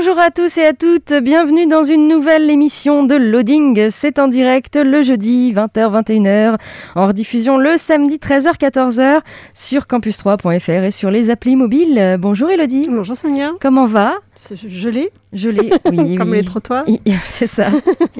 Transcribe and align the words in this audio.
Bonjour 0.00 0.20
à 0.20 0.30
tous 0.30 0.58
et 0.58 0.64
à 0.64 0.72
toutes, 0.74 1.12
bienvenue 1.24 1.66
dans 1.66 1.82
une 1.82 2.06
nouvelle 2.06 2.48
émission 2.50 3.02
de 3.02 3.16
Loading. 3.16 3.88
C'est 3.90 4.20
en 4.20 4.28
direct 4.28 4.76
le 4.76 5.02
jeudi 5.02 5.52
20h-21h, 5.52 6.56
en 6.94 7.06
rediffusion 7.06 7.58
le 7.58 7.76
samedi 7.76 8.18
13h-14h 8.18 9.22
sur 9.54 9.86
campus3.fr 9.86 10.84
et 10.84 10.92
sur 10.92 11.10
les 11.10 11.30
applis 11.30 11.56
mobiles. 11.56 12.16
Bonjour 12.20 12.48
Elodie. 12.48 12.88
Bonjour 12.88 13.16
Sonia. 13.16 13.50
Comment 13.60 13.86
va? 13.86 14.14
C'est 14.36 14.56
gelé 14.68 15.10
Gelé, 15.32 15.72
oui. 15.90 16.14
Comme 16.14 16.30
oui. 16.30 16.38
les 16.38 16.44
trottoirs 16.44 16.84
C'est 17.28 17.48
ça. 17.48 17.66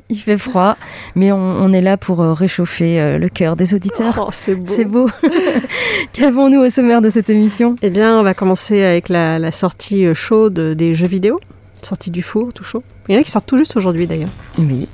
Il 0.08 0.18
fait 0.18 0.36
froid, 0.36 0.76
mais 1.14 1.30
on, 1.30 1.38
on 1.38 1.72
est 1.72 1.80
là 1.80 1.96
pour 1.96 2.20
euh, 2.20 2.32
réchauffer 2.32 3.00
euh, 3.00 3.18
le 3.18 3.28
cœur 3.28 3.54
des 3.54 3.74
auditeurs. 3.74 4.18
Oh, 4.20 4.30
c'est 4.32 4.56
beau. 4.56 4.72
C'est 4.74 4.84
beau. 4.84 5.08
Qu'avons-nous 6.12 6.60
au 6.60 6.70
sommaire 6.70 7.00
de 7.00 7.08
cette 7.08 7.30
émission? 7.30 7.76
Eh 7.82 7.90
bien, 7.90 8.18
on 8.18 8.24
va 8.24 8.34
commencer 8.34 8.82
avec 8.82 9.08
la, 9.08 9.38
la 9.38 9.52
sortie 9.52 10.06
euh, 10.06 10.12
chaude 10.12 10.58
des 10.74 10.94
jeux 10.96 11.06
vidéo. 11.06 11.38
Sortie 11.82 12.10
du 12.10 12.22
four, 12.22 12.52
tout 12.52 12.64
chaud. 12.64 12.82
Il 13.08 13.14
y 13.14 13.18
en 13.18 13.20
a 13.20 13.24
qui 13.24 13.30
sortent 13.30 13.46
tout 13.46 13.56
juste 13.56 13.76
aujourd'hui 13.76 14.06
d'ailleurs. 14.06 14.30
Oui, 14.58 14.88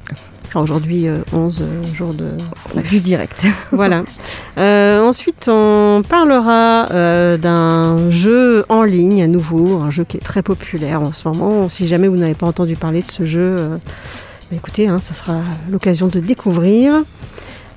Enfin, 0.55 0.63
aujourd'hui, 0.63 1.09
euh, 1.09 1.19
11 1.33 1.63
euh, 1.63 1.83
jours 1.93 2.15
de... 2.15 2.31
du 2.89 3.01
direct. 3.01 3.45
voilà. 3.73 4.05
Euh, 4.57 5.03
ensuite, 5.03 5.49
on 5.49 6.03
parlera 6.09 6.87
euh, 6.93 7.37
d'un 7.37 8.09
jeu 8.09 8.65
en 8.69 8.85
ligne 8.85 9.21
à 9.25 9.27
nouveau, 9.27 9.81
un 9.83 9.91
jeu 9.91 10.05
qui 10.05 10.17
est 10.17 10.21
très 10.21 10.43
populaire 10.43 11.03
en 11.03 11.11
ce 11.11 11.27
moment. 11.27 11.69
Si 11.69 11.89
jamais 11.89 12.07
vous 12.07 12.17
n'avez 12.17 12.35
pas 12.35 12.47
entendu 12.47 12.77
parler 12.77 13.03
de 13.03 13.11
ce 13.11 13.25
jeu, 13.25 13.69
bah, 14.49 14.57
écoutez, 14.57 14.87
hein, 14.87 15.01
ça 15.01 15.13
sera 15.13 15.41
l'occasion 15.69 16.07
de 16.07 16.21
découvrir. 16.21 17.03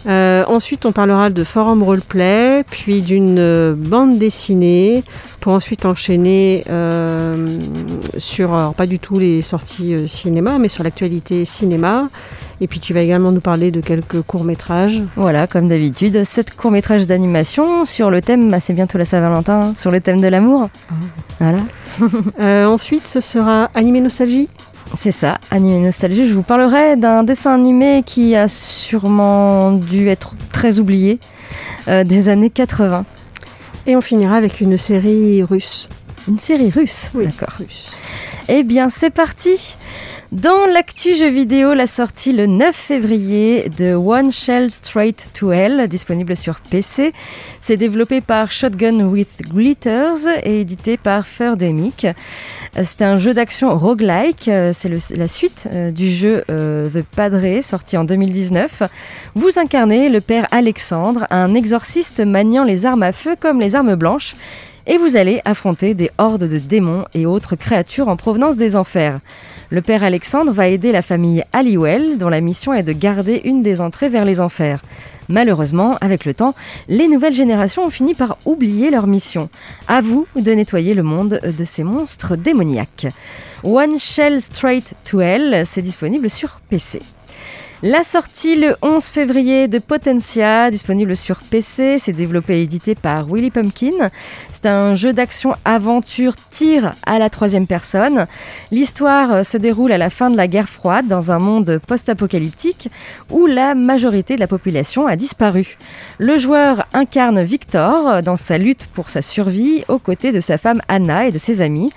Euh, 0.07 0.43
ensuite, 0.47 0.85
on 0.85 0.91
parlera 0.91 1.29
de 1.29 1.43
forum 1.43 1.83
roleplay, 1.83 2.63
puis 2.69 3.01
d'une 3.01 3.39
euh, 3.39 3.75
bande 3.75 4.17
dessinée, 4.17 5.03
pour 5.41 5.53
ensuite 5.53 5.85
enchaîner 5.85 6.63
euh, 6.69 7.59
sur, 8.17 8.53
alors 8.53 8.73
pas 8.73 8.85
du 8.85 8.99
tout 8.99 9.19
les 9.19 9.41
sorties 9.41 9.93
euh, 9.93 10.07
cinéma, 10.07 10.57
mais 10.59 10.67
sur 10.67 10.83
l'actualité 10.83 11.45
cinéma. 11.45 12.09
Et 12.59 12.67
puis 12.67 12.79
tu 12.79 12.93
vas 12.93 13.01
également 13.01 13.31
nous 13.31 13.41
parler 13.41 13.69
de 13.69 13.81
quelques 13.81 14.21
courts-métrages. 14.21 15.03
Voilà, 15.15 15.45
comme 15.45 15.67
d'habitude, 15.67 16.23
sept 16.23 16.55
courts-métrages 16.55 17.05
d'animation 17.05 17.85
sur 17.85 18.09
le 18.09 18.21
thème, 18.21 18.49
bah, 18.49 18.59
c'est 18.59 18.73
bientôt 18.73 18.97
la 18.97 19.05
Saint-Valentin, 19.05 19.73
sur 19.75 19.91
le 19.91 19.99
thème 20.01 20.21
de 20.21 20.27
l'amour. 20.27 20.67
Voilà, 21.39 21.59
Euh, 22.39 22.65
ensuite, 22.65 23.07
ce 23.07 23.19
sera 23.19 23.69
Animé 23.73 24.01
Nostalgie. 24.01 24.47
C'est 24.95 25.11
ça, 25.11 25.39
Animé 25.51 25.79
Nostalgie. 25.79 26.27
Je 26.27 26.33
vous 26.33 26.43
parlerai 26.43 26.95
d'un 26.95 27.23
dessin 27.23 27.53
animé 27.53 28.03
qui 28.05 28.35
a 28.35 28.47
sûrement 28.47 29.71
dû 29.71 30.07
être 30.07 30.33
très 30.51 30.79
oublié, 30.79 31.19
euh, 31.87 32.03
des 32.03 32.29
années 32.29 32.49
80. 32.49 33.05
Et 33.85 33.95
on 33.95 34.01
finira 34.01 34.35
avec 34.35 34.61
une 34.61 34.77
série 34.77 35.43
russe. 35.43 35.89
Une 36.27 36.39
série 36.39 36.69
russe, 36.69 37.11
Oui, 37.13 37.25
d'accord. 37.25 37.53
Eh 38.49 38.63
bien, 38.63 38.89
c'est 38.89 39.09
parti 39.09 39.77
Dans 40.33 40.65
l'actu 40.65 41.15
jeu 41.15 41.29
vidéo, 41.29 41.73
la 41.73 41.87
sortie 41.87 42.33
le 42.33 42.47
9 42.47 42.75
février 42.75 43.69
de 43.77 43.93
One 43.93 44.33
Shell 44.33 44.69
Straight 44.71 45.31
to 45.33 45.53
Hell, 45.53 45.87
disponible 45.87 46.35
sur 46.35 46.59
PC. 46.59 47.13
C'est 47.61 47.77
développé 47.77 48.19
par 48.19 48.51
Shotgun 48.51 49.05
with 49.05 49.43
Glitters 49.49 50.27
et 50.43 50.59
édité 50.59 50.97
par 50.97 51.25
Furdemic. 51.25 52.07
C'est 52.73 53.03
un 53.03 53.17
jeu 53.17 53.33
d'action 53.33 53.77
roguelike, 53.77 54.51
c'est 54.73 54.89
la 55.15 55.27
suite 55.29 55.69
euh, 55.71 55.91
du 55.91 56.11
jeu 56.11 56.43
euh, 56.51 56.89
The 56.89 57.03
Padre, 57.03 57.63
sorti 57.63 57.95
en 57.95 58.03
2019. 58.03 58.83
Vous 59.35 59.57
incarnez 59.57 60.09
le 60.09 60.19
père 60.19 60.45
Alexandre, 60.51 61.25
un 61.29 61.53
exorciste 61.53 62.19
maniant 62.19 62.65
les 62.65 62.85
armes 62.85 63.03
à 63.03 63.13
feu 63.13 63.37
comme 63.39 63.61
les 63.61 63.75
armes 63.75 63.95
blanches 63.95 64.35
et 64.87 64.97
vous 64.97 65.15
allez 65.15 65.41
affronter 65.45 65.93
des 65.93 66.09
hordes 66.17 66.45
de 66.49 66.57
démons 66.57 67.05
et 67.13 67.25
autres 67.25 67.55
créatures 67.55 68.07
en 68.07 68.15
provenance 68.15 68.57
des 68.57 68.75
enfers. 68.75 69.19
Le 69.69 69.81
père 69.81 70.03
Alexandre 70.03 70.53
va 70.53 70.69
aider 70.69 70.93
la 70.93 71.01
famille 71.01 71.43
Halliwell, 71.51 72.17
dont 72.17 72.29
la 72.29 72.39
mission 72.39 72.73
est 72.73 72.83
de 72.83 72.93
garder 72.93 73.41
une 73.43 73.63
des 73.63 73.81
entrées 73.81 74.07
vers 74.07 74.23
les 74.23 74.39
enfers. 74.39 74.81
Malheureusement, 75.27 75.97
avec 75.99 76.23
le 76.23 76.33
temps, 76.33 76.55
les 76.87 77.09
nouvelles 77.09 77.33
générations 77.33 77.83
ont 77.83 77.89
fini 77.89 78.13
par 78.13 78.37
oublier 78.45 78.89
leur 78.91 79.07
mission. 79.07 79.49
À 79.89 79.99
vous 79.99 80.25
de 80.37 80.51
nettoyer 80.53 80.93
le 80.93 81.03
monde 81.03 81.41
de 81.43 81.65
ces 81.65 81.83
monstres 81.83 82.37
démoniaques. 82.37 83.07
One 83.63 83.99
Shell 83.99 84.41
Straight 84.41 84.95
to 85.03 85.19
Hell, 85.19 85.63
c'est 85.65 85.81
disponible 85.81 86.29
sur 86.29 86.61
PC. 86.69 87.01
La 87.83 88.03
sortie 88.03 88.55
le 88.55 88.75
11 88.81 89.05
février 89.05 89.67
de 89.67 89.77
Potentia, 89.77 90.71
disponible 90.71 91.15
sur 91.15 91.41
PC, 91.41 91.99
c'est 91.99 92.11
développé 92.11 92.57
et 92.57 92.63
édité 92.63 92.95
par 92.95 93.27
Willy 93.27 93.51
Pumpkin. 93.51 94.09
C'est 94.51 94.65
un 94.65 94.95
jeu 94.95 95.13
d'action 95.13 95.53
aventure 95.63 96.33
tir 96.49 96.95
à 97.05 97.19
la 97.19 97.29
troisième 97.29 97.67
personne. 97.67 98.25
L'histoire 98.71 99.31
euh, 99.31 99.43
se 99.43 99.57
déroule 99.57 99.91
à 99.91 99.99
la 99.99 100.09
fin 100.09 100.31
de 100.31 100.37
la 100.37 100.47
guerre 100.47 100.67
froide 100.67 101.05
dans 101.05 101.29
un 101.31 101.37
monde 101.37 101.79
post-apocalyptique 101.85 102.89
où 103.29 103.45
la 103.45 103.75
majorité 103.75 104.33
de 104.33 104.39
la 104.39 104.47
population 104.47 105.05
a 105.05 105.15
disparu. 105.15 105.77
Le 106.17 106.39
joueur 106.39 106.87
incarne 106.93 107.43
Victor 107.43 108.09
euh, 108.09 108.21
dans 108.23 108.37
sa 108.37 108.57
lutte 108.57 108.87
pour 108.91 109.11
sa 109.11 109.21
survie 109.21 109.83
aux 109.87 109.99
côtés 109.99 110.31
de 110.31 110.39
sa 110.39 110.57
femme 110.57 110.81
Anna 110.87 111.27
et 111.27 111.31
de 111.31 111.37
ses 111.37 111.61
amis. 111.61 111.93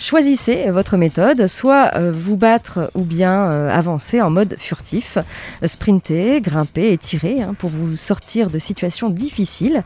Choisissez 0.00 0.70
votre 0.70 0.96
méthode, 0.96 1.46
soit 1.46 1.90
euh, 1.94 2.10
vous 2.10 2.38
battre 2.38 2.90
ou 2.94 3.02
bien 3.02 3.52
euh, 3.52 3.68
avancer 3.68 4.22
en 4.22 4.30
mode 4.30 4.56
furtif, 4.58 5.18
euh, 5.18 5.66
sprinter, 5.66 6.40
grimper 6.40 6.90
et 6.90 6.96
tirer 6.96 7.42
hein, 7.42 7.52
pour 7.52 7.68
vous 7.68 7.98
sortir 7.98 8.48
de 8.48 8.58
situations 8.58 9.10
difficiles. 9.10 9.84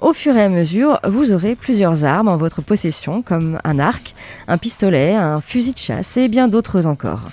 Au 0.00 0.12
fur 0.12 0.36
et 0.36 0.42
à 0.42 0.48
mesure, 0.48 0.98
vous 1.06 1.32
aurez 1.32 1.54
plusieurs 1.54 2.02
armes 2.02 2.26
en 2.26 2.36
votre 2.36 2.60
possession, 2.60 3.22
comme 3.22 3.60
un 3.62 3.78
arc, 3.78 4.16
un 4.48 4.58
pistolet, 4.58 5.14
un 5.14 5.40
fusil 5.40 5.74
de 5.74 5.78
chasse 5.78 6.16
et 6.16 6.26
bien 6.26 6.48
d'autres 6.48 6.88
encore. 6.88 7.28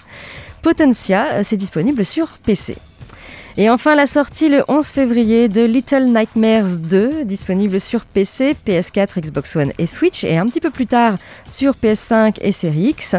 Potentia, 0.62 1.44
c'est 1.44 1.58
disponible 1.58 2.06
sur 2.06 2.38
PC. 2.44 2.78
Et 3.62 3.70
enfin 3.70 3.94
la 3.94 4.08
sortie 4.08 4.48
le 4.48 4.64
11 4.70 4.88
février 4.88 5.50
de 5.50 5.62
Little 5.66 6.06
Nightmares 6.06 6.80
2, 6.80 7.26
disponible 7.26 7.82
sur 7.82 8.06
PC, 8.06 8.56
PS4, 8.66 9.20
Xbox 9.20 9.54
One 9.58 9.74
et 9.78 9.86
Switch, 9.86 10.24
et 10.24 10.38
un 10.38 10.46
petit 10.46 10.62
peu 10.62 10.70
plus 10.70 10.88
tard 10.88 11.18
sur 11.50 11.74
PS5 11.74 12.38
et 12.40 12.54
Series 12.54 12.92
X. 12.92 13.18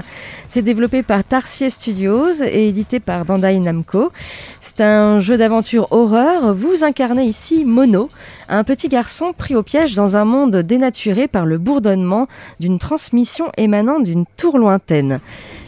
C'est 0.48 0.62
développé 0.62 1.02
par 1.02 1.24
Tarsier 1.24 1.68
Studios 1.68 2.42
et 2.42 2.68
édité 2.68 3.00
par 3.00 3.26
Bandai 3.26 3.58
Namco. 3.58 4.12
C'est 4.62 4.80
un 4.80 5.20
jeu 5.20 5.36
d'aventure 5.36 5.88
horreur. 5.90 6.54
Vous 6.54 6.84
incarnez 6.84 7.24
ici 7.24 7.66
Mono, 7.66 8.08
un 8.48 8.64
petit 8.64 8.88
garçon 8.88 9.34
pris 9.36 9.54
au 9.54 9.62
piège 9.62 9.94
dans 9.94 10.16
un 10.16 10.24
monde 10.24 10.56
dénaturé 10.56 11.28
par 11.28 11.44
le 11.44 11.58
bourdonnement 11.58 12.28
d'une 12.60 12.78
transmission 12.78 13.52
émanant 13.58 14.00
d'une 14.00 14.24
tour 14.38 14.56
lointaine. 14.56 15.20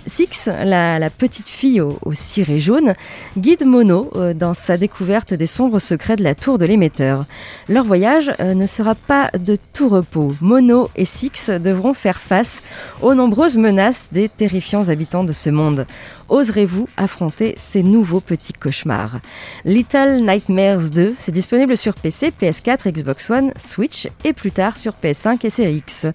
Six, 0.07 0.49
la, 0.65 1.11
petite 1.11 1.49
fille 1.49 1.81
au, 1.81 1.99
au 2.03 2.13
ciré 2.13 2.59
jaune, 2.59 2.93
guide 3.37 3.65
Mono 3.65 4.11
euh, 4.17 4.35
dans 4.35 4.55
sa 4.55 4.77
découverte 4.77 5.33
des 5.33 5.47
sombres 5.47 5.79
secrets 5.79 6.17
de 6.17 6.25
la 6.25 6.35
tour 6.35 6.59
de 6.59 6.65
l'émetteur. 6.65 7.25
Leur 7.69 7.85
voyage 7.85 8.33
euh, 8.41 8.55
ne 8.55 8.67
sera 8.67 8.95
pas 8.95 9.31
de 9.39 9.57
tout 9.73 9.89
repos. 9.89 10.35
Mono 10.41 10.89
et 10.97 11.05
Six 11.05 11.51
devront 11.51 11.95
faire 11.95 12.21
face 12.21 12.63
aux 13.01 13.15
nombreuses 13.15 13.57
menaces 13.57 14.09
des 14.11 14.29
terrifiants 14.29 14.89
habitants 14.89 15.25
de 15.25 15.33
ce 15.33 15.51
monde. 15.51 15.87
Oserez-vous 16.29 16.89
affronter 16.97 17.55
ces 17.57 17.83
nouveaux 17.83 18.21
petits 18.21 18.55
cauchemars? 18.55 19.21
Little 19.65 20.23
Nightmares 20.23 20.91
2, 20.91 21.15
c'est 21.19 21.33
disponible 21.33 21.77
sur 21.77 21.95
PC, 21.95 22.33
PS4, 22.41 22.91
Xbox 22.91 23.31
One, 23.31 23.53
Switch 23.57 24.09
et 24.25 24.33
plus 24.33 24.51
tard 24.51 24.77
sur 24.77 24.95
PS5 25.03 25.47
et 25.47 25.51
Series 25.51 25.77
X. 25.77 26.07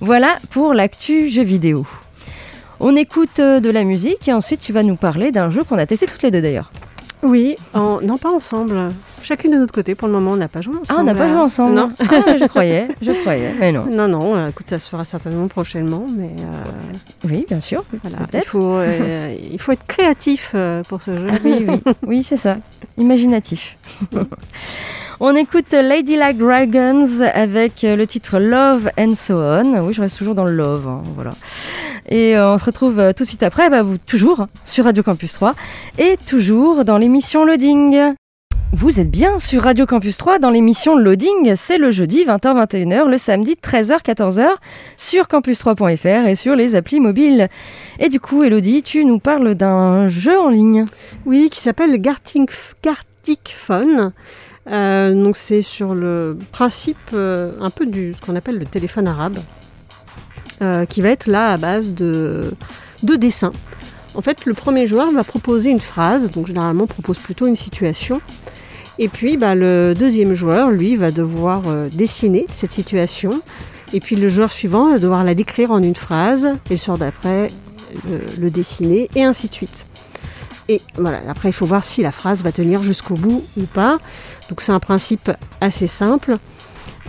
Voilà 0.00 0.38
pour 0.50 0.74
l'actu 0.74 1.30
jeu 1.30 1.42
vidéo. 1.42 1.86
On 2.80 2.96
écoute 2.96 3.40
euh, 3.40 3.60
de 3.60 3.70
la 3.70 3.84
musique 3.84 4.26
et 4.28 4.32
ensuite 4.32 4.60
tu 4.60 4.72
vas 4.72 4.82
nous 4.82 4.96
parler 4.96 5.32
d'un 5.32 5.50
jeu 5.50 5.62
qu'on 5.64 5.76
a 5.78 5.86
testé 5.86 6.06
toutes 6.06 6.22
les 6.22 6.30
deux 6.30 6.40
d'ailleurs. 6.40 6.72
Oui, 7.22 7.56
en- 7.74 8.00
non 8.00 8.16
pas 8.16 8.30
ensemble. 8.30 8.74
Chacune 9.22 9.50
de 9.50 9.58
notre 9.58 9.74
côté. 9.74 9.94
Pour 9.94 10.08
le 10.08 10.14
moment, 10.14 10.30
on 10.30 10.36
n'a 10.36 10.48
pas 10.48 10.62
joué 10.62 10.74
ensemble. 10.80 10.98
Ah, 10.98 11.02
on 11.02 11.04
n'a 11.04 11.14
pas 11.14 11.28
joué 11.28 11.36
ensemble 11.36 11.74
Non. 11.74 11.92
Ah, 12.00 12.36
je 12.38 12.46
croyais, 12.46 12.88
je 13.02 13.10
croyais, 13.12 13.54
mais 13.60 13.72
non. 13.72 13.84
Non, 13.84 14.08
non, 14.08 14.34
euh, 14.36 14.48
écoute, 14.48 14.66
ça 14.70 14.78
se 14.78 14.88
fera 14.88 15.04
certainement 15.04 15.46
prochainement, 15.46 16.06
mais 16.16 16.30
euh, 16.38 17.28
Oui, 17.28 17.44
bien 17.46 17.60
sûr. 17.60 17.84
voilà, 18.02 18.26
il 18.32 18.40
faut, 18.40 18.76
euh, 18.76 19.36
il 19.52 19.60
faut 19.60 19.72
être 19.72 19.86
créatif 19.86 20.54
pour 20.88 21.02
ce 21.02 21.12
jeu. 21.12 21.26
Ah 21.30 21.34
oui, 21.44 21.66
oui, 21.68 21.92
oui, 22.06 22.22
c'est 22.22 22.38
ça. 22.38 22.56
Imaginatif. 22.96 23.76
On 25.22 25.36
écoute 25.36 25.72
Ladylike 25.72 26.38
Dragons 26.38 27.20
avec 27.34 27.84
euh, 27.84 27.94
le 27.94 28.06
titre 28.06 28.38
Love 28.38 28.90
and 28.98 29.14
So 29.14 29.34
On. 29.34 29.86
Oui, 29.86 29.92
je 29.92 30.00
reste 30.00 30.16
toujours 30.16 30.34
dans 30.34 30.46
le 30.46 30.54
love, 30.54 30.88
hein, 30.88 31.02
voilà. 31.14 31.34
Et 32.08 32.34
euh, 32.34 32.54
on 32.54 32.56
se 32.56 32.64
retrouve 32.64 32.98
euh, 32.98 33.12
tout 33.12 33.24
de 33.24 33.28
suite 33.28 33.42
après, 33.42 33.68
bah, 33.68 33.82
vous, 33.82 33.98
toujours 33.98 34.46
sur 34.64 34.86
Radio 34.86 35.02
Campus 35.02 35.34
3 35.34 35.54
et 35.98 36.16
toujours 36.26 36.86
dans 36.86 36.96
l'émission 36.96 37.44
Loading. 37.44 38.14
Vous 38.72 38.98
êtes 38.98 39.10
bien 39.10 39.38
sur 39.38 39.64
Radio 39.64 39.84
Campus 39.84 40.16
3 40.16 40.38
dans 40.38 40.48
l'émission 40.48 40.96
Loading, 40.96 41.54
c'est 41.54 41.76
le 41.76 41.90
jeudi 41.90 42.24
20h-21h, 42.24 43.06
le 43.06 43.18
samedi 43.18 43.58
13h-14h 43.62 44.46
sur 44.96 45.24
campus3.fr 45.24 46.28
et 46.28 46.34
sur 46.34 46.56
les 46.56 46.76
applis 46.76 46.98
mobiles. 46.98 47.50
Et 47.98 48.08
du 48.08 48.20
coup, 48.20 48.42
Elodie, 48.42 48.82
tu 48.82 49.04
nous 49.04 49.18
parles 49.18 49.54
d'un 49.54 50.08
jeu 50.08 50.40
en 50.40 50.48
ligne. 50.48 50.86
Oui, 51.26 51.50
qui 51.50 51.60
s'appelle 51.60 52.00
Gartic 52.00 52.50
Phone. 53.44 54.12
Euh, 54.68 55.14
donc 55.14 55.36
c'est 55.36 55.62
sur 55.62 55.94
le 55.94 56.38
principe 56.52 56.98
euh, 57.14 57.54
un 57.60 57.70
peu 57.70 57.86
du 57.86 58.12
ce 58.12 58.20
qu'on 58.20 58.36
appelle 58.36 58.58
le 58.58 58.66
téléphone 58.66 59.08
arabe, 59.08 59.38
euh, 60.62 60.84
qui 60.84 61.00
va 61.00 61.08
être 61.08 61.26
là 61.26 61.52
à 61.52 61.56
base 61.56 61.94
de, 61.94 62.52
de 63.02 63.16
dessins. 63.16 63.52
En 64.14 64.22
fait, 64.22 64.44
le 64.44 64.54
premier 64.54 64.86
joueur 64.86 65.10
va 65.12 65.24
proposer 65.24 65.70
une 65.70 65.80
phrase, 65.80 66.30
donc 66.30 66.46
généralement 66.46 66.86
propose 66.86 67.18
plutôt 67.18 67.46
une 67.46 67.56
situation. 67.56 68.20
Et 68.98 69.08
puis 69.08 69.36
bah, 69.36 69.54
le 69.54 69.94
deuxième 69.94 70.34
joueur, 70.34 70.70
lui, 70.70 70.96
va 70.96 71.10
devoir 71.10 71.62
dessiner 71.92 72.44
cette 72.50 72.72
situation. 72.72 73.40
Et 73.92 74.00
puis 74.00 74.16
le 74.16 74.28
joueur 74.28 74.52
suivant 74.52 74.90
va 74.90 74.98
devoir 74.98 75.24
la 75.24 75.34
décrire 75.34 75.70
en 75.70 75.82
une 75.82 75.94
phrase. 75.94 76.46
Et 76.66 76.70
le 76.70 76.76
soir 76.76 76.98
d'après, 76.98 77.50
le, 78.08 78.20
le 78.38 78.50
dessiner, 78.50 79.08
et 79.14 79.22
ainsi 79.22 79.48
de 79.48 79.54
suite. 79.54 79.86
Et 80.68 80.80
voilà, 80.96 81.20
après 81.28 81.48
il 81.48 81.52
faut 81.52 81.66
voir 81.66 81.82
si 81.82 82.00
la 82.00 82.12
phrase 82.12 82.44
va 82.44 82.52
tenir 82.52 82.82
jusqu'au 82.82 83.14
bout 83.14 83.42
ou 83.56 83.62
pas. 83.62 83.98
Donc 84.50 84.60
c'est 84.60 84.72
un 84.72 84.80
principe 84.80 85.30
assez 85.60 85.86
simple. 85.86 86.36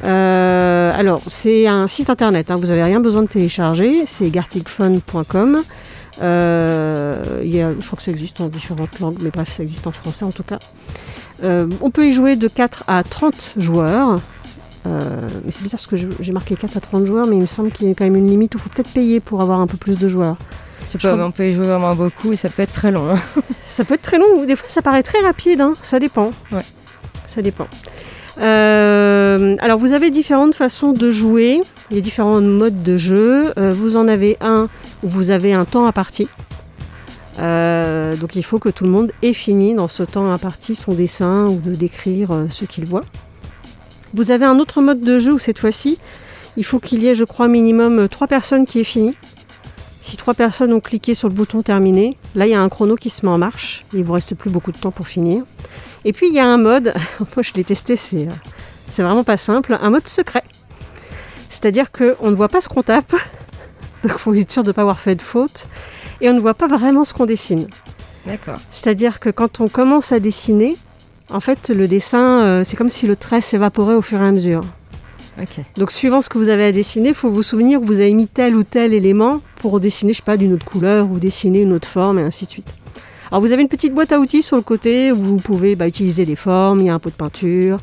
Euh, 0.04 0.92
alors 0.96 1.22
c'est 1.28 1.68
un 1.68 1.88
site 1.88 2.10
internet, 2.10 2.50
hein, 2.50 2.56
vous 2.56 2.68
n'avez 2.68 2.84
rien 2.84 3.00
besoin 3.02 3.22
de 3.24 3.28
télécharger, 3.28 4.06
c'est 4.06 4.30
garticphone.com. 4.30 5.62
Euh, 6.22 7.42
il 7.44 7.54
y 7.56 7.62
a- 7.62 7.72
je 7.80 7.86
crois 7.86 7.98
que 7.98 8.04
ça 8.04 8.12
existe 8.12 8.42
en 8.42 8.48
différentes 8.48 9.00
langues, 9.00 9.18
mais 9.22 9.30
bref, 9.30 9.52
ça 9.52 9.64
existe 9.64 9.88
en 9.88 9.92
français 9.92 10.26
en 10.26 10.32
tout 10.32 10.44
cas. 10.44 10.60
Euh, 11.44 11.68
on 11.82 11.90
peut 11.90 12.06
y 12.08 12.12
jouer 12.12 12.36
de 12.36 12.48
4 12.48 12.84
à 12.88 13.04
30 13.04 13.54
joueurs. 13.58 14.20
Euh, 14.88 15.28
mais 15.46 15.52
c'est 15.52 15.62
bizarre 15.62 15.80
parce 15.80 15.88
que 15.88 15.96
j'ai 16.20 16.32
marqué 16.32 16.56
4 16.56 16.78
à 16.78 16.80
30 16.80 17.06
joueurs, 17.06 17.28
mais 17.28 17.36
il 17.36 17.42
me 17.42 17.46
semble 17.46 17.72
qu'il 17.72 17.88
y 17.88 17.92
a 17.92 17.94
quand 17.94 18.04
même 18.04 18.16
une 18.16 18.28
limite 18.28 18.56
où 18.56 18.58
il 18.58 18.62
faut 18.62 18.70
peut-être 18.70 18.90
payer 18.90 19.20
pour 19.20 19.42
avoir 19.42 19.60
un 19.60 19.68
peu 19.68 19.78
plus 19.78 19.98
de 20.00 20.08
joueurs. 20.08 20.38
Je 20.94 20.98
sais 21.00 21.08
pas, 21.10 21.16
mais 21.18 21.24
on 21.24 21.32
peut 21.32 21.48
y 21.48 21.54
jouer 21.54 21.66
vraiment 21.66 21.96
beaucoup 21.96 22.34
et 22.34 22.36
ça 22.36 22.50
peut 22.50 22.64
être 22.64 22.74
très 22.74 22.92
long. 22.92 23.08
hein. 23.12 23.20
Ça 23.68 23.86
peut 23.86 23.94
être 23.94 24.02
très 24.02 24.18
long 24.18 24.26
ou 24.42 24.46
des 24.46 24.56
fois 24.56 24.68
ça 24.70 24.82
paraît 24.82 25.04
très 25.04 25.20
rapide, 25.22 25.62
hein. 25.62 25.74
ça 25.82 26.00
dépend. 26.00 26.32
Ouais. 26.52 26.66
Ça 27.32 27.42
dépend. 27.42 27.68
Euh, 28.40 29.56
alors 29.60 29.78
vous 29.78 29.94
avez 29.94 30.12
différentes 30.12 30.54
façons 30.54 30.92
de 30.92 31.12
jouer, 31.12 31.62
il 31.90 31.96
y 31.96 32.00
a 32.00 32.02
différents 32.02 32.42
modes 32.42 32.84
de 32.84 32.98
jeu. 32.98 33.54
Euh, 33.58 33.74
vous 33.74 33.96
en 33.96 34.10
avez 34.10 34.36
un 34.42 34.68
où 35.02 35.08
vous 35.08 35.32
avez 35.32 35.54
un 35.54 35.64
temps 35.64 35.86
à 35.86 35.94
partie. 35.94 36.28
Euh, 37.40 38.18
donc 38.18 38.36
il 38.36 38.44
faut 38.44 38.60
que 38.60 38.68
tout 38.68 38.84
le 38.84 38.90
monde 38.90 39.14
ait 39.22 39.32
fini 39.32 39.74
dans 39.74 39.88
ce 39.88 40.04
temps 40.04 40.34
à 40.34 40.38
partie 40.38 40.76
son 40.76 40.94
dessin 40.94 41.46
ou 41.46 41.60
de 41.60 41.74
décrire 41.74 42.48
ce 42.50 42.66
qu'il 42.66 42.86
voit. 42.86 43.06
Vous 44.14 44.32
avez 44.32 44.44
un 44.44 44.60
autre 44.60 44.82
mode 44.82 45.00
de 45.00 45.18
jeu 45.18 45.32
où 45.32 45.40
cette 45.40 45.60
fois-ci, 45.60 46.00
il 46.58 46.66
faut 46.66 46.80
qu'il 46.80 47.02
y 47.02 47.08
ait, 47.08 47.16
je 47.16 47.24
crois, 47.24 47.48
minimum 47.48 48.10
trois 48.10 48.28
personnes 48.28 48.66
qui 48.66 48.82
aient 48.82 48.84
fini. 48.84 49.16
Si 50.02 50.18
trois 50.18 50.34
personnes 50.34 50.74
ont 50.74 50.80
cliqué 50.80 51.14
sur 51.14 51.30
le 51.30 51.34
bouton 51.36 51.62
terminer, 51.62 52.18
là 52.36 52.48
il 52.48 52.50
y 52.50 52.56
a 52.56 52.62
un 52.62 52.70
chrono 52.70 52.96
qui 52.96 53.12
se 53.12 53.24
met 53.24 53.32
en 53.32 53.38
marche. 53.38 53.86
Il 53.94 54.04
vous 54.04 54.14
reste 54.14 54.34
plus 54.34 54.50
beaucoup 54.50 54.72
de 54.72 54.78
temps 54.78 54.92
pour 54.92 55.08
finir. 55.08 55.44
Et 56.04 56.12
puis 56.12 56.28
il 56.28 56.34
y 56.34 56.40
a 56.40 56.46
un 56.46 56.58
mode, 56.58 56.94
moi 57.20 57.44
je 57.44 57.54
l'ai 57.54 57.64
testé, 57.64 57.96
c'est 57.96 58.28
euh, 58.28 58.32
c'est 58.90 59.04
vraiment 59.04 59.24
pas 59.24 59.38
simple, 59.38 59.78
un 59.80 59.90
mode 59.92 60.08
secret. 60.08 60.44
C'est-à-dire 61.50 61.92
qu'on 61.92 62.32
ne 62.32 62.36
voit 62.36 62.50
pas 62.50 62.62
ce 62.62 62.68
qu'on 62.68 62.82
tape, 62.82 63.12
donc 64.04 64.12
il 64.14 64.18
faut 64.18 64.34
être 64.34 64.52
sûr 64.52 64.64
de 64.64 64.70
ne 64.70 64.74
pas 64.74 64.82
avoir 64.82 65.00
fait 65.00 65.16
de 65.16 65.22
faute, 65.22 65.68
et 66.20 66.30
on 66.30 66.34
ne 66.34 66.40
voit 66.40 66.56
pas 66.56 66.68
vraiment 66.68 67.04
ce 67.04 67.14
qu'on 67.14 67.28
dessine. 67.28 67.68
D'accord. 68.26 68.58
C'est-à-dire 68.72 69.20
que 69.20 69.30
quand 69.30 69.62
on 69.62 69.68
commence 69.68 70.12
à 70.12 70.20
dessiner, 70.20 70.78
en 71.30 71.40
fait 71.40 71.70
le 71.70 71.88
dessin, 71.88 72.42
euh, 72.42 72.64
c'est 72.64 72.76
comme 72.76 72.90
si 72.90 73.06
le 73.06 73.16
trait 73.16 73.40
s'évaporait 73.40 73.96
au 73.96 74.02
fur 74.02 74.20
et 74.20 74.26
à 74.26 74.32
mesure. 74.32 74.62
Donc 75.78 75.92
suivant 75.92 76.22
ce 76.22 76.30
que 76.30 76.38
vous 76.38 76.50
avez 76.50 76.66
à 76.66 76.72
dessiner, 76.72 77.10
il 77.10 77.16
faut 77.16 77.30
vous 77.30 77.44
souvenir 77.44 77.80
que 77.80 77.86
vous 77.86 78.00
avez 78.00 78.14
mis 78.14 78.28
tel 78.28 78.56
ou 78.56 78.64
tel 78.64 78.94
élément 78.94 79.42
pour 79.56 79.80
dessiner, 79.80 80.14
je 80.14 80.18
sais 80.18 80.24
pas, 80.24 80.38
d'une 80.38 80.54
autre 80.54 80.66
couleur 80.66 81.10
ou 81.10 81.20
dessiner 81.20 81.62
une 81.62 81.74
autre 81.74 81.88
forme 81.88 82.20
et 82.20 82.24
ainsi 82.24 82.46
de 82.46 82.50
suite. 82.52 82.74
Alors 83.32 83.40
vous 83.42 83.54
avez 83.54 83.62
une 83.62 83.70
petite 83.70 83.94
boîte 83.94 84.12
à 84.12 84.20
outils 84.20 84.42
sur 84.42 84.58
le 84.58 84.62
côté 84.62 85.12
où 85.12 85.16
vous 85.16 85.38
pouvez 85.38 85.76
bah, 85.76 85.88
utiliser 85.88 86.26
des 86.26 86.36
formes, 86.36 86.82
il 86.82 86.88
y 86.88 86.90
a 86.90 86.94
un 86.94 87.00
pot 87.00 87.10
de 87.10 87.16
peinture, 87.16 87.78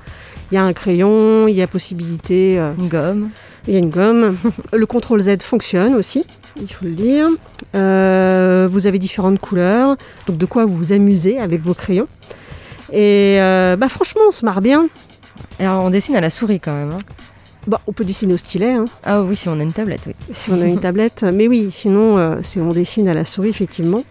il 0.52 0.56
y 0.56 0.58
a 0.58 0.62
un 0.62 0.72
crayon, 0.74 1.48
il 1.48 1.54
y 1.54 1.62
a 1.62 1.66
possibilité, 1.66 2.58
euh, 2.58 2.74
Une 2.78 2.88
gomme. 2.88 3.30
il 3.66 3.72
y 3.72 3.76
a 3.76 3.78
une 3.80 3.88
gomme. 3.90 4.36
le 4.72 4.86
contrôle 4.86 5.20
Z 5.20 5.42
fonctionne 5.42 5.94
aussi, 5.94 6.24
il 6.60 6.68
faut 6.70 6.84
le 6.84 6.90
dire. 6.92 7.28
Euh, 7.74 8.68
vous 8.70 8.86
avez 8.86 8.98
différentes 8.98 9.38
couleurs, 9.38 9.96
donc 10.26 10.36
de 10.36 10.44
quoi 10.46 10.66
vous 10.66 10.76
vous 10.76 10.92
amusez 10.92 11.38
avec 11.38 11.62
vos 11.62 11.74
crayons. 11.74 12.08
Et 12.92 13.36
euh, 13.40 13.76
bah 13.76 13.88
franchement, 13.88 14.22
on 14.28 14.32
se 14.32 14.44
marre 14.44 14.60
bien. 14.60 14.88
Et 15.60 15.64
alors, 15.64 15.84
on 15.84 15.90
dessine 15.90 16.16
à 16.16 16.20
la 16.20 16.30
souris 16.30 16.60
quand 16.60 16.74
même. 16.74 16.90
hein. 16.92 16.96
Bah, 17.68 17.80
on 17.86 17.92
peut 17.92 18.04
dessiner 18.04 18.32
au 18.34 18.38
stylet, 18.38 18.72
hein. 18.72 18.86
Ah 19.04 19.20
oui, 19.22 19.36
si 19.36 19.48
on 19.48 19.60
a 19.60 19.62
une 19.62 19.72
tablette, 19.74 20.00
oui. 20.06 20.14
si 20.30 20.50
on 20.50 20.60
a 20.60 20.64
une 20.64 20.80
tablette. 20.80 21.22
Mais 21.22 21.46
oui, 21.48 21.68
sinon, 21.70 22.16
euh, 22.16 22.36
c'est 22.42 22.60
on 22.60 22.72
dessine 22.72 23.06
à 23.08 23.14
la 23.14 23.24
souris, 23.26 23.50
effectivement. 23.50 24.04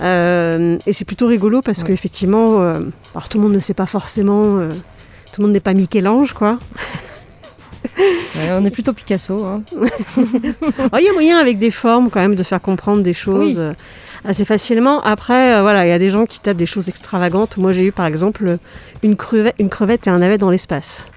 Euh, 0.00 0.76
et 0.84 0.92
c'est 0.92 1.04
plutôt 1.04 1.28
rigolo 1.28 1.62
parce 1.62 1.82
Ouais. 1.82 1.88
qu'effectivement, 1.88 2.60
euh, 2.60 2.80
alors 3.14 3.28
tout 3.28 3.38
le 3.38 3.44
monde 3.44 3.52
ne 3.54 3.60
sait 3.60 3.72
pas 3.74 3.86
forcément, 3.86 4.58
tout 5.32 5.40
le 5.40 5.44
monde 5.44 5.52
n'est 5.52 5.60
pas 5.60 5.74
Michel-Ange, 5.74 6.32
quoi. 6.32 6.58
Ouais, 7.98 8.50
on 8.52 8.64
est 8.64 8.70
plutôt 8.70 8.92
Picasso. 8.92 9.44
hein. 9.44 9.62
Alors, 9.76 10.98
Il 11.00 11.04
y 11.04 11.08
a 11.08 11.12
moyen 11.12 11.38
avec 11.38 11.58
des 11.58 11.70
formes 11.70 12.10
quand 12.10 12.20
même 12.20 12.34
de 12.34 12.42
faire 12.42 12.60
comprendre 12.60 13.02
des 13.02 13.12
choses 13.14 13.58
Oui. 13.60 13.74
assez 14.24 14.44
facilement. 14.44 15.00
Après, 15.02 15.54
euh, 15.54 15.62
voilà, 15.62 15.86
il 15.86 15.88
y 15.88 15.92
a 15.92 15.98
des 15.98 16.10
gens 16.10 16.26
qui 16.26 16.40
tapent 16.40 16.56
des 16.56 16.66
choses 16.66 16.88
extravagantes. 16.88 17.56
Moi, 17.56 17.70
j'ai 17.72 17.84
eu 17.86 17.92
par 17.92 18.06
exemple 18.06 18.58
une 19.04 19.16
crevette, 19.16 19.54
une 19.60 19.68
crevette 19.68 20.06
et 20.08 20.10
un 20.10 20.18
navet 20.18 20.38
dans 20.38 20.50
l'espace. 20.50 21.10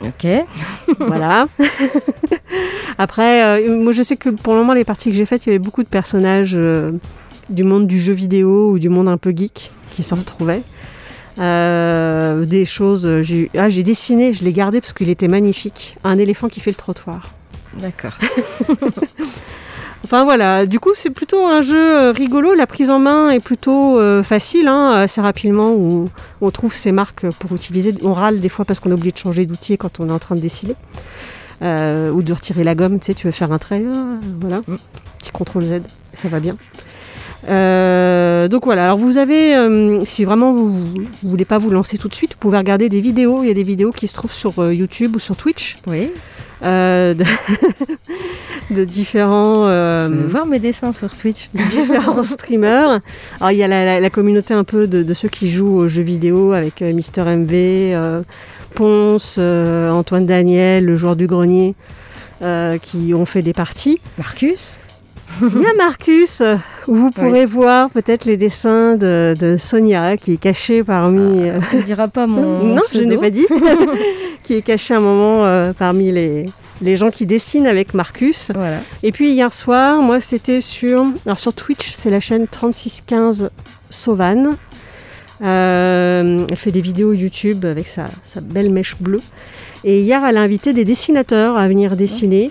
Ok. 0.00 0.26
voilà. 0.98 1.46
Après, 2.98 3.42
euh, 3.42 3.82
moi 3.82 3.92
je 3.92 4.02
sais 4.02 4.16
que 4.16 4.30
pour 4.30 4.54
le 4.54 4.60
moment, 4.60 4.72
les 4.72 4.84
parties 4.84 5.10
que 5.10 5.16
j'ai 5.16 5.26
faites, 5.26 5.46
il 5.46 5.50
y 5.50 5.52
avait 5.52 5.58
beaucoup 5.58 5.82
de 5.82 5.88
personnages 5.88 6.54
euh, 6.56 6.92
du 7.48 7.64
monde 7.64 7.86
du 7.86 7.98
jeu 7.98 8.12
vidéo 8.12 8.72
ou 8.72 8.78
du 8.78 8.88
monde 8.88 9.08
un 9.08 9.18
peu 9.18 9.32
geek 9.34 9.72
qui 9.90 10.02
s'en 10.02 10.16
retrouvaient. 10.16 10.62
Euh, 11.38 12.44
des 12.44 12.64
choses, 12.64 13.20
j'ai 13.22 13.50
ah, 13.56 13.68
j'ai 13.68 13.82
dessiné, 13.82 14.32
je 14.32 14.44
l'ai 14.44 14.52
gardé 14.52 14.80
parce 14.80 14.92
qu'il 14.92 15.10
était 15.10 15.28
magnifique. 15.28 15.96
Un 16.04 16.18
éléphant 16.18 16.48
qui 16.48 16.60
fait 16.60 16.70
le 16.70 16.76
trottoir. 16.76 17.32
D'accord. 17.78 18.18
Enfin 20.02 20.24
voilà, 20.24 20.64
du 20.66 20.80
coup 20.80 20.90
c'est 20.94 21.10
plutôt 21.10 21.44
un 21.46 21.60
jeu 21.60 21.76
euh, 21.78 22.12
rigolo, 22.12 22.54
la 22.54 22.66
prise 22.66 22.90
en 22.90 22.98
main 22.98 23.30
est 23.30 23.38
plutôt 23.40 23.98
euh, 23.98 24.22
facile, 24.22 24.66
hein, 24.66 24.92
assez 24.92 25.20
rapidement 25.20 25.72
où 25.72 26.08
on 26.40 26.50
trouve 26.50 26.72
ses 26.72 26.90
marques 26.90 27.26
pour 27.38 27.54
utiliser. 27.54 27.94
On 28.02 28.14
râle 28.14 28.40
des 28.40 28.48
fois 28.48 28.64
parce 28.64 28.80
qu'on 28.80 28.90
a 28.90 28.94
oublié 28.94 29.12
de 29.12 29.18
changer 29.18 29.44
d'outil 29.44 29.76
quand 29.76 30.00
on 30.00 30.08
est 30.08 30.12
en 30.12 30.18
train 30.18 30.36
de 30.36 30.40
dessiner. 30.40 30.74
Euh, 31.62 32.10
ou 32.10 32.22
de 32.22 32.32
retirer 32.32 32.64
la 32.64 32.74
gomme, 32.74 32.98
tu 32.98 33.04
sais, 33.06 33.14
tu 33.14 33.26
veux 33.26 33.32
faire 33.32 33.52
un 33.52 33.58
trait, 33.58 33.82
voilà, 34.40 34.62
Mm. 34.66 34.76
petit 35.18 35.30
CTRL 35.30 35.64
Z, 35.66 35.80
ça 36.14 36.28
va 36.28 36.40
bien. 36.40 36.56
Euh, 37.48 38.48
donc 38.48 38.64
voilà, 38.64 38.84
alors 38.84 38.96
vous 38.96 39.18
avez, 39.18 39.54
euh, 39.54 40.02
si 40.06 40.24
vraiment 40.24 40.52
vous, 40.52 40.70
vous 40.72 41.04
voulez 41.22 41.44
pas 41.44 41.58
vous 41.58 41.68
lancer 41.70 41.98
tout 41.98 42.08
de 42.08 42.14
suite, 42.14 42.32
vous 42.32 42.38
pouvez 42.38 42.56
regarder 42.56 42.88
des 42.88 43.00
vidéos, 43.02 43.42
il 43.42 43.48
y 43.48 43.50
a 43.50 43.54
des 43.54 43.62
vidéos 43.62 43.90
qui 43.90 44.08
se 44.08 44.14
trouvent 44.14 44.32
sur 44.32 44.58
euh, 44.62 44.72
YouTube 44.74 45.16
ou 45.16 45.18
sur 45.18 45.36
Twitch, 45.36 45.76
Oui. 45.86 46.10
Euh, 46.62 47.14
de, 47.14 47.24
de 48.74 48.84
différents... 48.84 49.66
euh, 49.66 50.08
Vous 50.10 50.28
voir 50.28 50.46
mes 50.46 50.58
dessins 50.58 50.92
sur 50.92 51.16
Twitch. 51.16 51.48
différents 51.54 52.22
streamers. 52.22 53.00
Alors 53.40 53.50
il 53.52 53.58
y 53.58 53.62
a 53.62 53.68
la, 53.68 53.84
la- 53.84 54.00
la 54.00 54.10
communauté 54.10 54.54
un 54.54 54.64
peu 54.64 54.86
de, 54.86 55.02
de 55.02 55.14
ceux 55.14 55.28
qui 55.28 55.48
jouent 55.50 55.76
aux 55.76 55.88
jeux 55.88 56.02
vidéo 56.02 56.52
avec 56.52 56.82
euh, 56.82 56.92
Mister 56.92 57.22
MV, 57.24 57.50
euh, 57.52 58.22
Ponce, 58.74 59.38
Antoine 59.38 60.26
Daniel, 60.26 60.84
le 60.84 60.96
joueur 60.96 61.16
du 61.16 61.26
grenier, 61.26 61.74
qui 62.82 63.12
ont 63.14 63.26
fait 63.26 63.42
des 63.42 63.52
parties. 63.52 64.00
Marcus? 64.16 64.78
Il 65.42 65.62
y 65.62 65.66
a 65.66 65.74
Marcus, 65.74 66.40
euh, 66.40 66.56
où 66.86 66.94
vous 66.94 67.10
pourrez 67.10 67.44
voir 67.44 67.90
peut-être 67.90 68.24
les 68.24 68.36
dessins 68.36 68.96
de, 68.96 69.34
de 69.38 69.56
Sonia, 69.56 70.16
qui 70.16 70.32
est 70.34 70.36
cachée 70.36 70.82
parmi... 70.84 71.48
euh, 71.48 71.58
Tu 71.70 71.82
diras 71.84 72.08
pas 72.08 72.26
mon. 72.26 72.58
non, 72.74 72.82
je 72.92 73.00
n'ai 73.00 73.16
pas 73.16 73.30
dit. 73.30 73.46
qui 74.44 74.54
est 74.54 74.62
caché 74.62 74.94
un 74.94 75.00
moment 75.00 75.44
euh, 75.44 75.72
parmi 75.72 76.10
les, 76.12 76.46
les 76.82 76.96
gens 76.96 77.10
qui 77.10 77.26
dessinent 77.26 77.66
avec 77.66 77.94
Marcus. 77.94 78.50
Voilà. 78.54 78.78
Et 79.02 79.12
puis 79.12 79.30
hier 79.30 79.52
soir, 79.52 80.02
moi 80.02 80.20
c'était 80.20 80.60
sur 80.60 81.06
alors 81.26 81.38
sur 81.38 81.54
Twitch, 81.54 81.92
c'est 81.92 82.10
la 82.10 82.20
chaîne 82.20 82.46
3615 82.46 83.50
Sauvan. 83.88 84.56
Euh, 85.42 86.46
elle 86.50 86.56
fait 86.56 86.70
des 86.70 86.80
vidéos 86.82 87.12
YouTube 87.12 87.64
avec 87.64 87.88
sa, 87.88 88.06
sa 88.22 88.40
belle 88.40 88.70
mèche 88.70 88.96
bleue. 89.00 89.20
Et 89.84 90.00
hier, 90.02 90.22
elle 90.26 90.36
a 90.36 90.42
invité 90.42 90.74
des 90.74 90.84
dessinateurs 90.84 91.56
à 91.56 91.66
venir 91.66 91.96
dessiner. 91.96 92.50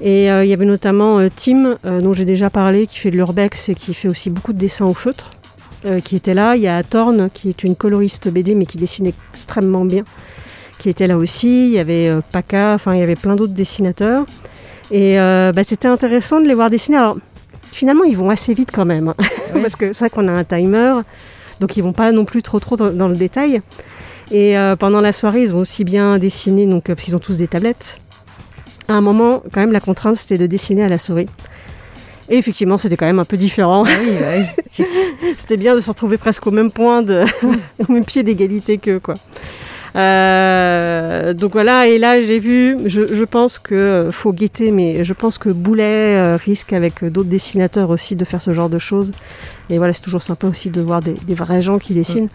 Et 0.00 0.30
euh, 0.30 0.44
il 0.44 0.50
y 0.50 0.52
avait 0.52 0.64
notamment 0.64 1.18
euh, 1.18 1.28
Tim, 1.34 1.76
euh, 1.84 2.00
dont 2.00 2.12
j'ai 2.12 2.24
déjà 2.24 2.50
parlé, 2.50 2.86
qui 2.86 2.98
fait 2.98 3.10
de 3.10 3.16
l'urbex 3.16 3.68
et 3.68 3.74
qui 3.74 3.94
fait 3.94 4.08
aussi 4.08 4.30
beaucoup 4.30 4.52
de 4.52 4.58
dessins 4.58 4.86
au 4.86 4.94
feutre, 4.94 5.32
qui 6.04 6.16
était 6.16 6.34
là. 6.34 6.56
Il 6.56 6.62
y 6.62 6.68
a 6.68 6.82
Thorne, 6.82 7.30
qui 7.32 7.48
est 7.48 7.62
une 7.62 7.76
coloriste 7.76 8.28
BD, 8.28 8.56
mais 8.56 8.66
qui 8.66 8.78
dessine 8.78 9.06
extrêmement 9.06 9.84
bien, 9.84 10.02
qui 10.80 10.88
était 10.88 11.06
là 11.06 11.16
aussi. 11.16 11.66
Il 11.66 11.70
y 11.70 11.78
avait 11.78 12.10
Paca, 12.32 12.74
enfin, 12.74 12.94
il 12.94 12.98
y 12.98 13.02
avait 13.02 13.14
plein 13.14 13.36
d'autres 13.36 13.52
dessinateurs. 13.52 14.26
Et 14.90 15.14
bah, 15.16 15.62
c'était 15.64 15.86
intéressant 15.86 16.40
de 16.40 16.48
les 16.48 16.54
voir 16.54 16.68
dessiner. 16.68 16.96
Alors, 16.96 17.16
finalement, 17.70 18.02
ils 18.02 18.16
vont 18.16 18.28
assez 18.28 18.54
vite 18.54 18.70
quand 18.72 18.84
même, 18.84 19.08
hein. 19.08 19.14
parce 19.62 19.76
que 19.76 19.92
c'est 19.92 20.06
vrai 20.06 20.10
qu'on 20.10 20.26
a 20.26 20.32
un 20.32 20.42
timer, 20.42 20.94
donc 21.60 21.76
ils 21.76 21.82
vont 21.82 21.92
pas 21.92 22.10
non 22.10 22.24
plus 22.24 22.42
trop 22.42 22.58
trop 22.58 22.74
dans, 22.74 23.08
le 23.08 23.16
détail. 23.16 23.62
Et 24.32 24.56
pendant 24.80 25.00
la 25.00 25.12
soirée, 25.12 25.42
ils 25.42 25.54
ont 25.54 25.58
aussi 25.58 25.84
bien 25.84 26.18
dessiné, 26.18 26.66
donc, 26.66 26.86
parce 26.86 27.04
qu'ils 27.04 27.14
ont 27.14 27.20
tous 27.20 27.36
des 27.36 27.46
tablettes. 27.46 28.00
À 28.88 28.94
un 28.94 29.00
moment, 29.00 29.42
quand 29.52 29.60
même, 29.60 29.72
la 29.72 29.80
contrainte, 29.80 30.16
c'était 30.16 30.38
de 30.38 30.46
dessiner 30.46 30.82
à 30.82 30.88
la 30.88 30.98
souris. 30.98 31.26
Et 32.30 32.36
effectivement, 32.36 32.76
c'était 32.78 32.96
quand 32.96 33.06
même 33.06 33.18
un 33.18 33.24
peu 33.24 33.36
différent. 33.36 33.84
c'était 35.36 35.56
bien 35.56 35.74
de 35.74 35.80
se 35.80 35.88
retrouver 35.88 36.18
presque 36.18 36.46
au 36.46 36.50
même 36.50 36.70
point, 36.70 37.02
de, 37.02 37.24
au 37.88 37.92
même 37.92 38.04
pied 38.04 38.22
d'égalité 38.22 38.78
qu'eux, 38.78 39.00
quoi. 39.00 39.14
Euh, 39.98 41.32
donc 41.34 41.52
voilà, 41.52 41.86
et 41.86 41.98
là 41.98 42.20
j'ai 42.20 42.38
vu, 42.38 42.76
je, 42.86 43.12
je 43.12 43.24
pense 43.24 43.58
que 43.58 44.08
faut 44.12 44.32
guetter, 44.32 44.70
mais 44.70 45.02
je 45.04 45.12
pense 45.12 45.38
que 45.38 45.48
Boulet 45.48 46.14
euh, 46.16 46.36
risque 46.36 46.72
avec 46.72 47.04
d'autres 47.04 47.28
dessinateurs 47.28 47.90
aussi 47.90 48.16
de 48.16 48.24
faire 48.24 48.40
ce 48.40 48.52
genre 48.52 48.68
de 48.68 48.78
choses. 48.78 49.12
Et 49.70 49.76
voilà, 49.76 49.92
c'est 49.92 50.00
toujours 50.00 50.22
sympa 50.22 50.46
aussi 50.46 50.70
de 50.70 50.80
voir 50.80 51.02
des, 51.02 51.12
des 51.26 51.34
vrais 51.34 51.60
gens 51.60 51.78
qui 51.78 51.92
dessinent. 51.92 52.28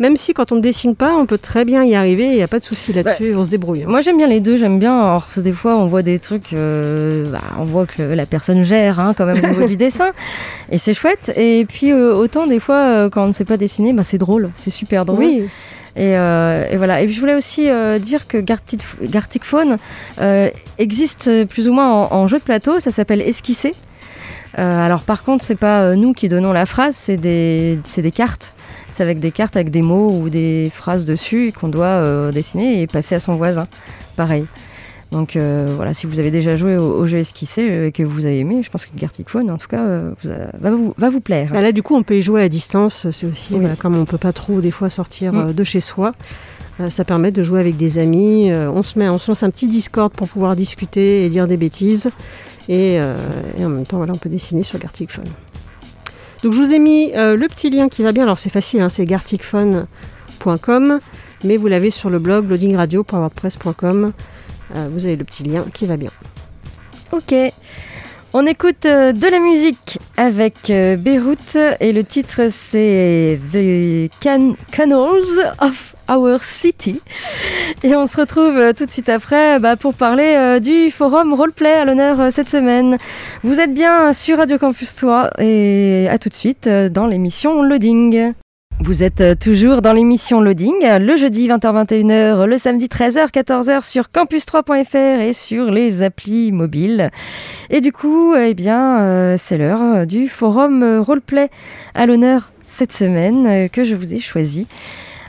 Même 0.00 0.16
si 0.16 0.34
quand 0.34 0.50
on 0.50 0.56
ne 0.56 0.60
dessine 0.60 0.96
pas, 0.96 1.14
on 1.14 1.24
peut 1.24 1.38
très 1.38 1.64
bien 1.64 1.84
y 1.84 1.94
arriver, 1.94 2.24
il 2.24 2.34
n'y 2.34 2.42
a 2.42 2.48
pas 2.48 2.58
de 2.58 2.64
souci 2.64 2.92
là-dessus, 2.92 3.32
on 3.36 3.44
se 3.44 3.50
débrouille. 3.50 3.82
hein. 3.84 3.88
Moi 3.88 4.00
j'aime 4.00 4.16
bien 4.16 4.26
les 4.26 4.40
deux, 4.40 4.56
j'aime 4.56 4.78
bien. 4.80 4.98
Alors 5.00 5.28
des 5.36 5.52
fois 5.52 5.76
on 5.76 5.86
voit 5.86 6.02
des 6.02 6.18
trucs, 6.18 6.52
euh, 6.52 7.26
bah, 7.30 7.40
on 7.60 7.64
voit 7.64 7.86
que 7.86 8.02
la 8.02 8.26
personne 8.26 8.64
gère 8.64 8.98
hein, 8.98 9.14
quand 9.16 9.26
même 9.26 9.38
au 9.44 9.46
niveau 9.48 9.66
du 9.68 9.76
dessin, 9.86 10.10
et 10.70 10.78
c'est 10.78 10.94
chouette. 10.94 11.32
Et 11.36 11.64
puis 11.68 11.92
euh, 11.92 12.12
autant 12.14 12.46
des 12.48 12.58
fois 12.58 13.08
quand 13.10 13.22
on 13.24 13.28
ne 13.28 13.32
sait 13.32 13.44
pas 13.44 13.56
dessiner, 13.56 13.92
bah, 13.92 14.02
c'est 14.02 14.18
drôle, 14.18 14.50
c'est 14.56 14.70
super 14.70 15.04
drôle. 15.04 15.18
Oui, 15.20 15.44
Et, 15.96 16.16
euh, 16.16 16.66
et 16.70 16.76
voilà. 16.76 17.02
Et 17.02 17.08
je 17.08 17.20
voulais 17.20 17.34
aussi 17.34 17.68
euh, 17.68 17.98
dire 17.98 18.26
que 18.26 18.38
Gartic, 18.38 18.82
euh, 20.20 20.50
existe 20.78 21.44
plus 21.46 21.68
ou 21.68 21.72
moins 21.72 22.08
en, 22.10 22.26
jeu 22.26 22.38
de 22.38 22.44
plateau. 22.44 22.80
Ça 22.80 22.90
s'appelle 22.90 23.20
Esquisser. 23.20 23.74
Euh, 24.58 24.84
alors 24.84 25.02
par 25.02 25.22
contre, 25.22 25.44
c'est 25.44 25.58
pas 25.58 25.94
nous 25.94 26.12
qui 26.12 26.28
donnons 26.28 26.52
la 26.52 26.66
phrase, 26.66 26.96
c'est 26.96 27.16
des, 27.16 27.78
des 27.96 28.10
cartes. 28.10 28.54
C'est 28.92 29.02
avec 29.02 29.20
des 29.20 29.30
cartes 29.30 29.56
avec 29.56 29.70
des 29.70 29.82
mots 29.82 30.10
ou 30.10 30.28
des 30.28 30.70
phrases 30.74 31.04
dessus 31.04 31.52
qu'on 31.58 31.68
doit 31.68 32.32
dessiner 32.32 32.82
et 32.82 32.86
passer 32.86 33.14
à 33.14 33.20
son 33.20 33.34
voisin. 33.34 33.68
Pareil. 34.16 34.46
Donc 35.12 35.34
euh, 35.34 35.72
voilà, 35.74 35.92
si 35.92 36.06
vous 36.06 36.20
avez 36.20 36.30
déjà 36.30 36.56
joué 36.56 36.76
au, 36.76 36.92
au 36.98 37.04
jeu 37.06 37.18
Esquisser 37.18 37.68
euh, 37.68 37.86
et 37.88 37.92
que 37.92 38.04
vous 38.04 38.26
avez 38.26 38.38
aimé, 38.38 38.62
je 38.62 38.70
pense 38.70 38.86
que 38.86 38.90
Gartic 38.96 39.28
Phone, 39.28 39.50
en 39.50 39.56
tout 39.56 39.66
cas, 39.66 39.80
euh, 39.84 40.12
vous 40.22 40.30
a- 40.30 40.56
va, 40.60 40.70
vous, 40.70 40.94
va 40.96 41.10
vous 41.10 41.20
plaire. 41.20 41.50
Bah 41.52 41.60
là 41.60 41.72
du 41.72 41.82
coup 41.82 41.96
on 41.96 42.04
peut 42.04 42.16
y 42.16 42.22
jouer 42.22 42.42
à 42.42 42.48
distance, 42.48 43.10
c'est 43.10 43.26
aussi, 43.26 43.54
Oui. 43.54 43.60
voilà, 43.60 43.74
comme 43.74 43.96
on 43.98 44.04
peut 44.04 44.18
pas 44.18 44.32
trop 44.32 44.60
des 44.60 44.70
fois 44.70 44.88
sortir 44.88 45.32
Mm. 45.32 45.38
euh, 45.48 45.52
de 45.52 45.64
chez 45.64 45.80
soi, 45.80 46.12
ça 46.90 47.04
permet 47.04 47.30
de 47.32 47.42
jouer 47.42 47.60
avec 47.60 47.76
des 47.76 47.98
amis, 47.98 48.50
on, 48.54 48.82
se 48.82 48.98
met, 48.98 49.06
on 49.10 49.18
se 49.18 49.30
lance 49.30 49.42
un 49.42 49.50
petit 49.50 49.68
Discord 49.68 50.12
pour 50.14 50.28
pouvoir 50.28 50.56
discuter 50.56 51.26
et 51.26 51.28
dire 51.28 51.46
des 51.46 51.58
bêtises, 51.58 52.10
et, 52.70 52.94
et 52.94 53.64
en 53.64 53.68
même 53.68 53.84
temps 53.84 53.98
voilà, 53.98 54.14
on 54.14 54.16
peut 54.16 54.30
dessiner 54.30 54.62
sur 54.62 54.78
Gartic 54.78 55.10
Phone. 55.10 55.26
Donc 56.42 56.54
je 56.54 56.58
vous 56.62 56.72
ai 56.72 56.78
mis 56.78 57.12
le 57.12 57.46
petit 57.48 57.68
lien 57.68 57.90
qui 57.90 58.02
va 58.02 58.12
bien, 58.12 58.22
alors 58.22 58.38
c'est 58.38 58.48
facile, 58.48 58.80
hein, 58.80 58.88
c'est 58.88 59.04
garticphone.com, 59.04 61.00
mais 61.44 61.56
vous 61.58 61.66
l'avez 61.66 61.90
sur 61.90 62.08
le 62.08 62.18
blog 62.18 62.48
loadingradio.wordpress.com, 62.48 64.12
vous 64.90 65.06
avez 65.06 65.16
le 65.16 65.24
petit 65.24 65.42
lien 65.44 65.64
qui 65.72 65.86
va 65.86 65.96
bien. 65.96 66.10
Ok. 67.12 67.34
On 68.32 68.46
écoute 68.46 68.86
euh, 68.86 69.10
de 69.10 69.26
la 69.26 69.40
musique 69.40 69.98
avec 70.16 70.70
euh, 70.70 70.96
Beyrouth 70.96 71.58
et 71.80 71.92
le 71.92 72.04
titre 72.04 72.42
c'est 72.48 73.40
The 73.52 74.08
Can 74.22 74.54
Canals 74.70 75.52
of 75.60 75.96
Our 76.08 76.40
City. 76.40 77.00
Et 77.82 77.96
on 77.96 78.06
se 78.06 78.16
retrouve 78.16 78.56
euh, 78.56 78.72
tout 78.72 78.86
de 78.86 78.90
suite 78.92 79.08
après 79.08 79.58
bah, 79.58 79.74
pour 79.74 79.94
parler 79.94 80.34
euh, 80.36 80.60
du 80.60 80.92
forum 80.92 81.34
roleplay 81.34 81.72
à 81.72 81.84
l'honneur 81.84 82.20
euh, 82.20 82.30
cette 82.30 82.48
semaine. 82.48 82.98
Vous 83.42 83.58
êtes 83.58 83.74
bien 83.74 84.12
sur 84.12 84.38
Radio 84.38 84.58
Campus 84.58 84.94
3 84.94 85.30
et 85.40 86.06
à 86.08 86.16
tout 86.18 86.28
de 86.28 86.34
suite 86.34 86.68
euh, 86.68 86.88
dans 86.88 87.08
l'émission 87.08 87.64
Loading. 87.64 88.34
Vous 88.82 89.02
êtes 89.02 89.20
euh, 89.20 89.34
toujours 89.34 89.82
dans 89.82 89.92
l'émission 89.92 90.40
Loading, 90.40 90.74
euh, 90.84 90.98
le 90.98 91.14
jeudi 91.14 91.48
20h-21h, 91.48 92.46
le 92.46 92.56
samedi 92.56 92.86
13h-14h 92.86 93.84
sur 93.84 94.04
campus3.fr 94.04 95.20
et 95.20 95.34
sur 95.34 95.70
les 95.70 96.02
applis 96.02 96.50
mobiles. 96.50 97.10
Et 97.68 97.82
du 97.82 97.92
coup, 97.92 98.34
eh 98.34 98.54
bien, 98.54 99.00
euh, 99.00 99.34
c'est 99.36 99.58
l'heure 99.58 99.82
euh, 99.82 100.04
du 100.06 100.28
forum 100.28 100.82
euh, 100.82 101.00
roleplay 101.02 101.50
à 101.94 102.06
l'honneur 102.06 102.52
cette 102.64 102.92
semaine 102.92 103.46
euh, 103.46 103.68
que 103.68 103.84
je 103.84 103.94
vous 103.94 104.14
ai 104.14 104.18
choisi. 104.18 104.66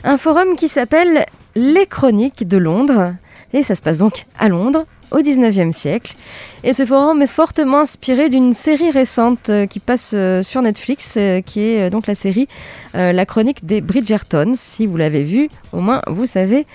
Un 0.02 0.16
forum 0.16 0.56
qui 0.56 0.68
s'appelle 0.68 1.26
Les 1.54 1.84
Chroniques 1.84 2.48
de 2.48 2.56
Londres. 2.56 3.14
Et 3.52 3.62
ça 3.62 3.74
se 3.74 3.82
passe 3.82 3.98
donc 3.98 4.24
à 4.38 4.48
Londres 4.48 4.86
au 5.12 5.20
19e 5.20 5.72
siècle. 5.72 6.14
Et 6.64 6.72
ce 6.72 6.86
forum 6.86 7.22
est 7.22 7.26
fortement 7.26 7.80
inspiré 7.80 8.28
d'une 8.28 8.52
série 8.52 8.90
récente 8.90 9.50
euh, 9.50 9.66
qui 9.66 9.80
passe 9.80 10.12
euh, 10.14 10.42
sur 10.42 10.62
Netflix, 10.62 11.14
euh, 11.16 11.40
qui 11.40 11.60
est 11.60 11.90
donc 11.90 12.06
la 12.06 12.14
série 12.14 12.48
La 12.94 13.26
Chronique 13.26 13.64
des 13.64 13.80
Bridgerton. 13.80 14.52
Si 14.54 14.86
vous 14.86 14.96
l'avez 14.96 15.22
vu, 15.22 15.48
au 15.72 15.80
moins 15.80 16.02
vous 16.06 16.26
savez 16.26 16.66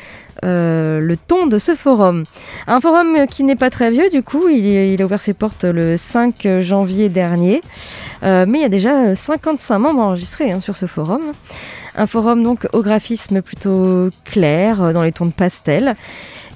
le 0.43 1.15
ton 1.15 1.47
de 1.47 1.57
ce 1.57 1.75
forum. 1.75 2.23
Un 2.67 2.79
forum 2.79 3.25
qui 3.29 3.43
n'est 3.43 3.55
pas 3.55 3.69
très 3.69 3.91
vieux, 3.91 4.09
du 4.09 4.23
coup, 4.23 4.47
il, 4.49 5.01
a 5.01 5.05
ouvert 5.05 5.21
ses 5.21 5.33
portes 5.33 5.63
le 5.63 5.97
5 5.97 6.61
janvier 6.61 7.09
dernier, 7.09 7.61
mais 8.21 8.59
il 8.59 8.61
y 8.61 8.65
a 8.65 8.69
déjà 8.69 9.07
euh, 9.07 9.15
55 9.15 9.79
membres 9.79 10.01
enregistrés 10.01 10.51
hein, 10.51 10.59
sur 10.59 10.75
ce 10.75 10.85
forum. 10.85 11.21
Un 11.95 12.05
forum 12.05 12.43
donc 12.43 12.67
au 12.73 12.81
graphisme 12.81 13.41
plutôt 13.41 14.09
clair, 14.23 14.93
dans 14.93 15.01
les 15.01 15.11
tons 15.11 15.25
de 15.25 15.31
pastel. 15.31 15.95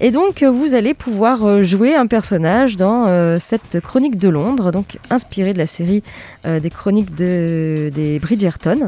Et 0.03 0.09
donc, 0.09 0.41
euh, 0.41 0.49
vous 0.49 0.73
allez 0.73 0.95
pouvoir 0.95 1.45
euh, 1.45 1.61
jouer 1.61 1.93
un 1.93 2.07
personnage 2.07 2.75
dans 2.75 3.05
euh, 3.07 3.37
cette 3.39 3.79
chronique 3.81 4.17
de 4.17 4.29
Londres, 4.29 4.71
donc 4.71 4.97
inspirée 5.11 5.53
de 5.53 5.59
la 5.59 5.67
série 5.67 6.01
des 6.43 6.69
chroniques 6.71 7.13
de, 7.13 7.91
des 7.93 8.17
Bridgerton. 8.17 8.87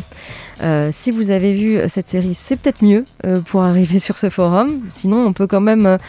Si 0.92 1.12
vous 1.12 1.30
avez 1.30 1.54
vu 1.54 1.78
cette 1.88 2.08
série, 2.08 2.34
c'est 2.34 2.56
peut-être 2.56 2.84
mieux 2.84 3.06
pour 3.46 3.62
arriver 3.62 4.00
sur 4.08 4.18
ce 4.18 4.30
forum. 4.30 4.82
Sinon, 4.90 5.26
on 5.26 5.34
peut 5.34 5.46
quand 5.46 5.62
même 5.62 6.00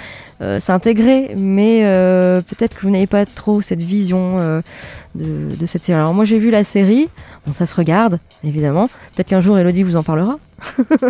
s'intégrer, 0.59 1.35
mais 1.37 1.81
peut-être 2.49 2.77
que 2.77 2.83
vous 2.83 2.91
n'avez 2.91 3.07
pas 3.07 3.27
trop 3.27 3.61
cette 3.61 3.83
vision 3.83 4.63
de, 5.15 5.55
de 5.55 5.67
cette 5.67 5.83
série. 5.83 5.99
Alors 5.99 6.15
moi, 6.15 6.25
j'ai 6.25 6.39
vu 6.39 6.51
la 6.51 6.65
série. 6.65 7.09
Bon, 7.47 7.53
ça 7.53 7.67
se 7.67 7.75
regarde, 7.75 8.19
évidemment. 8.43 8.89
Peut-être 9.15 9.29
qu'un 9.29 9.41
jour, 9.41 9.59
Elodie 9.59 9.83
vous 9.83 9.97
en 9.97 10.03
parlera. 10.03 10.39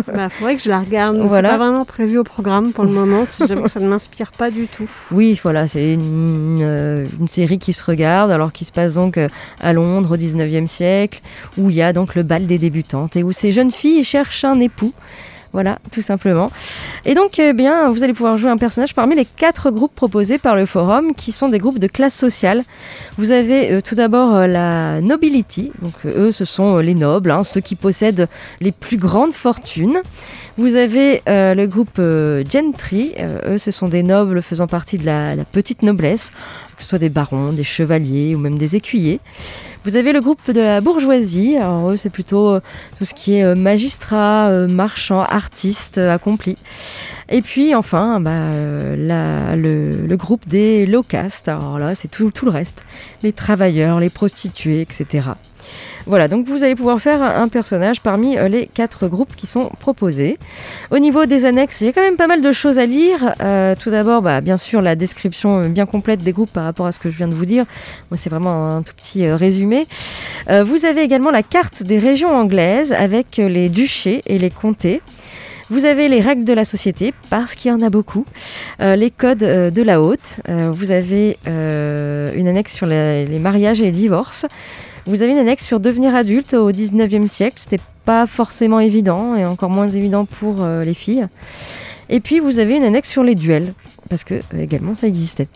Bah, 0.07 0.29
faudrait 0.29 0.55
que 0.55 0.61
je 0.61 0.69
la 0.69 0.79
regarde. 0.79 1.17
Voilà. 1.17 1.51
C'est 1.51 1.57
pas 1.57 1.63
vraiment 1.63 1.85
prévu 1.85 2.17
au 2.17 2.23
programme 2.23 2.71
pour 2.73 2.83
le 2.83 2.91
moment. 2.91 3.23
Que 3.23 3.27
ça 3.67 3.79
ne 3.79 3.87
m'inspire 3.87 4.31
pas 4.31 4.51
du 4.51 4.67
tout. 4.67 4.89
Oui, 5.11 5.39
voilà, 5.41 5.67
c'est 5.67 5.93
une, 5.93 6.59
euh, 6.61 7.05
une 7.19 7.27
série 7.27 7.59
qui 7.59 7.73
se 7.73 7.85
regarde, 7.85 8.31
alors 8.31 8.51
qui 8.51 8.65
se 8.65 8.71
passe 8.71 8.93
donc 8.93 9.17
euh, 9.17 9.29
à 9.59 9.73
Londres 9.73 10.15
au 10.15 10.17
19e 10.17 10.67
siècle, 10.67 11.21
où 11.57 11.69
il 11.69 11.75
y 11.75 11.81
a 11.81 11.93
donc 11.93 12.15
le 12.15 12.23
bal 12.23 12.45
des 12.47 12.57
débutantes 12.57 13.15
et 13.15 13.23
où 13.23 13.31
ces 13.31 13.51
jeunes 13.51 13.71
filles 13.71 14.03
cherchent 14.03 14.43
un 14.43 14.59
époux. 14.59 14.93
Voilà, 15.55 15.79
tout 15.89 16.01
simplement. 16.01 16.49
Et 17.05 17.13
donc, 17.13 17.39
eh 17.39 17.53
bien, 17.53 17.87
vous 17.87 18.03
allez 18.03 18.11
pouvoir 18.11 18.37
jouer 18.37 18.49
un 18.49 18.57
personnage 18.57 18.93
parmi 18.93 19.15
les 19.15 19.23
quatre 19.23 19.71
groupes 19.71 19.95
proposés 19.95 20.37
par 20.37 20.57
le 20.57 20.65
forum, 20.65 21.15
qui 21.15 21.31
sont 21.31 21.47
des 21.47 21.59
groupes 21.59 21.79
de 21.79 21.87
classe 21.87 22.13
sociale. 22.13 22.61
Vous 23.17 23.31
avez 23.31 23.71
euh, 23.71 23.79
tout 23.79 23.95
d'abord 23.95 24.35
euh, 24.35 24.47
la 24.47 24.99
nobility, 24.99 25.71
donc 25.81 25.93
euh, 26.05 26.27
eux, 26.27 26.31
ce 26.33 26.43
sont 26.43 26.79
les 26.79 26.93
nobles, 26.93 27.31
hein, 27.31 27.45
ceux 27.45 27.61
qui 27.61 27.75
possèdent 27.75 28.27
les 28.59 28.73
plus 28.73 28.97
grandes 28.97 29.31
fortunes. 29.31 30.01
Vous 30.57 30.75
avez 30.75 31.21
le 31.25 31.65
groupe 31.67 32.01
gentry, 32.51 33.13
eux, 33.47 33.57
ce 33.57 33.71
sont 33.71 33.87
des 33.87 34.03
nobles 34.03 34.41
faisant 34.41 34.67
partie 34.67 34.97
de 34.97 35.05
la, 35.05 35.35
la 35.35 35.45
petite 35.45 35.83
noblesse, 35.83 36.31
que 36.75 36.83
ce 36.83 36.89
soit 36.89 36.99
des 36.99 37.07
barons, 37.07 37.53
des 37.53 37.63
chevaliers 37.63 38.35
ou 38.35 38.39
même 38.39 38.57
des 38.57 38.75
écuyers. 38.75 39.21
Vous 39.85 39.97
avez 39.97 40.13
le 40.13 40.19
groupe 40.19 40.49
de 40.49 40.61
la 40.61 40.81
bourgeoisie, 40.81 41.57
alors 41.57 41.91
eux, 41.91 41.95
c'est 41.95 42.09
plutôt 42.09 42.49
euh, 42.49 42.59
tout 42.97 43.05
ce 43.05 43.13
qui 43.13 43.35
est 43.35 43.43
euh, 43.43 43.53
magistrat, 43.53 44.47
euh, 44.47 44.67
marchand, 44.67 45.21
artiste 45.21 45.99
accompli. 45.99 46.57
Et 47.29 47.43
puis 47.43 47.75
enfin, 47.75 48.19
bah, 48.19 48.49
le, 48.95 50.15
groupe 50.15 50.47
des 50.47 50.87
low 50.87 51.03
caste, 51.03 51.49
alors 51.49 51.77
là, 51.77 51.93
c'est 51.93 52.07
tout 52.07 52.31
le 52.45 52.49
reste, 52.49 52.83
les 53.21 53.31
travailleurs, 53.31 53.99
les 53.99 54.09
prostituées, 54.09 54.81
etc. 54.81 55.29
Voilà, 56.07 56.27
donc 56.27 56.47
vous 56.47 56.63
allez 56.63 56.75
pouvoir 56.75 56.99
faire 56.99 57.21
un 57.23 57.47
personnage 57.47 58.01
parmi 58.01 58.37
euh, 58.37 58.47
les 58.47 58.67
quatre 58.67 59.07
groupes 59.07 59.35
qui 59.35 59.47
sont 59.47 59.71
proposés. 59.79 60.37
Au 60.91 60.99
niveau 60.99 61.25
des 61.25 61.45
annexes, 61.45 61.81
il 61.81 61.85
y 61.85 61.89
a 61.89 61.93
quand 61.93 62.01
même 62.01 62.15
pas 62.15 62.27
mal 62.27 62.41
de 62.41 62.51
choses 62.51 62.77
à 62.77 62.85
lire. 62.85 63.33
Euh, 63.41 63.73
tout 63.79 63.89
d'abord, 63.89 64.21
bah, 64.21 64.39
bien 64.41 64.57
sûr, 64.57 64.81
la 64.81 64.95
description 64.95 65.61
bien 65.67 65.87
complète 65.87 66.21
des 66.21 66.31
groupes 66.31 66.51
par 66.51 66.63
rapport 66.63 66.85
à 66.85 66.91
ce 66.91 66.99
que 66.99 67.09
je 67.09 67.17
viens 67.17 67.27
de 67.27 67.33
vous 67.33 67.45
dire. 67.45 67.65
Moi, 68.11 68.17
c'est 68.17 68.29
vraiment 68.29 68.77
un 68.77 68.81
tout 68.83 68.93
petit 68.95 69.25
euh, 69.25 69.35
résumé. 69.35 69.87
Euh, 70.49 70.63
vous 70.63 70.85
avez 70.85 71.01
également 71.01 71.31
la 71.31 71.41
carte 71.41 71.81
des 71.81 71.97
régions 71.97 72.29
anglaises 72.29 72.93
avec 72.93 73.39
euh, 73.39 73.49
les 73.49 73.69
duchés 73.69 74.21
et 74.27 74.37
les 74.37 74.51
comtés. 74.51 75.01
Vous 75.71 75.85
avez 75.85 76.07
les 76.09 76.21
règles 76.21 76.45
de 76.45 76.53
la 76.53 76.63
société, 76.63 77.11
parce 77.31 77.55
qu'il 77.55 77.71
y 77.71 77.73
en 77.73 77.81
a 77.81 77.89
beaucoup. 77.89 78.25
Euh, 78.81 78.95
les 78.95 79.09
codes 79.09 79.41
euh, 79.41 79.71
de 79.71 79.81
la 79.81 79.99
haute. 79.99 80.39
Euh, 80.47 80.69
vous 80.71 80.91
avez 80.91 81.37
euh, 81.47 82.31
une 82.35 82.47
annexe 82.47 82.75
sur 82.75 82.85
les 82.85 83.39
mariages 83.39 83.81
et 83.81 83.85
les 83.85 83.91
divorces. 83.91 84.45
Vous 85.07 85.21
avez 85.21 85.33
une 85.33 85.37
annexe 85.37 85.63
sur 85.63 85.79
devenir 85.79 86.15
adulte 86.15 86.55
au 86.55 86.71
19e 86.71 87.27
siècle. 87.27 87.57
C'était 87.57 87.83
pas 88.05 88.25
forcément 88.25 88.79
évident 88.79 89.35
et 89.35 89.45
encore 89.45 89.69
moins 89.69 89.87
évident 89.87 90.25
pour 90.25 90.63
euh, 90.63 90.83
les 90.83 90.95
filles. 90.95 91.27
Et 92.09 92.19
puis 92.19 92.39
vous 92.39 92.57
avez 92.57 92.75
une 92.75 92.83
annexe 92.83 93.09
sur 93.09 93.23
les 93.23 93.33
duels, 93.35 93.73
parce 94.09 94.23
que 94.23 94.35
euh, 94.35 94.61
également 94.61 94.95
ça 94.95 95.07
existait. 95.07 95.47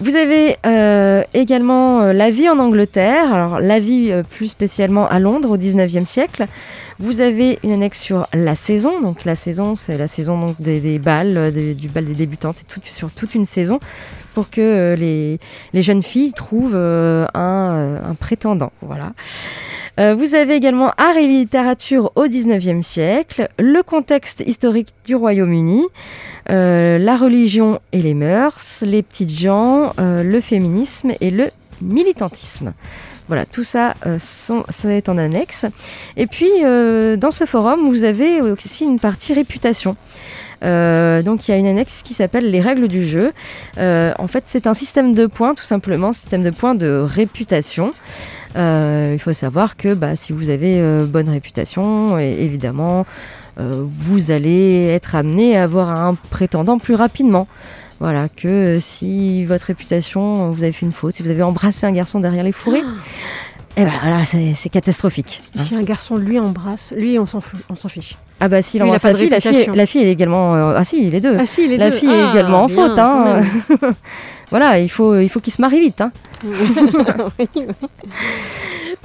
Vous 0.00 0.16
avez 0.16 0.56
euh, 0.66 1.22
également 1.34 2.12
la 2.12 2.30
vie 2.30 2.48
en 2.48 2.58
Angleterre, 2.58 3.32
alors 3.32 3.60
la 3.60 3.78
vie 3.78 4.12
plus 4.30 4.48
spécialement 4.48 5.06
à 5.06 5.18
Londres 5.18 5.50
au 5.50 5.56
19e 5.58 6.04
siècle. 6.06 6.46
Vous 6.98 7.20
avez 7.20 7.58
une 7.64 7.72
annexe 7.72 8.00
sur 8.00 8.26
la 8.34 8.54
saison, 8.54 9.00
donc 9.00 9.24
la 9.24 9.34
saison 9.34 9.76
c'est 9.76 9.98
la 9.98 10.08
saison 10.08 10.54
des, 10.60 10.80
des 10.80 10.98
balles, 10.98 11.52
du 11.74 11.88
bal 11.88 12.04
des 12.04 12.14
débutants, 12.14 12.52
c'est 12.52 12.66
sur 12.84 13.10
toute 13.10 13.34
une 13.34 13.46
saison 13.46 13.80
pour 14.38 14.50
que 14.50 14.60
euh, 14.60 14.94
les, 14.94 15.40
les 15.72 15.82
jeunes 15.82 16.00
filles 16.00 16.32
trouvent 16.32 16.76
euh, 16.76 17.26
un, 17.34 17.72
euh, 17.74 18.10
un 18.10 18.14
prétendant. 18.14 18.70
Voilà. 18.82 19.12
Vous 20.14 20.36
avez 20.36 20.54
également 20.54 20.92
art 20.96 21.16
et 21.16 21.26
littérature 21.26 22.12
au 22.14 22.26
19e 22.26 22.82
siècle, 22.82 23.48
le 23.58 23.82
contexte 23.82 24.44
historique 24.46 24.90
du 25.04 25.16
Royaume-Uni, 25.16 25.82
la 26.48 27.16
religion 27.16 27.80
et 27.90 28.00
les 28.00 28.14
mœurs, 28.14 28.84
les 28.86 29.02
petites 29.02 29.36
gens, 29.36 29.92
le 29.98 30.40
féminisme 30.40 31.10
et 31.20 31.32
le 31.32 31.48
militantisme. 31.82 32.74
Voilà, 33.26 33.44
tout 33.44 33.64
ça, 33.64 33.94
ça 34.18 34.92
est 34.92 35.08
en 35.08 35.18
annexe. 35.18 35.66
Et 36.16 36.28
puis, 36.28 36.48
dans 36.62 37.32
ce 37.32 37.44
forum, 37.44 37.88
vous 37.88 38.04
avez 38.04 38.40
aussi 38.40 38.84
une 38.84 39.00
partie 39.00 39.34
réputation. 39.34 39.96
Euh, 40.64 41.22
donc 41.22 41.46
il 41.46 41.52
y 41.52 41.54
a 41.54 41.56
une 41.56 41.66
annexe 41.66 42.02
qui 42.02 42.14
s'appelle 42.14 42.50
les 42.50 42.60
règles 42.60 42.88
du 42.88 43.06
jeu. 43.06 43.32
Euh, 43.78 44.12
en 44.18 44.26
fait, 44.26 44.44
c'est 44.46 44.66
un 44.66 44.74
système 44.74 45.14
de 45.14 45.26
points, 45.26 45.54
tout 45.54 45.64
simplement, 45.64 46.12
système 46.12 46.42
de 46.42 46.50
points 46.50 46.74
de 46.74 47.04
réputation. 47.04 47.90
Euh, 48.56 49.12
il 49.14 49.18
faut 49.18 49.32
savoir 49.32 49.76
que 49.76 49.94
bah, 49.94 50.16
si 50.16 50.32
vous 50.32 50.50
avez 50.50 50.80
bonne 51.04 51.28
réputation, 51.28 52.18
évidemment, 52.18 53.06
vous 53.56 54.30
allez 54.30 54.86
être 54.86 55.14
amené 55.16 55.56
à 55.56 55.64
avoir 55.64 55.90
un 55.90 56.14
prétendant 56.30 56.78
plus 56.78 56.94
rapidement. 56.94 57.46
Voilà, 58.00 58.28
que 58.28 58.78
si 58.80 59.44
votre 59.44 59.66
réputation, 59.66 60.52
vous 60.52 60.62
avez 60.62 60.70
fait 60.70 60.86
une 60.86 60.92
faute, 60.92 61.16
si 61.16 61.24
vous 61.24 61.30
avez 61.30 61.42
embrassé 61.42 61.84
un 61.84 61.90
garçon 61.90 62.20
derrière 62.20 62.44
les 62.44 62.52
fourrés, 62.52 62.84
eh 63.80 63.84
ben 63.84 63.92
voilà, 64.02 64.24
c'est 64.24 64.68
catastrophique. 64.70 65.40
hein. 65.56 65.62
Si 65.62 65.74
un 65.74 65.82
garçon 65.82 66.16
lui 66.16 66.38
embrasse, 66.38 66.92
lui 66.96 67.18
on 67.18 67.26
s'en 67.26 67.40
fout- 67.40 67.60
on 67.70 67.76
s'en 67.76 67.88
fiche. 67.88 68.16
Ah 68.40 68.48
bah 68.48 68.60
s'il 68.62 68.82
embrasse 68.82 69.04
la 69.04 69.14
fille, 69.14 69.28
la 69.30 69.40
fille, 69.40 69.50
réputation. 69.50 69.74
la 69.74 69.86
fille 69.86 70.02
est 70.02 70.10
également... 70.12 70.54
euh, 70.54 70.74
ah 70.76 70.84
si, 70.84 71.10
les 71.10 71.20
deux. 71.20 71.36
Ah 71.38 71.46
si, 71.46 71.66
les 71.68 71.76
la 71.76 71.90
deux. 71.90 71.96
fille 71.96 72.10
est 72.10 72.22
Ah, 72.26 72.30
également 72.32 72.64
en 72.64 72.68
faute. 72.68 72.98
Hein. 72.98 73.40
voilà, 74.50 74.78
il 74.80 74.88
faut, 74.88 75.16
il 75.18 75.28
faut 75.28 75.40
qu'il 75.40 75.52
se 75.52 75.60
marie 75.60 75.80
vite. 75.80 76.00
Hein. 76.00 76.10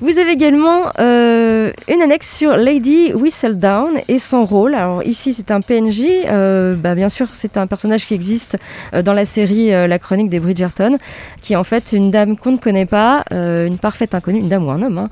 Vous 0.04 0.18
avez 0.18 0.34
également 0.34 0.92
euh, 1.00 1.72
une 1.88 2.02
annexe 2.02 2.36
sur 2.36 2.58
Lady 2.58 3.14
Whistledown 3.14 3.94
et 4.10 4.20
son 4.20 4.44
rôle. 4.44 4.76
Alors 4.76 5.02
ici 5.04 5.32
c'est 5.32 5.50
un 5.50 5.62
PNJ, 5.62 6.02
euh, 6.26 6.76
bah, 6.76 6.94
bien 6.94 7.08
sûr 7.08 7.30
c'est 7.32 7.56
un 7.56 7.68
personnage 7.68 8.06
qui 8.06 8.14
existe 8.14 8.58
euh, 8.94 9.02
dans 9.02 9.14
la 9.14 9.24
série 9.24 9.70
La 9.70 10.00
Chronique 10.00 10.30
des 10.30 10.42
Bridgerton, 10.42 10.98
qui 11.42 11.54
est 11.54 11.56
en 11.56 11.64
fait 11.64 11.94
une 11.94 12.12
dame 12.12 12.36
qu'on 12.36 12.52
ne 12.52 12.58
connaît 12.58 12.86
pas, 12.86 13.24
une 13.32 13.78
parfaite 13.78 14.14
inconnue, 14.14 14.40
une 14.40 14.50
dame 14.50 14.68
ou 14.68 14.72
un 14.72 14.82
homme, 14.82 14.98
hein, 14.98 15.10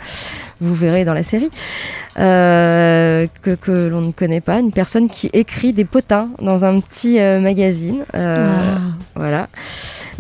vous 0.60 0.76
verrez 0.76 1.06
dans 1.06 1.14
la 1.14 1.24
série, 1.24 1.50
que, 2.16 3.56
que 3.62 3.88
l'on 3.88 4.02
ne 4.02 4.12
connaît 4.12 4.42
pas, 4.42 4.60
une 4.60 4.74
personne 4.74 5.08
qui 5.08 5.30
écrit 5.32 5.72
des 5.72 5.86
potins 5.86 6.28
dans 6.42 6.66
un 6.66 6.82
petit 6.82 7.18
magazine. 7.18 8.04
Ah. 8.14 8.80
voilà. 9.16 9.48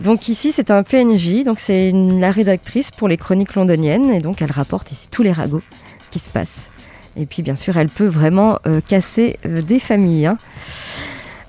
Donc 0.01 0.27
ici, 0.29 0.51
c'est 0.51 0.71
un 0.71 0.83
PNJ, 0.83 1.43
donc 1.43 1.59
c'est 1.59 1.91
la 1.93 2.31
rédactrice 2.31 2.89
pour 2.91 3.07
les 3.07 3.17
chroniques 3.17 3.53
londoniennes, 3.53 4.09
et 4.09 4.19
donc 4.19 4.41
elle 4.41 4.51
rapporte 4.61 4.91
ici 4.91 5.07
tous 5.09 5.23
les 5.23 5.31
ragots 5.31 5.63
qui 6.11 6.19
se 6.19 6.29
passent. 6.29 6.69
Et 7.17 7.25
puis 7.25 7.41
bien 7.43 7.55
sûr, 7.55 7.75
elle 7.77 7.89
peut 7.89 8.11
vraiment 8.19 8.59
euh, 8.67 8.79
casser 8.87 9.37
euh, 9.45 9.61
des 9.61 9.79
familles. 9.79 10.27
hein. 10.27 10.37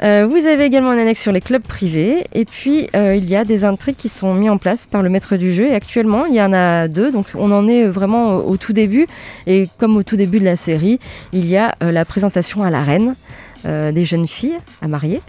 Euh, 0.03 0.27
vous 0.29 0.47
avez 0.47 0.65
également 0.65 0.91
un 0.91 0.99
annexe 0.99 1.23
sur 1.23 1.31
les 1.31 1.41
clubs 1.41 1.63
privés, 1.63 2.27
et 2.33 2.45
puis 2.45 2.89
il 2.95 3.25
y 3.25 3.37
a 3.37 3.45
des 3.45 3.65
intrigues 3.65 3.95
qui 3.95 4.09
sont 4.09 4.35
mises 4.35 4.51
en 4.51 4.59
place 4.59 4.87
par 4.87 5.01
le 5.01 5.09
maître 5.09 5.37
du 5.37 5.53
jeu, 5.53 5.67
et 5.71 5.75
actuellement 5.77 6.27
il 6.27 6.35
y 6.35 6.43
en 6.43 6.53
a 6.53 6.89
deux, 6.89 7.13
donc 7.13 7.27
on 7.37 7.53
en 7.53 7.69
est 7.69 7.87
vraiment 7.87 8.39
au 8.39 8.57
tout 8.57 8.73
début, 8.73 9.07
et 9.47 9.69
comme 9.79 9.97
au 9.97 10.03
tout 10.03 10.17
début 10.17 10.41
de 10.41 10.45
la 10.45 10.57
série, 10.57 10.99
il 11.33 11.47
y 11.47 11.57
a 11.57 11.77
la 11.81 12.05
présentation 12.05 12.65
à 12.65 12.71
la 12.71 12.83
reine 12.83 13.15
des 13.65 14.05
jeunes 14.05 14.27
filles 14.27 14.59
à 14.81 14.89
marier, 14.89 15.21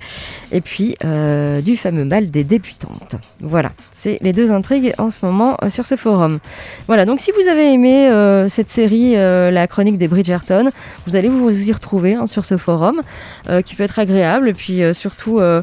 et 0.51 0.61
puis 0.61 0.95
euh, 1.05 1.61
du 1.61 1.77
fameux 1.77 2.03
bal 2.05 2.29
des 2.31 2.43
débutantes. 2.43 3.15
Voilà, 3.41 3.71
c'est 3.91 4.17
les 4.21 4.33
deux 4.33 4.51
intrigues 4.51 4.93
en 4.97 5.09
ce 5.09 5.25
moment 5.25 5.57
euh, 5.63 5.69
sur 5.69 5.85
ce 5.85 5.95
forum. 5.95 6.39
Voilà, 6.87 7.05
donc 7.05 7.19
si 7.19 7.31
vous 7.31 7.47
avez 7.47 7.71
aimé 7.71 8.07
euh, 8.09 8.49
cette 8.49 8.69
série, 8.69 9.15
euh, 9.15 9.51
la 9.51 9.67
chronique 9.67 9.97
des 9.97 10.07
Bridgerton, 10.07 10.69
vous 11.05 11.15
allez 11.15 11.29
vous 11.29 11.69
y 11.69 11.71
retrouver 11.71 12.15
hein, 12.15 12.25
sur 12.27 12.45
ce 12.45 12.57
forum, 12.57 13.01
euh, 13.49 13.61
qui 13.61 13.75
peut 13.75 13.83
être 13.83 13.99
agréable, 13.99 14.49
et 14.49 14.53
puis 14.53 14.83
euh, 14.83 14.93
surtout 14.93 15.39
euh, 15.39 15.61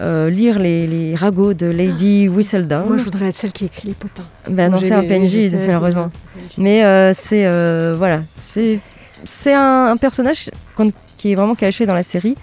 euh, 0.00 0.28
lire 0.30 0.58
les, 0.58 0.86
les 0.86 1.14
ragots 1.14 1.54
de 1.54 1.66
Lady 1.66 2.28
Whistledown. 2.28 2.86
Moi 2.88 2.96
je 2.98 3.02
voudrais 3.04 3.28
être 3.28 3.36
celle 3.36 3.52
qui 3.52 3.64
écrit 3.66 3.88
les 3.88 3.94
potins. 3.94 4.24
Ben 4.48 4.70
non, 4.70 4.78
c'est 4.78 4.92
un 4.92 5.02
PNJ, 5.02 5.52
malheureusement. 5.66 6.10
Mais 6.58 6.84
euh, 6.84 7.12
c'est 7.14 7.46
euh, 7.46 7.94
voilà, 7.96 8.20
c'est 8.34 8.80
c'est 9.24 9.54
un, 9.54 9.86
un 9.86 9.96
personnage 9.96 10.50
qu'on- 10.76 10.92
qui 11.16 11.32
est 11.32 11.34
vraiment 11.34 11.54
caché 11.54 11.86
dans 11.86 11.94
la 11.94 12.02
série. 12.02 12.36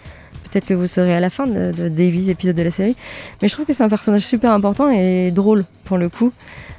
Peut-être 0.52 0.66
que 0.66 0.74
vous 0.76 0.88
saurez 0.88 1.16
à 1.16 1.20
la 1.20 1.30
fin 1.32 1.48
de, 1.48 1.72
de- 1.72 1.88
des 1.90 2.08
huit 2.08 2.30
épisodes 2.30 2.56
de 2.56 2.62
la 2.64 2.70
série. 2.72 2.96
Mais 3.42 3.48
je 3.48 3.54
trouve 3.54 3.66
que 3.66 3.74
c'est 3.74 3.84
un 3.84 3.90
personnage 3.90 4.22
super 4.24 4.52
important 4.52 4.90
et 4.92 5.32
drôle 5.32 5.66
pour 5.84 5.98
le 5.98 6.10
coup, 6.10 6.32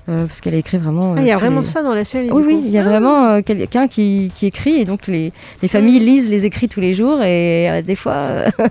euh, 0.09 0.27
parce 0.27 0.41
qu'elle 0.41 0.55
a 0.55 0.59
écrit 0.59 0.79
vraiment. 0.79 1.15
Ah, 1.17 1.21
il 1.21 1.27
y 1.27 1.33
a 1.33 1.37
vraiment 1.37 1.61
les- 1.61 1.67
ça 1.67 1.83
dans 1.83 1.95
la 1.95 2.05
série. 2.05 2.31
Oui, 2.31 2.43
oui, 2.47 2.55
coup. 2.55 2.63
il 2.67 2.71
y 2.71 2.79
a 2.79 2.83
Ah. 2.83 2.89
vraiment 2.89 3.25
euh, 3.27 3.41
quelqu'un 3.43 3.89
qui, 3.89 4.31
qui 4.35 4.47
écrit 4.47 4.77
et 4.81 4.85
donc 4.85 5.09
les, 5.09 5.33
les 5.61 5.69
familles 5.69 5.99
lisent 5.99 6.31
les 6.31 6.45
écrits 6.45 6.69
tous 6.69 6.81
les 6.81 6.95
jours 6.95 7.21
et 7.23 7.69
euh, 7.69 7.83
des 7.83 7.97
fois 7.97 8.13
euh, 8.61 8.69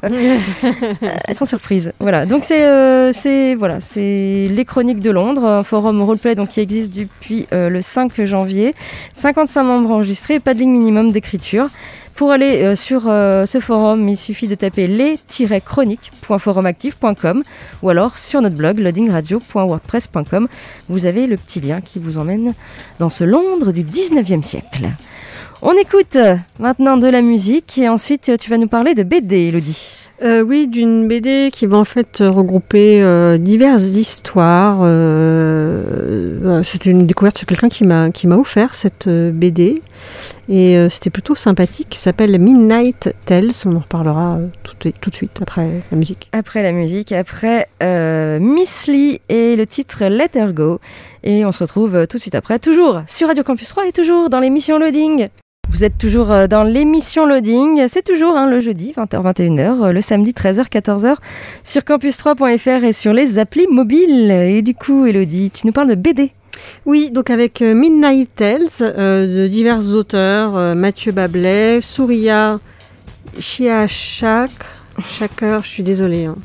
elles 1.28 1.36
sont 1.36 1.46
surprises. 1.46 1.92
Voilà, 2.00 2.26
donc 2.26 2.44
c'est 2.44 2.66
euh, 2.66 3.12
voilà, 3.58 3.80
c'est 3.82 4.48
les 4.52 4.66
chroniques 4.66 5.00
de 5.02 5.12
Londres, 5.12 5.46
un 5.46 5.64
forum 5.64 6.02
roleplay 6.02 6.36
donc 6.36 6.50
qui 6.50 6.60
existe 6.62 6.94
depuis 6.96 7.48
euh, 7.54 7.70
le 7.70 7.82
5 7.82 8.24
janvier, 8.24 8.74
55 9.14 9.64
membres 9.64 9.92
enregistrés, 9.92 10.40
pas 10.40 10.54
de 10.54 10.60
ligne 10.60 10.72
minimum 10.72 11.12
d'écriture. 11.12 11.68
Pour 12.16 12.32
aller 12.32 12.64
euh, 12.64 12.76
sur 12.76 13.04
euh, 13.08 13.46
ce 13.46 13.60
forum, 13.60 14.08
il 14.08 14.16
suffit 14.18 14.48
de 14.48 14.56
taper 14.56 14.88
les-chroniques.forumactif.com 14.88 17.44
ou 17.82 17.90
alors 17.90 18.18
sur 18.18 18.42
notre 18.42 18.56
blog 18.56 18.80
loadingradio.wordpress.com. 18.80 20.48
Vous 20.90 21.06
avez 21.06 21.28
le 21.28 21.36
petit 21.38 21.60
lien 21.60 21.82
qui 21.82 22.00
vous 22.00 22.18
emmène 22.20 22.54
dans 23.00 23.10
ce 23.10 23.24
Londres 23.24 23.72
du 23.72 23.84
19e 23.84 24.44
siècle. 24.44 24.88
On 25.66 25.72
écoute 25.78 26.18
maintenant 26.60 26.98
de 26.98 27.08
la 27.08 27.22
musique 27.22 27.78
et 27.78 27.88
ensuite 27.88 28.34
tu 28.38 28.50
vas 28.50 28.58
nous 28.58 28.68
parler 28.68 28.96
de 28.96 29.04
BD, 29.04 29.48
Elodie. 29.48 30.10
Euh, 30.22 30.42
oui, 30.42 30.68
d'une 30.68 31.08
BD 31.08 31.52
qui 31.54 31.68
va 31.68 31.78
en 31.78 31.86
fait 31.86 32.20
euh, 32.20 32.30
regrouper 32.30 33.02
euh, 33.02 33.38
diverses 33.38 33.84
histoires. 33.84 34.82
euh, 34.84 36.40
euh, 36.44 36.64
c'est 36.64 36.86
une 36.86 37.08
découverte, 37.08 37.38
c'est 37.38 37.48
quelqu'un 37.48 37.70
qui 37.70 38.28
m'a 38.28 38.38
offert 38.38 38.74
cette 38.74 39.08
euh, 39.08 39.32
BD 39.32 39.82
et 40.50 40.78
euh, 40.78 40.90
c'était 40.90 41.10
plutôt 41.10 41.36
sympathique. 41.36 41.88
qui 41.90 42.00
s'appelle 42.00 42.38
Midnight 42.40 43.14
Tales. 43.26 43.50
On 43.66 43.76
en 43.76 43.80
reparlera 43.80 44.36
euh, 44.38 44.48
tout, 44.64 44.74
de- 44.90 44.94
tout 45.00 45.10
de 45.10 45.16
suite 45.16 45.40
après 45.42 45.68
la 45.92 45.98
musique. 45.98 46.30
Après 46.32 46.64
la 46.64 46.72
musique, 46.72 47.12
après 47.12 47.68
euh, 47.82 48.40
Miss 48.40 48.88
Lee 48.88 49.20
et 49.30 49.56
le 49.56 49.66
titre 49.66 50.06
Let 50.06 50.32
Her 50.36 50.54
Go. 50.54 50.80
Et 51.24 51.46
on 51.46 51.52
se 51.52 51.60
retrouve 51.64 52.08
tout 52.08 52.18
de 52.18 52.22
suite 52.22 52.36
après, 52.36 52.60
toujours 52.60 53.02
sur 53.08 53.28
Radio 53.28 53.44
Campus 53.44 53.70
3 53.70 53.88
et 53.88 53.92
toujours 53.92 54.30
dans 54.30 54.40
l'émission 54.40 54.78
Loading. 54.78 55.30
Vous 55.70 55.86
êtes 55.86 55.98
toujours 55.98 56.28
dans 56.50 56.64
l'émission 56.64 57.26
Loading, 57.26 57.88
c'est 57.88 58.04
toujours 58.04 58.36
hein, 58.38 58.48
le 58.50 58.60
jeudi 58.60 58.94
20h-21h, 58.98 59.92
le 59.92 60.02
samedi 60.02 60.32
13h-14h 60.32 61.16
sur 61.64 61.82
campus3.fr 61.84 62.84
et 62.84 62.92
sur 62.94 63.14
les 63.14 63.40
applis 63.40 63.66
mobiles. 63.72 64.30
Et 64.30 64.62
du 64.62 64.76
coup, 64.76 65.06
Elodie, 65.06 65.50
tu 65.52 65.66
nous 65.66 65.74
parles 65.74 65.88
de 65.90 65.96
BD. 65.96 66.32
Oui, 66.86 67.12
donc 67.12 67.30
avec 67.30 67.62
euh, 67.62 67.74
Midnight 67.74 68.30
Tales 68.36 68.68
euh, 68.82 69.44
de 69.44 69.48
divers 69.48 69.96
auteurs, 69.96 70.58
euh, 70.58 70.76
Mathieu 70.76 71.14
Bablet, 71.14 71.80
Souria 71.80 72.60
Chiachak, 73.40 74.52
Chaker, 75.00 75.64
je 75.64 75.70
suis 75.70 75.84
désolée, 75.84 76.26
hein. 76.26 76.36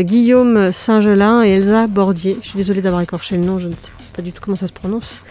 Guillaume 0.00 0.72
Saint-Gelin 0.72 1.42
et 1.42 1.50
Elsa 1.50 1.86
Bordier. 1.88 2.38
Je 2.40 2.48
suis 2.48 2.56
désolée 2.56 2.80
d'avoir 2.80 3.02
écorché 3.02 3.36
le 3.36 3.44
nom, 3.44 3.58
je 3.58 3.68
ne 3.68 3.74
sais 3.74 3.92
pas 4.16 4.22
du 4.22 4.32
tout 4.32 4.40
comment 4.42 4.56
ça 4.56 4.66
se 4.66 4.72
prononce. 4.72 5.22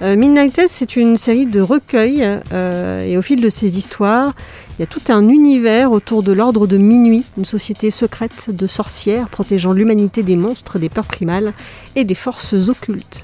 Midnight 0.00 0.52
Tales, 0.52 0.66
c'est 0.68 0.96
une 0.96 1.16
série 1.16 1.46
de 1.46 1.60
recueils, 1.60 2.22
et 2.52 3.16
au 3.16 3.22
fil 3.22 3.40
de 3.40 3.48
ces 3.48 3.78
histoires, 3.78 4.34
il 4.76 4.80
y 4.80 4.82
a 4.82 4.88
tout 4.88 5.12
un 5.12 5.28
univers 5.28 5.92
autour 5.92 6.24
de 6.24 6.32
l'ordre 6.32 6.66
de 6.66 6.76
minuit, 6.76 7.22
une 7.38 7.44
société 7.44 7.90
secrète 7.90 8.50
de 8.50 8.66
sorcières 8.66 9.28
protégeant 9.28 9.72
l'humanité 9.72 10.24
des 10.24 10.34
monstres, 10.34 10.80
des 10.80 10.88
peurs 10.88 11.06
primales 11.06 11.52
et 11.94 12.02
des 12.02 12.16
forces 12.16 12.68
occultes. 12.68 13.22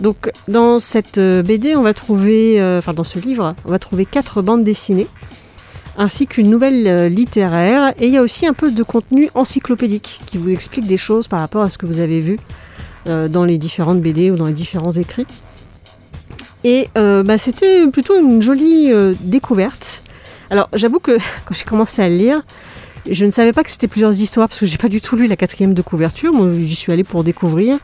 Donc, 0.00 0.30
dans 0.46 0.78
cette 0.78 1.18
euh, 1.18 1.42
BD, 1.42 1.74
on 1.74 1.82
va 1.82 1.94
trouver, 1.94 2.60
euh, 2.60 2.78
enfin 2.78 2.92
dans 2.92 3.04
ce 3.04 3.18
livre, 3.18 3.54
on 3.64 3.70
va 3.70 3.78
trouver 3.78 4.04
quatre 4.04 4.42
bandes 4.42 4.62
dessinées, 4.62 5.06
ainsi 5.96 6.26
qu'une 6.26 6.50
nouvelle 6.50 6.86
euh, 6.86 7.08
littéraire, 7.08 7.94
et 7.98 8.06
il 8.06 8.12
y 8.12 8.18
a 8.18 8.22
aussi 8.22 8.46
un 8.46 8.52
peu 8.52 8.70
de 8.70 8.82
contenu 8.82 9.30
encyclopédique 9.34 10.20
qui 10.26 10.36
vous 10.36 10.50
explique 10.50 10.86
des 10.86 10.98
choses 10.98 11.28
par 11.28 11.40
rapport 11.40 11.62
à 11.62 11.70
ce 11.70 11.78
que 11.78 11.86
vous 11.86 12.00
avez 12.00 12.20
vu 12.20 12.38
dans 13.30 13.44
les 13.44 13.56
différentes 13.56 14.00
BD 14.02 14.32
ou 14.32 14.36
dans 14.36 14.46
les 14.46 14.52
différents 14.52 14.90
écrits. 14.90 15.28
Et 16.64 16.88
bah, 16.96 17.38
c'était 17.38 17.86
plutôt 17.86 18.18
une 18.18 18.42
jolie 18.42 18.90
découverte. 19.20 20.02
Alors 20.50 20.68
j'avoue 20.72 20.98
que 20.98 21.16
quand 21.44 21.54
j'ai 21.54 21.62
commencé 21.62 22.02
à 22.02 22.08
le 22.08 22.16
lire, 22.16 22.42
je 23.08 23.24
ne 23.24 23.30
savais 23.30 23.52
pas 23.52 23.62
que 23.62 23.70
c'était 23.70 23.86
plusieurs 23.86 24.12
histoires 24.12 24.48
parce 24.48 24.58
que 24.58 24.66
j'ai 24.66 24.76
pas 24.76 24.88
du 24.88 25.00
tout 25.00 25.14
lu 25.14 25.28
la 25.28 25.36
quatrième 25.36 25.72
de 25.72 25.82
couverture. 25.82 26.32
Moi 26.32 26.52
j'y 26.52 26.74
suis 26.74 26.92
allée 26.92 27.04
pour 27.04 27.22
découvrir. 27.22 27.78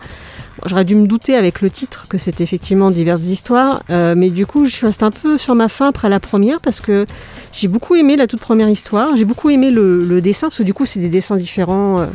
J'aurais 0.66 0.84
dû 0.84 0.94
me 0.94 1.06
douter 1.06 1.34
avec 1.36 1.60
le 1.60 1.70
titre 1.70 2.06
que 2.08 2.18
c'était 2.18 2.44
effectivement 2.44 2.90
diverses 2.90 3.22
histoires, 3.28 3.82
euh, 3.90 4.14
mais 4.16 4.30
du 4.30 4.46
coup 4.46 4.64
je 4.66 4.70
suis 4.70 4.86
restée 4.86 5.04
un 5.04 5.10
peu 5.10 5.36
sur 5.38 5.54
ma 5.54 5.68
faim 5.68 5.88
après 5.88 6.08
la 6.08 6.20
première 6.20 6.60
parce 6.60 6.80
que 6.80 7.06
j'ai 7.52 7.66
beaucoup 7.68 7.94
aimé 7.96 8.16
la 8.16 8.26
toute 8.26 8.40
première 8.40 8.68
histoire. 8.68 9.16
J'ai 9.16 9.24
beaucoup 9.24 9.50
aimé 9.50 9.70
le, 9.70 10.04
le 10.04 10.20
dessin 10.20 10.48
parce 10.48 10.58
que 10.58 10.62
du 10.62 10.72
coup 10.74 10.86
c'est 10.86 11.00
des 11.00 11.08
dessins 11.08 11.36
différents. 11.36 12.00
euh, 12.00 12.06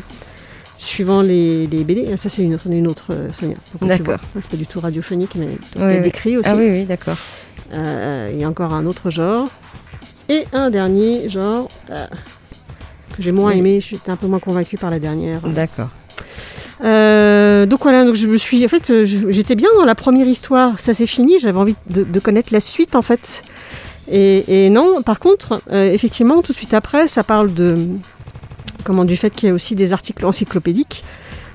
Suivant 0.80 1.22
les, 1.24 1.66
les 1.66 1.84
BD, 1.84 2.08
Ah, 2.14 2.18
ça 2.18 2.30
c'est 2.30 2.44
une 2.44 2.54
autre, 2.54 2.68
une 2.70 2.86
autre 2.88 3.08
euh, 3.12 3.32
Sonia. 3.32 3.56
D'accord. 3.82 4.20
C'est 4.40 4.48
pas 4.48 4.58
du 4.58 4.68
tout 4.68 4.80
radiophonique, 4.80 5.34
mais 5.36 5.48
Oui, 5.76 5.82
oui. 5.96 6.02
décrit 6.02 6.38
aussi. 6.38 6.48
Ah 6.52 6.56
oui, 6.56 6.70
oui, 6.70 6.86
d'accord. 6.86 7.18
Euh, 7.74 8.30
Il 8.32 8.40
y 8.40 8.44
a 8.44 8.48
encore 8.50 8.74
un 8.76 8.86
autre 8.86 9.10
genre. 9.10 9.50
Et 10.30 10.46
un 10.54 10.70
dernier 10.70 11.30
genre 11.30 11.68
que 11.88 11.96
j'ai 13.24 13.32
moins 13.32 13.52
Oui. 13.54 13.58
aimé. 13.58 13.80
J'étais 13.82 14.12
un 14.12 14.16
peu 14.18 14.28
moins 14.28 14.38
convaincue 14.40 14.78
par 14.78 14.92
la 14.92 15.00
dernière. 15.00 15.42
D'accord. 15.42 15.90
Euh, 16.84 17.66
donc 17.66 17.84
voilà, 17.84 18.06
donc 18.06 18.16
je 18.16 18.28
me 18.28 18.38
suis. 18.38 18.64
En 18.64 18.68
fait, 18.68 18.92
j'étais 19.04 19.56
bien 19.56 19.70
dans 19.78 19.86
la 19.86 19.96
première 19.96 20.28
histoire. 20.28 20.80
Ça 20.80 20.94
s'est 20.94 21.08
fini. 21.08 21.40
J'avais 21.40 21.58
envie 21.58 21.76
de, 21.90 22.04
de 22.04 22.20
connaître 22.20 22.54
la 22.54 22.60
suite 22.60 22.96
en 22.96 23.02
fait. 23.02 23.44
Et, 24.10 24.66
et 24.66 24.70
non, 24.70 25.02
par 25.02 25.20
contre, 25.20 25.62
euh, 25.72 25.92
effectivement, 25.92 26.42
tout 26.42 26.52
de 26.54 26.58
suite 26.58 26.74
après, 26.74 27.08
ça 27.08 27.24
parle 27.24 27.54
de 27.54 27.76
comment 28.84 29.04
du 29.04 29.18
fait 29.18 29.32
qu'il 29.32 29.50
y 29.50 29.52
a 29.52 29.56
aussi 29.56 29.76
des 29.76 29.92
articles 29.94 30.26
encyclopédiques. 30.26 31.04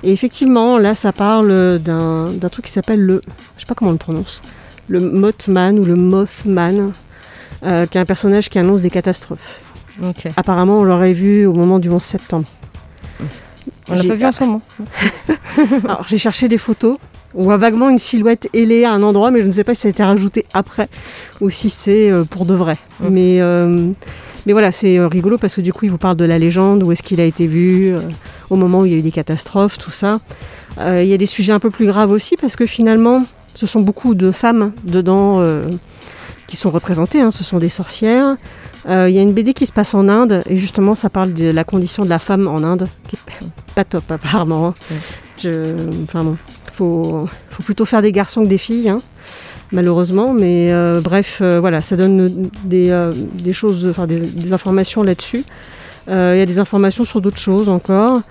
Et 0.03 0.13
effectivement, 0.13 0.79
là, 0.79 0.95
ça 0.95 1.13
parle 1.13 1.79
d'un 1.79 2.49
truc 2.51 2.67
qui 2.67 2.73
s'appelle 2.73 3.01
le, 3.01 3.23
je 3.57 3.63
sais 3.63 3.67
pas 3.67 3.75
comment 3.75 3.91
on 3.91 3.93
le 3.93 3.99
prononce, 3.99 4.43
le 4.89 5.01
Mothman 5.01 5.79
ou 5.79 5.85
le 5.85 5.95
Mothman, 5.95 6.93
euh, 7.63 7.87
qui 7.87 7.99
est 7.99 8.01
un 8.01 8.05
personnage 8.05 8.49
qui 8.51 8.59
annonce 8.59 8.83
des 8.83 8.91
catastrophes. 8.91 9.61
Apparemment, 10.37 10.81
on 10.81 10.85
l'aurait 10.85 11.13
vu 11.13 11.47
au 11.47 11.53
moment 11.53 11.79
du 11.79 11.89
11 11.89 12.03
septembre. 12.03 12.47
On 13.89 13.95
l'a 13.95 14.05
pas 14.05 14.15
vu 14.15 14.25
en 14.25 14.33
ce 14.33 14.45
moment. 14.45 14.63
Alors, 15.85 16.05
j'ai 16.07 16.19
cherché 16.19 16.49
des 16.49 16.59
photos. 16.59 16.99
On 17.35 17.45
voit 17.45 17.57
vaguement 17.57 17.89
une 17.89 17.99
silhouette 17.99 18.49
ailée 18.53 18.85
à 18.85 18.93
un 18.93 19.03
endroit, 19.03 19.31
mais 19.31 19.41
je 19.41 19.47
ne 19.47 19.53
sais 19.53 19.65
pas 19.65 19.75
si 19.75 19.83
ça 19.83 19.89
a 19.89 19.91
été 19.91 20.03
rajouté 20.03 20.45
après 20.53 20.89
ou 21.41 21.49
si 21.49 21.71
c'est 21.71 22.11
euh, 22.11 22.25
pour 22.25 22.45
de 22.45 22.55
vrai. 22.55 22.77
Mm. 23.01 23.09
Mais, 23.09 23.41
euh, 23.41 23.91
mais 24.47 24.53
voilà, 24.53 24.71
c'est 24.71 24.99
euh, 24.99 25.09
rigolo 25.09 25.39
parce 25.39 25.55
que 25.57 25.61
du 25.63 25.73
coup, 25.73 25.87
il 25.87 25.91
vous 25.91 25.99
parle 25.99 26.17
de 26.17 26.25
la 26.27 26.39
légende, 26.39 26.83
où 26.83 26.93
est-ce 26.93 27.03
qu'il 27.03 27.21
a 27.21 27.25
été 27.25 27.47
vu, 27.47 27.87
euh, 27.95 28.01
au 28.51 28.57
moment 28.57 28.81
où 28.81 28.87
il 28.87 28.93
y 28.93 28.95
a 28.95 28.99
eu 28.99 29.03
des 29.03 29.11
catastrophes, 29.13 29.79
tout 29.79 29.91
ça. 29.91 30.21
Euh, 30.79 31.03
il 31.03 31.09
y 31.09 31.15
a 31.15 31.17
des 31.17 31.27
sujets 31.27 31.53
un 31.53 31.59
peu 31.59 31.71
plus 31.71 31.87
graves 31.87 32.11
aussi 32.11 32.37
parce 32.37 32.55
que 32.55 32.67
finalement, 32.67 33.25
ce 33.55 33.67
sont 33.67 33.81
beaucoup 33.81 34.15
de 34.15 34.31
femmes 34.31 34.73
dedans 34.85 35.43
qui 36.47 36.57
sont 36.57 36.71
représentées. 36.71 37.21
hein. 37.21 37.31
ce 37.31 37.45
sont 37.45 37.59
des 37.59 37.69
sorcières. 37.69 38.37
Euh, 38.89 39.09
Il 39.09 39.15
y 39.15 39.19
a 39.19 39.23
une 39.23 39.33
BD 39.33 39.55
qui 39.55 39.67
se 39.67 39.73
passe 39.73 39.95
en 39.95 40.09
Inde 40.09 40.43
et 40.49 40.57
justement, 40.57 40.95
ça 40.95 41.09
parle 41.11 41.33
de 41.33 41.51
la 41.51 41.65
condition 41.65 42.05
de 42.05 42.09
la 42.09 42.19
femme 42.19 42.49
en 42.49 42.59
Inde, 42.65 42.89
qui 43.09 43.17
est 43.17 43.45
pas 43.75 43.85
top 43.85 44.11
apparemment. 44.11 44.69
hein. 44.69 44.75
Ouais. 44.91 44.97
Je, 45.39 45.75
enfin 46.05 46.23
bon, 46.25 46.37
faut, 46.73 47.29
faut 47.51 47.63
plutôt 47.63 47.85
faire 47.85 48.03
des 48.03 48.13
garçons 48.13 48.43
que 48.43 48.49
des 48.49 48.59
filles, 48.59 48.89
hein, 48.89 49.01
malheureusement. 49.73 50.33
Mais 50.35 50.73
euh, 50.73 51.01
bref, 51.01 51.39
euh, 51.43 51.61
voilà, 51.61 51.81
ça 51.81 51.97
donne 51.97 52.51
des, 52.65 52.91
euh, 52.91 53.13
des 53.35 53.53
choses, 53.53 53.87
enfin 53.89 54.07
des, 54.07 54.21
des 54.21 54.53
informations 54.53 55.03
là-dessus. 55.03 55.45
Il 56.09 56.13
y 56.15 56.41
a 56.41 56.47
des 56.47 56.59
informations 56.59 57.05
sur 57.05 57.21
d'autres 57.21 57.39
choses 57.39 57.69
encore. 57.69 58.23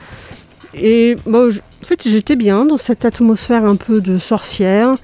Et 0.73 1.15
bon, 1.25 1.49
je- 1.49 1.59
en 1.59 1.85
fait, 1.85 2.05
j'étais 2.07 2.35
bien 2.35 2.65
dans 2.65 2.77
cette 2.77 3.05
atmosphère 3.05 3.63
un 3.65 3.77
peu 3.77 4.01
de 4.01 4.17
sorcière. 4.17 4.95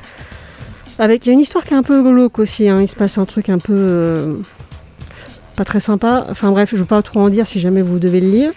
Avec, 1.00 1.26
il 1.26 1.30
y 1.30 1.32
a 1.32 1.34
une 1.34 1.40
histoire 1.40 1.64
qui 1.64 1.74
est 1.74 1.78
un 1.78 1.84
peu 1.84 2.02
glauque 2.04 2.40
aussi. 2.40 2.68
hein. 2.68 2.82
Il 2.82 2.88
se 2.90 2.96
passe 2.96 3.18
un 3.18 3.26
truc 3.26 3.50
un 3.50 3.58
peu 3.58 4.38
pas 5.58 5.66
très 5.66 5.82
sympa. 5.82 6.26
Enfin 6.30 6.52
bref, 6.52 6.70
je 6.72 6.76
ne 6.76 6.82
veux 6.82 6.86
pas 6.86 7.02
trop 7.02 7.20
en 7.20 7.30
dire 7.30 7.46
si 7.46 7.60
jamais 7.60 7.82
vous 7.82 8.00
devez 8.00 8.22
le 8.22 8.30
lire. 8.30 8.52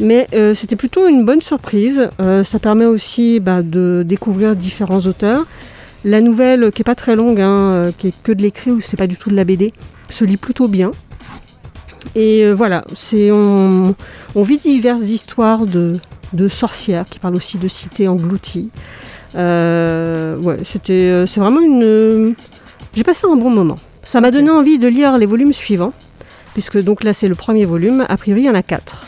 Mais 0.00 0.28
euh, 0.32 0.54
c'était 0.54 0.76
plutôt 0.76 1.06
une 1.08 1.24
bonne 1.24 1.40
surprise. 1.40 2.08
Euh, 2.20 2.44
ça 2.44 2.58
permet 2.58 2.86
aussi 2.86 3.40
bah, 3.40 3.62
de 3.62 4.04
découvrir 4.06 4.56
différents 4.56 5.00
auteurs. 5.00 5.44
La 6.04 6.20
nouvelle, 6.20 6.64
euh, 6.64 6.70
qui 6.70 6.82
est 6.82 6.84
pas 6.84 6.94
très 6.94 7.16
longue, 7.16 7.40
hein, 7.40 7.90
qui 7.98 8.08
est 8.08 8.14
que 8.22 8.32
de 8.32 8.40
l'écrit 8.40 8.70
ou 8.70 8.80
c'est 8.80 8.96
pas 8.96 9.08
du 9.08 9.16
tout 9.16 9.30
de 9.30 9.34
la 9.34 9.44
BD, 9.44 9.72
se 10.08 10.24
lit 10.24 10.36
plutôt 10.36 10.68
bien. 10.68 10.92
Et 12.14 12.44
euh, 12.44 12.54
voilà, 12.54 12.84
c'est 12.94 13.32
on, 13.32 13.94
on 14.34 14.42
vit 14.42 14.58
diverses 14.58 15.10
histoires 15.10 15.66
de, 15.66 15.96
de 16.32 16.48
sorcières 16.48 17.06
qui 17.06 17.18
parlent 17.18 17.36
aussi 17.36 17.58
de 17.58 17.68
cités 17.68 18.06
englouties. 18.06 18.70
Ouais, 19.34 20.58
c'était, 20.62 21.24
c'est 21.26 21.40
vraiment 21.40 21.60
une. 21.60 22.34
J'ai 22.94 23.04
passé 23.04 23.26
un 23.30 23.36
bon 23.36 23.50
moment. 23.50 23.78
Ça 24.04 24.20
m'a 24.20 24.30
donné 24.30 24.50
envie 24.50 24.78
de 24.78 24.88
lire 24.88 25.18
les 25.18 25.26
volumes 25.26 25.52
suivants, 25.52 25.92
puisque 26.58 26.82
donc 26.82 27.04
là 27.04 27.12
c'est 27.12 27.28
le 27.28 27.36
premier 27.36 27.64
volume. 27.64 28.04
A 28.08 28.16
priori, 28.16 28.40
il 28.42 28.46
y 28.46 28.50
en 28.50 28.54
a 28.56 28.64
quatre. 28.64 29.06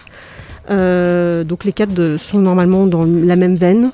Euh, 0.71 1.43
donc 1.43 1.65
les 1.65 1.73
quatre 1.73 1.93
de- 1.93 2.17
sont 2.17 2.39
normalement 2.39 2.87
dans 2.87 3.05
la 3.05 3.35
même 3.35 3.57
veine, 3.57 3.91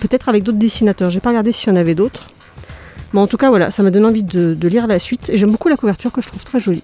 peut-être 0.00 0.28
avec 0.28 0.42
d'autres 0.42 0.58
dessinateurs. 0.58 1.08
J'ai 1.08 1.20
pas 1.20 1.28
regardé 1.28 1.52
s'il 1.52 1.68
y 1.72 1.72
en 1.72 1.76
avait 1.76 1.94
d'autres. 1.94 2.30
Mais 3.12 3.20
en 3.20 3.28
tout 3.28 3.36
cas, 3.36 3.48
voilà, 3.48 3.70
ça 3.70 3.84
m'a 3.84 3.92
donné 3.92 4.06
envie 4.06 4.24
de, 4.24 4.54
de 4.54 4.68
lire 4.68 4.88
la 4.88 4.98
suite. 4.98 5.30
Et 5.30 5.36
j'aime 5.36 5.52
beaucoup 5.52 5.68
la 5.68 5.76
couverture 5.76 6.10
que 6.10 6.20
je 6.20 6.26
trouve 6.26 6.42
très 6.42 6.58
jolie. 6.58 6.82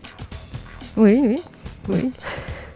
Oui, 0.97 1.21
oui. 1.25 1.37
Oui. 1.89 2.13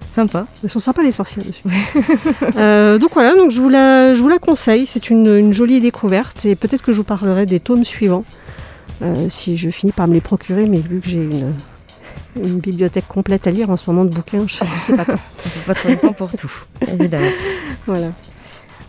Sympa. 0.08 0.48
Elles 0.64 0.70
sont 0.70 0.80
sympas 0.80 1.04
les 1.04 1.12
sorcières 1.12 1.44
dessus. 1.46 1.62
Euh, 2.56 2.98
donc 2.98 3.10
voilà, 3.14 3.36
donc 3.36 3.52
je 3.52 3.60
vous 3.60 3.68
la, 3.68 4.12
je 4.14 4.20
vous 4.20 4.28
la 4.28 4.38
conseille. 4.40 4.86
C'est 4.86 5.08
une, 5.08 5.28
une 5.28 5.52
jolie 5.52 5.80
découverte 5.80 6.44
et 6.46 6.56
peut-être 6.56 6.82
que 6.82 6.90
je 6.90 6.96
vous 6.96 7.04
parlerai 7.04 7.46
des 7.46 7.60
tomes 7.60 7.84
suivants 7.84 8.24
euh, 9.02 9.26
si 9.28 9.56
je 9.56 9.70
finis 9.70 9.92
par 9.92 10.08
me 10.08 10.14
les 10.14 10.20
procurer. 10.20 10.66
Mais 10.66 10.78
vu 10.80 10.98
que 11.00 11.08
j'ai 11.08 11.18
une, 11.22 11.52
une 12.42 12.58
bibliothèque 12.60 13.08
complète 13.08 13.46
à 13.46 13.50
lire 13.50 13.70
en 13.70 13.76
ce 13.76 13.88
moment 13.90 14.04
de 14.04 14.10
bouquins, 14.10 14.44
je 14.46 14.64
ne 14.64 14.68
sais 14.68 14.94
pas. 14.96 15.02
On 15.02 15.14
peut 15.14 15.60
pas 15.66 15.74
trouver 15.74 15.94
le 15.94 16.00
temps 16.00 16.12
pour 16.12 16.30
tout, 16.32 16.52
évidemment. 16.86 17.26
Voilà. 17.86 18.08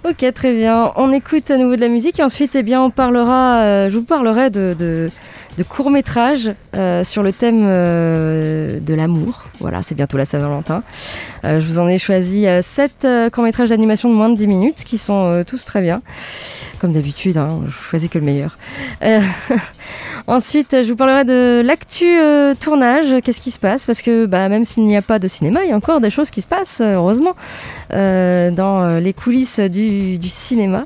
Ok, 0.08 0.26
très 0.34 0.54
bien. 0.54 0.92
On 0.96 1.12
écoute 1.12 1.50
à 1.52 1.58
nouveau 1.58 1.76
de 1.76 1.82
la 1.82 1.88
musique 1.90 2.20
et 2.20 2.24
ensuite, 2.24 2.56
eh 2.56 2.64
bien, 2.64 2.82
on 2.82 2.90
parlera. 2.90 3.58
euh, 3.62 3.90
je 3.90 3.98
vous 3.98 4.04
parlerai 4.04 4.50
de, 4.50 4.76
de, 4.78 5.10
de 5.58 5.64
courts 5.64 5.90
métrages 5.90 6.52
euh, 6.76 7.04
sur 7.04 7.24
le 7.24 7.32
thème 7.32 7.64
euh, 7.64 8.80
de 8.80 8.94
l'amour. 8.94 9.46
Voilà, 9.60 9.82
c'est 9.82 9.96
bientôt 9.96 10.18
la 10.18 10.26
Saint-Valentin. 10.26 10.84
Euh, 11.44 11.60
je 11.60 11.66
vous 11.66 11.80
en 11.80 11.88
ai 11.88 11.98
choisi 11.98 12.48
euh, 12.48 12.62
sept 12.62 13.08
courts 13.34 13.44
métrages 13.44 13.70
d'animation 13.70 14.10
de 14.10 14.14
moins 14.14 14.30
de 14.30 14.36
10 14.36 14.48
minutes 14.48 14.84
qui 14.84 14.98
sont 14.98 15.26
euh, 15.26 15.44
tous 15.44 15.66
très 15.66 15.82
bien. 15.82 16.02
Comme 16.80 16.92
d'habitude, 16.92 17.38
hein, 17.38 17.62
je 17.66 17.72
choisis 17.72 18.08
que 18.10 18.20
le 18.20 18.26
meilleur. 18.26 18.58
Euh, 19.04 19.20
ensuite, 20.28 20.84
je 20.84 20.90
vous 20.90 20.96
parlerai 20.96 21.26
de 21.26 21.62
l'actu 21.66 22.06
euh, 22.06 22.54
tournage. 22.54 23.16
Qu'est-ce 23.24 23.42
qui 23.42 23.52
se 23.52 23.60
passe? 23.60 23.88
Parce 23.88 24.04
que 24.04 24.28
bah, 24.28 24.50
même 24.50 24.64
s'il 24.64 24.84
n'y 24.84 24.96
a 24.96 25.02
pas 25.02 25.18
de 25.18 25.28
cinéma, 25.28 25.64
il 25.64 25.70
y 25.70 25.74
a 25.74 25.76
encore 25.76 26.02
des 26.02 26.12
choses 26.12 26.30
qui 26.30 26.44
se 26.44 26.48
passent, 26.48 26.82
euh, 26.82 26.94
heureusement, 26.94 27.36
euh, 27.94 28.52
dans 28.52 28.84
euh, 28.84 29.00
les 29.00 29.14
coulisses 29.14 29.60
du 29.60 30.30
cinéma. 30.30 30.86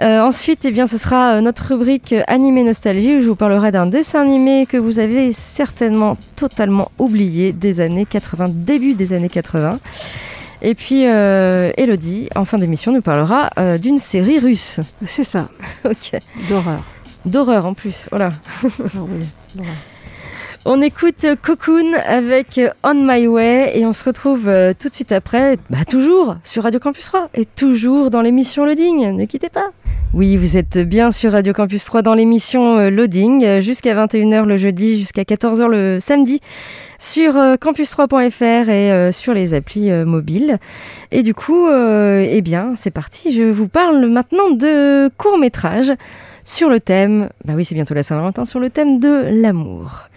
Euh, 0.00 0.20
ensuite, 0.22 0.64
eh 0.64 0.72
bien, 0.72 0.86
ce 0.86 0.98
sera 0.98 1.34
euh, 1.34 1.40
notre 1.40 1.68
rubrique 1.72 2.12
euh, 2.12 2.22
Animé 2.26 2.64
Nostalgie 2.64 3.16
où 3.16 3.22
je 3.22 3.28
vous 3.28 3.36
parlerai 3.36 3.70
d'un 3.70 3.86
dessin 3.86 4.22
animé 4.22 4.66
que 4.66 4.76
vous 4.76 4.98
avez 4.98 5.32
certainement 5.32 6.16
totalement 6.34 6.90
oublié 6.98 7.52
des 7.52 7.78
années 7.80 8.04
80, 8.04 8.48
début 8.52 8.94
des 8.94 9.12
années 9.12 9.28
80. 9.28 9.78
Et 10.62 10.74
puis, 10.74 11.06
euh, 11.06 11.70
Elodie, 11.76 12.28
en 12.34 12.44
fin 12.44 12.58
d'émission, 12.58 12.92
nous 12.92 13.02
parlera 13.02 13.50
euh, 13.58 13.78
d'une 13.78 13.98
série 14.00 14.38
russe. 14.40 14.80
C'est 15.04 15.24
ça, 15.24 15.48
Ok. 15.84 16.18
d'horreur. 16.48 16.82
D'horreur 17.24 17.66
en 17.66 17.74
plus. 17.74 18.08
Voilà. 18.10 18.30
Ah 18.64 18.68
oui. 19.56 19.62
On 20.66 20.80
écoute 20.80 21.26
Cocoon 21.42 21.92
avec 22.08 22.58
On 22.82 22.94
My 22.94 23.26
Way 23.26 23.72
et 23.78 23.84
on 23.84 23.92
se 23.92 24.02
retrouve 24.02 24.50
tout 24.78 24.88
de 24.88 24.94
suite 24.94 25.12
après, 25.12 25.58
bah, 25.68 25.84
toujours 25.86 26.36
sur 26.42 26.62
Radio 26.62 26.80
Campus 26.80 27.04
3 27.04 27.28
et 27.34 27.44
toujours 27.44 28.08
dans 28.08 28.22
l'émission 28.22 28.64
Loading. 28.64 29.14
Ne 29.14 29.26
quittez 29.26 29.50
pas. 29.50 29.72
Oui, 30.16 30.36
vous 30.36 30.56
êtes 30.56 30.78
bien 30.78 31.10
sur 31.10 31.32
Radio 31.32 31.52
Campus 31.52 31.84
3 31.86 32.02
dans 32.02 32.14
l'émission 32.14 32.78
euh, 32.78 32.88
Loading 32.88 33.44
euh, 33.44 33.60
jusqu'à 33.60 33.96
21h 33.96 34.44
le 34.44 34.56
jeudi, 34.56 34.96
jusqu'à 34.96 35.22
14h 35.22 35.66
le 35.66 35.98
samedi 35.98 36.38
sur 37.00 37.36
euh, 37.36 37.56
campus3.fr 37.56 38.68
et 38.70 39.10
sur 39.10 39.34
les 39.34 39.54
applis 39.54 39.90
mobiles. 39.90 40.58
Et 41.10 41.24
du 41.24 41.34
coup, 41.34 41.66
eh 41.68 42.40
bien, 42.42 42.74
c'est 42.76 42.92
parti. 42.92 43.32
Je 43.32 43.42
vous 43.42 43.66
parle 43.66 44.06
maintenant 44.06 44.50
de 44.50 45.10
court-métrage 45.18 45.92
sur 46.44 46.68
le 46.68 46.78
thème, 46.78 47.30
bah 47.44 47.54
oui 47.56 47.64
c'est 47.64 47.74
bientôt 47.74 47.94
la 47.94 48.02
Saint-Valentin, 48.02 48.44
sur 48.44 48.60
le 48.60 48.70
thème 48.70 49.00
de 49.00 49.24
l'amour. 49.42 50.08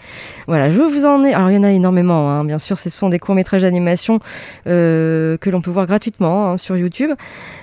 Voilà, 0.45 0.69
je 0.69 0.81
vous 0.81 1.05
en 1.05 1.23
ai. 1.23 1.33
Alors, 1.33 1.49
il 1.49 1.55
y 1.55 1.57
en 1.57 1.63
a 1.63 1.71
énormément, 1.71 2.29
hein. 2.29 2.43
bien 2.43 2.59
sûr, 2.59 2.77
ce 2.77 2.89
sont 2.89 3.09
des 3.09 3.17
courts-métrages 3.17 3.63
d'animation 3.63 4.19
que 4.65 5.49
l'on 5.49 5.61
peut 5.61 5.71
voir 5.71 5.87
gratuitement 5.87 6.51
hein, 6.51 6.57
sur 6.57 6.77
YouTube. 6.77 7.11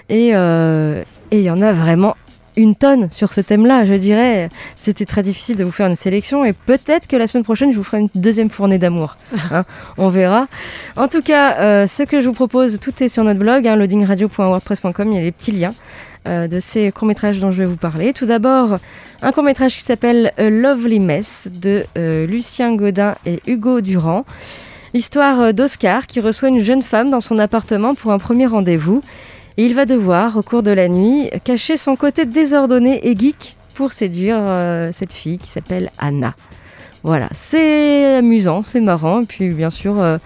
Et 0.08 0.30
il 0.30 1.40
y 1.40 1.50
en 1.50 1.62
a 1.62 1.72
vraiment 1.72 2.16
une 2.56 2.74
tonne 2.74 3.10
sur 3.10 3.32
ce 3.32 3.40
thème-là, 3.40 3.84
je 3.84 3.94
dirais. 3.94 4.48
C'était 4.76 5.04
très 5.04 5.22
difficile 5.22 5.56
de 5.56 5.64
vous 5.64 5.70
faire 5.70 5.86
une 5.86 5.96
sélection 5.96 6.44
et 6.44 6.52
peut-être 6.52 7.06
que 7.06 7.16
la 7.16 7.26
semaine 7.26 7.44
prochaine, 7.44 7.72
je 7.72 7.76
vous 7.76 7.84
ferai 7.84 7.98
une 7.98 8.08
deuxième 8.14 8.50
fournée 8.50 8.78
d'amour. 8.78 9.16
hein. 9.52 9.64
On 9.98 10.08
verra. 10.08 10.46
En 10.96 11.08
tout 11.08 11.22
cas, 11.22 11.58
euh, 11.58 11.86
ce 11.86 12.02
que 12.02 12.20
je 12.20 12.26
vous 12.26 12.34
propose, 12.34 12.78
tout 12.80 13.02
est 13.02 13.08
sur 13.08 13.24
notre 13.24 13.40
blog, 13.40 13.66
hein, 13.66 13.76
loadingradio.wordpress.com. 13.76 15.12
Il 15.12 15.14
y 15.14 15.18
a 15.18 15.22
les 15.22 15.32
petits 15.32 15.52
liens 15.52 15.74
euh, 16.26 16.48
de 16.48 16.58
ces 16.58 16.90
courts-métrages 16.90 17.38
dont 17.38 17.50
je 17.50 17.58
vais 17.58 17.66
vous 17.66 17.76
parler. 17.76 18.14
Tout 18.14 18.24
d'abord, 18.24 18.78
un 19.20 19.32
court-métrage 19.32 19.74
qui 19.74 19.82
s'appelle 19.82 20.32
A 20.38 20.48
Lovely 20.48 20.98
Mess 20.98 21.50
de 21.52 21.84
euh, 21.98 22.26
Lucien 22.26 22.74
Godin 22.74 23.14
et 23.26 23.40
Hugo 23.46 23.82
Durand. 23.82 24.24
L'histoire 24.94 25.40
euh, 25.40 25.52
d'Oscar 25.52 26.06
qui 26.06 26.20
reçoit 26.20 26.48
une 26.48 26.62
jeune 26.62 26.80
femme 26.80 27.10
dans 27.10 27.20
son 27.20 27.38
appartement 27.38 27.94
pour 27.94 28.10
un 28.10 28.18
premier 28.18 28.46
rendez-vous. 28.46 29.02
Et 29.56 29.66
il 29.66 29.74
va 29.74 29.86
devoir, 29.86 30.36
au 30.36 30.42
cours 30.42 30.64
de 30.64 30.72
la 30.72 30.88
nuit, 30.88 31.30
cacher 31.44 31.76
son 31.76 31.94
côté 31.94 32.24
désordonné 32.26 33.08
et 33.08 33.16
geek 33.16 33.56
pour 33.74 33.92
séduire 33.92 34.38
euh, 34.40 34.90
cette 34.92 35.12
fille 35.12 35.38
qui 35.38 35.48
s'appelle 35.48 35.90
Anna. 35.98 36.34
Voilà, 37.04 37.28
c'est 37.32 38.16
amusant, 38.16 38.62
c'est 38.64 38.80
marrant. 38.80 39.22
Et 39.22 39.26
puis, 39.26 39.50
bien 39.50 39.70
sûr, 39.70 40.00
euh, 40.00 40.18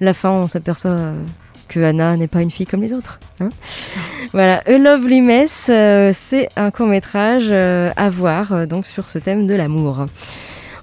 la 0.00 0.14
fin, 0.14 0.30
on 0.30 0.46
s'aperçoit 0.46 0.92
euh, 0.92 1.20
que 1.66 1.80
Anna 1.80 2.16
n'est 2.16 2.28
pas 2.28 2.40
une 2.40 2.52
fille 2.52 2.66
comme 2.66 2.82
les 2.82 2.92
autres. 2.92 3.18
hein. 3.40 3.48
voilà, 4.32 4.62
A 4.66 4.78
Lovely 4.78 5.22
Mess, 5.22 5.70
c'est 6.12 6.48
un 6.56 6.70
court-métrage 6.70 7.50
à 7.50 8.10
voir 8.10 8.66
donc 8.66 8.86
sur 8.86 9.08
ce 9.08 9.18
thème 9.18 9.46
de 9.46 9.54
l'amour. 9.54 10.06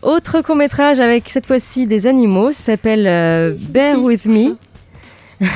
Autre 0.01 0.41
court-métrage 0.41 0.99
avec 0.99 1.29
cette 1.29 1.45
fois-ci 1.45 1.87
des 1.87 2.07
animaux 2.07 2.51
s'appelle 2.51 3.55
Bear 3.69 4.01
With 4.01 4.25
Me. 4.25 4.57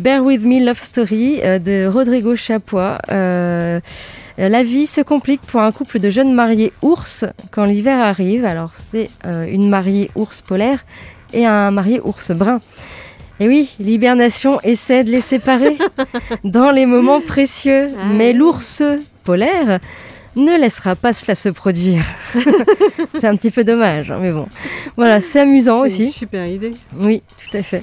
Bear 0.00 0.24
With 0.24 0.46
Me 0.46 0.64
Love 0.64 0.78
Story 0.78 1.40
euh, 1.42 1.58
de 1.58 1.86
Rodrigo 1.86 2.34
Chapois. 2.34 2.98
Euh, 3.12 3.80
la 4.38 4.62
vie 4.62 4.86
se 4.86 5.02
complique 5.02 5.42
pour 5.42 5.60
un 5.60 5.72
couple 5.72 5.98
de 5.98 6.08
jeunes 6.08 6.32
mariés 6.32 6.72
ours 6.80 7.26
quand 7.50 7.66
l'hiver 7.66 7.98
arrive. 7.98 8.46
Alors 8.46 8.70
c'est 8.72 9.10
euh, 9.26 9.44
une 9.44 9.68
mariée 9.68 10.10
ours 10.14 10.40
polaire 10.40 10.86
et 11.34 11.44
un 11.44 11.70
marié 11.70 12.00
ours 12.02 12.30
brun. 12.30 12.62
Et 13.40 13.48
oui, 13.48 13.74
l'hibernation 13.78 14.58
essaie 14.62 15.04
de 15.04 15.10
les 15.10 15.20
séparer 15.20 15.76
dans 16.44 16.70
les 16.70 16.86
moments 16.86 17.20
précieux. 17.20 17.90
Mais 18.14 18.32
l'ours 18.32 18.82
polaire 19.24 19.80
ne 20.34 20.58
laissera 20.58 20.96
pas 20.96 21.12
cela 21.12 21.34
se 21.34 21.50
produire. 21.50 22.04
c'est 23.18 23.26
un 23.26 23.36
petit 23.36 23.50
peu 23.50 23.64
dommage, 23.64 24.10
hein, 24.10 24.18
mais 24.22 24.32
bon. 24.32 24.46
Voilà, 24.96 25.20
c'est 25.20 25.40
amusant 25.40 25.82
C'est 25.82 25.86
aussi. 25.88 26.04
une 26.04 26.10
super 26.10 26.46
idée. 26.46 26.70
Oui, 26.96 27.22
tout 27.36 27.56
à 27.56 27.62
fait. 27.62 27.82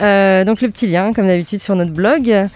Euh, 0.00 0.44
donc 0.44 0.60
le 0.60 0.70
petit 0.70 0.86
lien, 0.86 1.12
comme 1.12 1.26
d'habitude, 1.26 1.60
sur 1.60 1.76
notre 1.76 1.92
blog. 1.92 2.48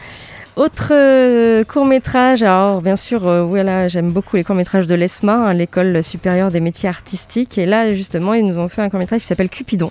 Autre 0.57 0.93
euh, 0.93 1.65
court-métrage, 1.65 2.43
alors 2.43 2.81
bien 2.81 2.97
sûr, 2.97 3.27
euh, 3.27 3.89
j'aime 3.89 4.11
beaucoup 4.11 4.37
les 4.37 4.45
courts-métrages 4.45 4.87
de 4.87 4.95
l'ESMA, 4.95 5.35
hein, 5.35 5.53
l'école 5.53 6.03
supérieure 6.03 6.51
des 6.51 6.61
métiers 6.61 6.89
artistiques. 6.89 7.59
Et 7.59 7.67
là, 7.67 7.93
justement, 7.93 8.33
ils 8.33 8.45
nous 8.45 8.59
ont 8.59 8.69
fait 8.69 8.81
un 8.81 8.89
court-métrage 8.89 9.21
qui 9.21 9.27
s'appelle 9.27 9.51
Cupidon. 9.51 9.91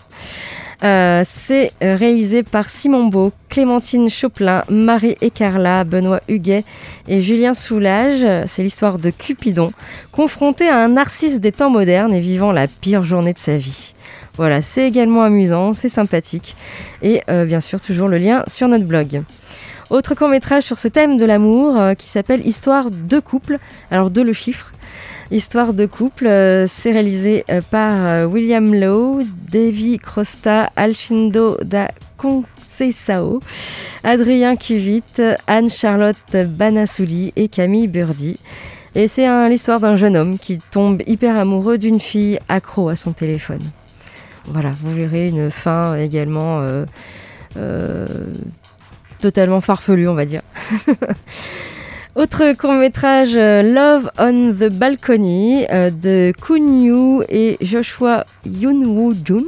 C'est 0.81 1.71
réalisé 1.81 2.43
par 2.43 2.69
Simon 2.69 3.05
Beau, 3.05 3.31
Clémentine 3.49 4.07
Choplin, 4.07 4.63
Marie 4.69 5.15
Ecarla, 5.21 5.83
Benoît 5.83 6.21
Huguet 6.27 6.63
et 7.07 7.21
Julien 7.21 7.55
Soulage. 7.55 8.25
C'est 8.45 8.61
l'histoire 8.61 8.99
de 8.99 9.09
Cupidon, 9.09 9.71
confronté 10.11 10.67
à 10.67 10.77
un 10.77 10.89
narcisse 10.89 11.39
des 11.39 11.51
temps 11.51 11.71
modernes 11.71 12.13
et 12.13 12.19
vivant 12.19 12.51
la 12.51 12.67
pire 12.67 13.03
journée 13.03 13.33
de 13.33 13.39
sa 13.39 13.57
vie. 13.57 13.95
Voilà, 14.37 14.61
c'est 14.61 14.85
également 14.85 15.23
amusant, 15.23 15.71
c'est 15.73 15.89
sympathique. 15.89 16.55
Et 17.01 17.21
euh, 17.29 17.45
bien 17.45 17.61
sûr, 17.61 17.79
toujours 17.79 18.09
le 18.09 18.17
lien 18.17 18.43
sur 18.47 18.67
notre 18.67 18.85
blog. 18.85 19.23
Autre 19.89 20.13
court-métrage 20.15 20.63
sur 20.63 20.79
ce 20.79 20.87
thème 20.87 21.17
de 21.17 21.25
l'amour 21.25 21.79
euh, 21.79 21.93
qui 21.93 22.07
s'appelle 22.07 22.45
Histoire 22.45 22.91
de 22.91 23.19
couple. 23.19 23.59
Alors, 23.91 24.09
de 24.09 24.21
le 24.21 24.33
chiffre. 24.33 24.73
Histoire 25.31 25.73
de 25.73 25.85
couple, 25.85 26.27
euh, 26.27 26.67
c'est 26.67 26.91
réalisé 26.91 27.45
par 27.71 28.29
William 28.29 28.75
Lowe, 28.75 29.23
Davy 29.51 29.97
Crosta, 29.99 30.69
Alcindo 30.75 31.57
da 31.63 31.87
Conceição, 32.17 33.39
Adrien 34.03 34.55
Cuvit, 34.55 35.03
Anne-Charlotte 35.47 36.35
Banassouli 36.35 37.31
et 37.35 37.47
Camille 37.47 37.87
Burdi. 37.87 38.37
Et 38.95 39.07
c'est 39.07 39.49
l'histoire 39.49 39.79
d'un 39.79 39.95
jeune 39.95 40.15
homme 40.15 40.37
qui 40.37 40.59
tombe 40.59 41.01
hyper 41.07 41.37
amoureux 41.37 41.77
d'une 41.77 41.99
fille 41.99 42.39
accro 42.47 42.89
à 42.89 42.95
son 42.95 43.13
téléphone. 43.13 43.63
Voilà, 44.47 44.71
vous 44.79 44.93
verrez 44.93 45.27
une 45.27 45.49
fin 45.49 45.95
également 45.95 46.61
euh, 46.61 46.85
euh, 47.57 48.05
totalement 49.21 49.61
farfelue, 49.61 50.07
on 50.07 50.13
va 50.13 50.25
dire. 50.25 50.41
Autre 52.15 52.53
court-métrage, 52.53 53.35
euh, 53.35 53.61
Love 53.61 54.09
on 54.17 54.53
the 54.53 54.71
Balcony 54.71 55.65
de 55.65 56.31
Kun 56.41 56.81
Yu 56.81 57.23
et 57.29 57.57
Joshua 57.61 58.25
Yoon 58.45 59.13
Jun. 59.25 59.43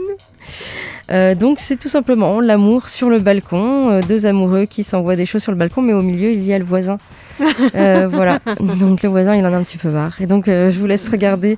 Euh, 1.09 1.35
donc 1.35 1.59
c'est 1.59 1.77
tout 1.77 1.87
simplement 1.87 2.41
l'amour 2.41 2.89
sur 2.89 3.09
le 3.09 3.19
balcon, 3.19 3.89
euh, 3.89 4.01
deux 4.01 4.25
amoureux 4.25 4.65
qui 4.65 4.83
s'envoient 4.83 5.15
des 5.15 5.25
choses 5.25 5.41
sur 5.41 5.53
le 5.53 5.57
balcon, 5.57 5.81
mais 5.81 5.93
au 5.93 6.01
milieu 6.01 6.31
il 6.31 6.43
y 6.43 6.53
a 6.53 6.59
le 6.59 6.65
voisin. 6.65 6.97
Euh, 7.75 8.07
voilà, 8.11 8.39
donc 8.59 9.03
le 9.03 9.09
voisin 9.09 9.35
il 9.35 9.45
en 9.45 9.53
a 9.53 9.57
un 9.57 9.63
petit 9.63 9.77
peu 9.77 9.89
marre. 9.89 10.19
Et 10.21 10.25
donc 10.25 10.45
je 10.47 10.79
vous 10.79 10.87
laisse 10.87 11.07
regarder 11.09 11.57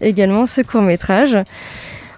également 0.00 0.46
ce 0.46 0.60
court 0.62 0.82
métrage. 0.82 1.36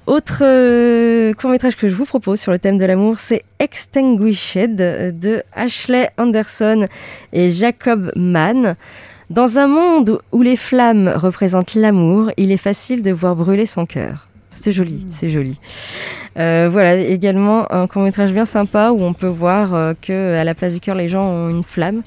Autre 0.07 0.43
euh, 0.43 1.33
court 1.35 1.51
métrage 1.51 1.77
que 1.77 1.89
je 1.89 1.95
vous 1.95 2.05
propose 2.05 2.41
sur 2.41 2.51
le 2.51 2.59
thème 2.59 2.77
de 2.77 2.85
l'amour, 2.85 3.21
c'est 3.21 3.45
Extinguished 3.61 4.81
euh, 4.81 5.13
de 5.13 5.43
Ashley 5.55 6.11
Anderson 6.19 6.89
et 7.33 7.51
Jacob 7.51 8.11
Mann. 8.17 8.75
Dans 9.31 9.59
un 9.59 9.69
monde 9.69 10.21
où 10.33 10.43
les 10.43 10.57
flammes 10.57 11.09
représentent 11.15 11.75
l'amour, 11.75 12.33
il 12.37 12.51
est 12.51 12.57
facile 12.57 13.03
de 13.03 13.13
voir 13.13 13.37
brûler 13.37 13.65
son 13.65 13.87
cœur. 13.87 14.29
C'était 14.51 14.73
joli, 14.73 15.07
c'est 15.11 15.31
joli. 15.31 15.59
Euh, 16.39 16.69
voilà, 16.71 16.97
également 16.97 17.71
un 17.73 17.87
court 17.87 18.03
métrage 18.03 18.33
bien 18.33 18.45
sympa 18.45 18.91
où 18.91 19.03
on 19.03 19.15
peut 19.15 19.27
voir 19.27 19.75
euh, 19.75 19.95
que 20.01 20.37
à 20.37 20.45
la 20.45 20.55
place 20.55 20.75
du 20.75 20.81
cœur, 20.81 20.95
les 20.95 21.09
gens 21.09 21.25
ont 21.25 21.49
une 21.51 21.65
flamme 21.65 22.03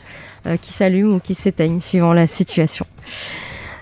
euh, 0.46 0.58
qui 0.58 0.72
s'allume 0.72 1.16
ou 1.16 1.20
qui 1.20 1.34
s'éteigne 1.34 1.80
suivant 1.80 2.14
la 2.14 2.28
situation. 2.28 2.86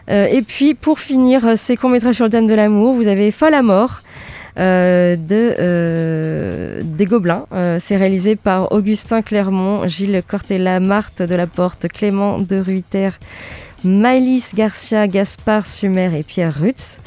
Euh, 0.09 0.27
et 0.27 0.41
puis 0.41 0.73
pour 0.73 0.99
finir 0.99 1.45
euh, 1.45 1.53
ces 1.55 1.77
courts 1.77 1.89
métrages 1.89 2.15
sur 2.15 2.25
le 2.25 2.31
thème 2.31 2.47
de 2.47 2.53
l'amour, 2.53 2.93
vous 2.93 3.07
avez 3.07 3.31
Folle 3.31 3.53
à 3.53 3.61
mort 3.61 4.01
euh, 4.59 5.15
de 5.15 6.81
des 6.83 7.05
Gobelins. 7.05 7.45
C'est 7.79 7.97
réalisé 7.97 8.35
par 8.35 8.71
Augustin 8.71 9.21
Clermont, 9.21 9.87
Gilles 9.87 10.21
Cortella, 10.27 10.79
Marthe 10.79 11.21
de 11.21 11.35
la 11.35 11.47
Porte, 11.47 11.87
Clément 11.87 12.37
de 12.39 12.57
Ruiter, 12.57 13.09
Maëlys 13.83 14.53
Garcia, 14.53 15.07
Gaspard 15.07 15.65
Sumer 15.65 16.11
et 16.17 16.23
Pierre 16.23 16.53
Rutz. 16.53 16.99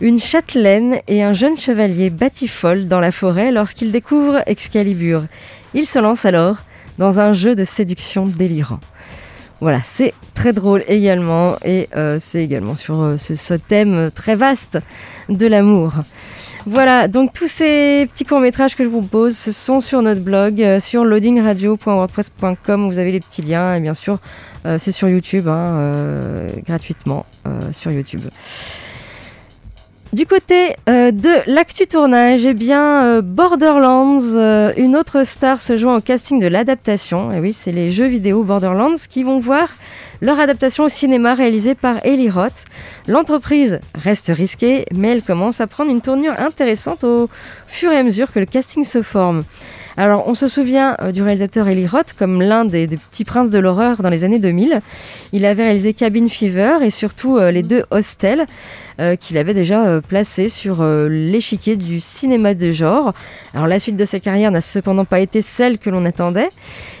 Une 0.00 0.20
châtelaine 0.20 0.98
et 1.08 1.22
un 1.22 1.32
jeune 1.32 1.56
chevalier 1.56 2.10
batifolent 2.10 2.86
dans 2.86 3.00
la 3.00 3.10
forêt 3.10 3.50
lorsqu'ils 3.50 3.92
découvrent 3.92 4.42
Excalibur. 4.46 5.24
Ils 5.72 5.86
se 5.86 5.98
lancent 5.98 6.26
alors 6.26 6.58
dans 6.98 7.18
un 7.18 7.32
jeu 7.32 7.54
de 7.54 7.64
séduction 7.64 8.26
délirant. 8.26 8.80
Voilà, 9.60 9.80
c'est 9.82 10.12
très 10.34 10.52
drôle 10.52 10.84
également 10.86 11.56
et 11.64 11.88
euh, 11.96 12.18
c'est 12.20 12.44
également 12.44 12.74
sur 12.74 13.00
euh, 13.00 13.16
ce, 13.16 13.54
thème 13.54 14.10
très 14.14 14.34
vaste 14.34 14.78
de 15.30 15.46
l'amour. 15.46 15.92
Voilà, 16.66 17.08
donc 17.08 17.32
tous 17.32 17.48
ces 17.48 18.06
petits 18.12 18.24
courts-métrages 18.24 18.76
que 18.76 18.84
je 18.84 18.88
vous 18.88 19.00
propose 19.00 19.36
ce 19.36 19.52
sont 19.52 19.80
sur 19.80 20.02
notre 20.02 20.20
blog, 20.20 20.60
euh, 20.60 20.78
sur 20.78 21.04
loadingradio.wordpress.com. 21.04 22.90
Vous 22.90 22.98
avez 22.98 23.12
les 23.12 23.20
petits 23.20 23.42
liens 23.42 23.74
et 23.74 23.80
bien 23.80 23.94
sûr, 23.94 24.18
c'est 24.78 24.90
sur 24.90 25.08
YouTube, 25.08 25.46
hein, 25.46 26.48
gratuitement 26.66 27.24
sur 27.70 27.92
YouTube. 27.92 28.22
Du 30.12 30.24
côté 30.24 30.76
euh, 30.88 31.10
de 31.10 31.50
l'actu 31.50 31.86
tournage, 31.86 32.46
eh 32.46 32.54
bien 32.54 33.04
euh, 33.04 33.22
Borderlands, 33.22 34.18
euh, 34.36 34.72
une 34.76 34.96
autre 34.96 35.24
star 35.26 35.60
se 35.60 35.76
joint 35.76 35.96
au 35.96 36.00
casting 36.00 36.38
de 36.38 36.46
l'adaptation. 36.46 37.32
Et 37.32 37.40
oui, 37.40 37.52
c'est 37.52 37.72
les 37.72 37.90
jeux 37.90 38.06
vidéo 38.06 38.44
Borderlands 38.44 38.94
qui 39.10 39.24
vont 39.24 39.40
voir 39.40 39.68
leur 40.20 40.38
adaptation 40.38 40.84
au 40.84 40.88
cinéma 40.88 41.34
réalisée 41.34 41.74
par 41.74 41.96
Eli 42.06 42.30
Roth. 42.30 42.64
L'entreprise 43.08 43.80
reste 43.96 44.28
risquée, 44.34 44.86
mais 44.94 45.08
elle 45.08 45.22
commence 45.22 45.60
à 45.60 45.66
prendre 45.66 45.90
une 45.90 46.00
tournure 46.00 46.34
intéressante 46.38 47.02
au 47.02 47.28
fur 47.66 47.90
et 47.90 47.98
à 47.98 48.02
mesure 48.04 48.32
que 48.32 48.38
le 48.38 48.46
casting 48.46 48.84
se 48.84 49.02
forme. 49.02 49.42
Alors, 49.98 50.28
on 50.28 50.34
se 50.34 50.46
souvient 50.46 50.96
euh, 51.00 51.10
du 51.10 51.22
réalisateur 51.22 51.66
Eli 51.68 51.86
Roth 51.86 52.12
comme 52.12 52.42
l'un 52.42 52.66
des, 52.66 52.86
petits 52.86 53.24
princes 53.24 53.50
de 53.50 53.58
l'horreur 53.58 54.02
dans 54.02 54.10
les 54.10 54.24
années 54.24 54.38
2000. 54.38 54.80
Il 55.32 55.46
avait 55.46 55.64
réalisé 55.64 55.94
Cabin 55.94 56.28
Fever 56.28 56.76
et 56.82 56.90
surtout 56.90 57.38
euh, 57.38 57.50
les 57.50 57.62
deux 57.62 57.84
Hostel. 57.90 58.46
euh, 58.98 59.14
qu'il 59.14 59.36
avait 59.36 59.52
déjà 59.52 59.86
euh, 59.86 60.00
placé 60.00 60.48
sur 60.48 60.82
l'échiquier 60.84 61.76
du 61.76 62.00
cinéma 62.00 62.54
de 62.54 62.72
genre. 62.72 63.12
Alors 63.52 63.66
la 63.66 63.78
suite 63.78 63.96
de 63.96 64.04
sa 64.06 64.20
carrière 64.20 64.50
n'a 64.50 64.62
cependant 64.62 65.04
pas 65.04 65.20
été 65.20 65.42
celle 65.42 65.78
que 65.78 65.90
l'on 65.90 66.06
attendait. 66.06 66.48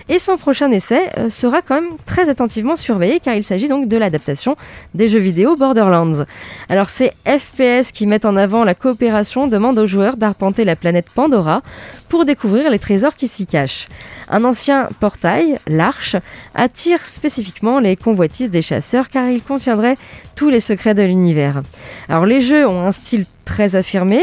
Et 0.08 0.20
son 0.20 0.36
prochain 0.36 0.70
essai 0.70 1.10
euh, 1.18 1.28
sera 1.28 1.62
quand 1.62 1.74
même 1.74 1.96
très 2.06 2.28
attentivement 2.28 2.76
surveillé 2.76 3.18
car 3.18 3.34
il 3.34 3.42
s'agit 3.42 3.66
donc 3.66 3.88
de 3.88 3.96
l'adaptation 3.96 4.56
des 4.94 5.08
jeux 5.08 5.18
vidéo 5.18 5.56
Borderlands. 5.56 6.24
Alors 6.68 6.90
ces 6.90 7.12
FPS 7.26 7.90
qui 7.92 8.06
mettent 8.06 8.24
en 8.24 8.36
avant 8.36 8.62
la 8.62 8.76
coopération 8.76 9.48
demandent 9.48 9.80
aux 9.80 9.86
joueurs 9.86 10.16
d'arpenter 10.16 10.64
la 10.64 10.76
planète 10.76 11.06
Pandora 11.12 11.62
pour 12.08 12.24
découvrir 12.24 12.70
les 12.70 12.78
trésors 12.78 13.16
qui 13.16 13.26
s'y 13.26 13.48
cachent. 13.48 13.88
Un 14.28 14.44
ancien 14.44 14.88
portail, 15.00 15.58
l'Arche, 15.66 16.14
attire 16.54 17.00
spécifiquement 17.00 17.80
les 17.80 17.96
convoitises 17.96 18.50
des 18.50 18.62
chasseurs 18.62 19.08
car 19.08 19.28
il 19.28 19.42
contiendrait 19.42 19.96
tous 20.36 20.50
les 20.50 20.60
secrets 20.60 20.94
de 20.94 21.02
l'univers. 21.02 21.62
Alors 22.08 22.26
les 22.26 22.40
jeux 22.40 22.66
ont 22.68 22.86
un 22.86 22.92
style 22.92 23.26
très 23.46 23.76
affirmé, 23.76 24.18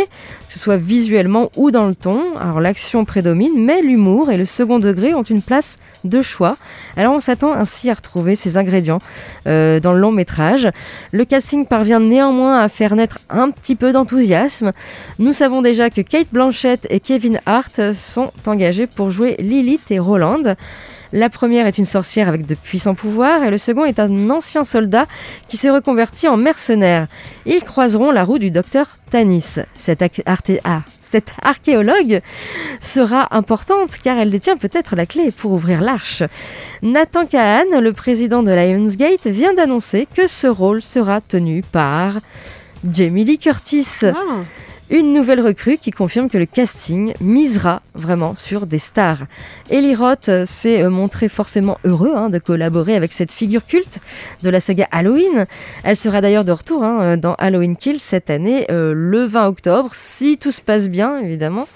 que 0.47 0.53
ce 0.53 0.59
soit 0.59 0.77
visuellement 0.77 1.49
ou 1.55 1.71
dans 1.71 1.87
le 1.87 1.95
ton. 1.95 2.35
Alors 2.39 2.61
l'action 2.61 3.05
prédomine, 3.05 3.53
mais 3.57 3.81
l'humour 3.81 4.29
et 4.29 4.37
le 4.37 4.45
second 4.45 4.77
degré 4.77 5.15
ont 5.15 5.23
une 5.23 5.41
place 5.41 5.77
de 6.03 6.21
choix. 6.21 6.57
Alors 6.95 7.15
on 7.15 7.19
s'attend 7.19 7.53
ainsi 7.53 7.89
à 7.89 7.95
retrouver 7.95 8.35
ces 8.35 8.57
ingrédients 8.57 8.99
euh, 9.47 9.79
dans 9.79 9.93
le 9.93 9.99
long 9.99 10.11
métrage. 10.11 10.69
Le 11.11 11.25
casting 11.25 11.65
parvient 11.65 11.99
néanmoins 11.99 12.59
à 12.59 12.69
faire 12.69 12.95
naître 12.95 13.19
un 13.31 13.49
petit 13.49 13.75
peu 13.75 13.91
d'enthousiasme. 13.91 14.73
Nous 15.17 15.33
savons 15.33 15.61
déjà 15.61 15.89
que 15.89 16.01
Kate 16.01 16.27
Blanchett 16.31 16.85
et 16.91 16.99
Kevin 16.99 17.39
Hart 17.47 17.93
sont 17.93 18.31
engagés 18.45 18.85
pour 18.85 19.09
jouer 19.09 19.35
Lilith 19.39 19.89
et 19.89 19.99
Roland. 19.99 20.43
La 21.13 21.29
première 21.29 21.67
est 21.67 21.77
une 21.77 21.85
sorcière 21.85 22.27
avec 22.27 22.47
de 22.47 22.55
puissants 22.55 22.95
pouvoirs 22.95 23.43
et 23.43 23.51
le 23.51 23.59
second 23.59 23.85
est 23.85 23.99
un 23.99 24.31
ancien 24.31 24.63
soldat 24.63 25.05
qui 25.47 25.57
s'est 25.57 25.69
reconverti 25.69 26.27
en 26.27 26.37
mercenaire. 26.37 27.05
Ils 27.45 27.63
croiseront 27.63 28.09
la 28.09 28.23
roue 28.23 28.39
du 28.39 28.49
docteur 28.49 28.97
Tanis. 29.11 29.59
Cette, 29.77 30.03
ah, 30.25 30.81
cette 30.99 31.33
archéologue 31.43 32.19
sera 32.79 33.27
importante 33.29 33.99
car 34.03 34.17
elle 34.17 34.31
détient 34.31 34.57
peut-être 34.57 34.95
la 34.95 35.05
clé 35.05 35.31
pour 35.31 35.51
ouvrir 35.51 35.81
l'arche. 35.81 36.23
Nathan 36.81 37.27
Kahan, 37.27 37.79
le 37.79 37.93
président 37.93 38.41
de 38.41 38.51
Lionsgate, 38.51 39.27
vient 39.27 39.53
d'annoncer 39.53 40.07
que 40.11 40.25
ce 40.25 40.47
rôle 40.47 40.81
sera 40.81 41.21
tenu 41.21 41.61
par 41.61 42.21
Jamie 42.91 43.23
Lee 43.23 43.37
Curtis. 43.37 44.05
Ah. 44.05 44.15
Une 44.93 45.11
nouvelle 45.11 45.41
recrue 45.41 45.79
qui 45.79 45.89
confirme 45.89 46.29
que 46.29 46.37
le 46.37 46.45
casting 46.45 47.15
misera 47.19 47.81
vraiment 47.95 48.35
sur 48.35 48.67
des 48.67 48.77
stars. 48.77 49.23
Eli 49.71 49.95
Roth 49.95 50.29
s'est 50.45 50.83
euh, 50.83 50.91
montré 50.91 51.29
forcément 51.29 51.79
heureux 51.83 52.13
hein, 52.15 52.29
de 52.29 52.37
collaborer 52.37 52.95
avec 52.95 53.11
cette 53.11 53.31
figure 53.31 53.65
culte 53.65 54.01
de 54.43 54.51
la 54.51 54.59
saga 54.59 54.87
Halloween. 54.91 55.47
Elle 55.83 55.97
sera 55.97 56.21
d'ailleurs 56.21 56.45
de 56.45 56.51
retour 56.51 56.83
hein, 56.83 57.17
dans 57.17 57.33
Halloween 57.39 57.75
Kills 57.75 57.97
cette 57.97 58.29
année, 58.29 58.67
euh, 58.69 58.93
le 58.95 59.25
20 59.25 59.47
octobre, 59.47 59.89
si 59.93 60.37
tout 60.37 60.51
se 60.51 60.61
passe 60.61 60.89
bien 60.89 61.17
évidemment. 61.17 61.67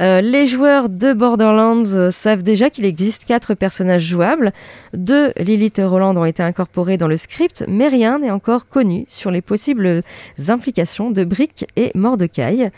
Euh, 0.00 0.20
les 0.20 0.46
joueurs 0.46 0.88
de 0.88 1.12
Borderlands 1.12 1.94
euh, 1.94 2.10
savent 2.10 2.42
déjà 2.42 2.68
qu'il 2.68 2.84
existe 2.84 3.24
quatre 3.24 3.54
personnages 3.54 4.02
jouables. 4.02 4.52
Deux 4.92 5.32
Lilith 5.38 5.78
et 5.78 5.84
Roland 5.84 6.16
ont 6.16 6.24
été 6.24 6.42
incorporés 6.42 6.98
dans 6.98 7.08
le 7.08 7.16
script, 7.16 7.64
mais 7.66 7.88
rien 7.88 8.18
n'est 8.18 8.30
encore 8.30 8.68
connu 8.68 9.06
sur 9.08 9.30
les 9.30 9.40
possibles 9.40 10.02
implications 10.48 11.10
de 11.10 11.24
Brick 11.24 11.66
et 11.76 11.92
Mordecai. 11.94 12.70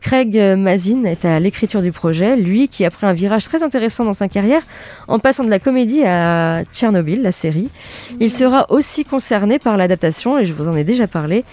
Craig 0.00 0.36
Mazin 0.58 1.04
est 1.04 1.24
à 1.24 1.38
l'écriture 1.38 1.80
du 1.80 1.92
projet, 1.92 2.36
lui 2.36 2.66
qui 2.66 2.84
a 2.84 2.90
pris 2.90 3.06
un 3.06 3.12
virage 3.12 3.44
très 3.44 3.62
intéressant 3.62 4.04
dans 4.04 4.12
sa 4.12 4.28
carrière 4.28 4.62
en 5.06 5.20
passant 5.20 5.44
de 5.44 5.50
la 5.50 5.60
comédie 5.60 6.02
à 6.04 6.64
Tchernobyl, 6.72 7.22
la 7.22 7.30
série. 7.30 7.70
Il 8.18 8.30
sera 8.30 8.66
aussi 8.70 9.04
concerné 9.04 9.60
par 9.60 9.76
l'adaptation, 9.76 10.40
et 10.40 10.44
je 10.44 10.54
vous 10.54 10.68
en 10.68 10.76
ai 10.76 10.82
déjà 10.82 11.06
parlé, 11.06 11.44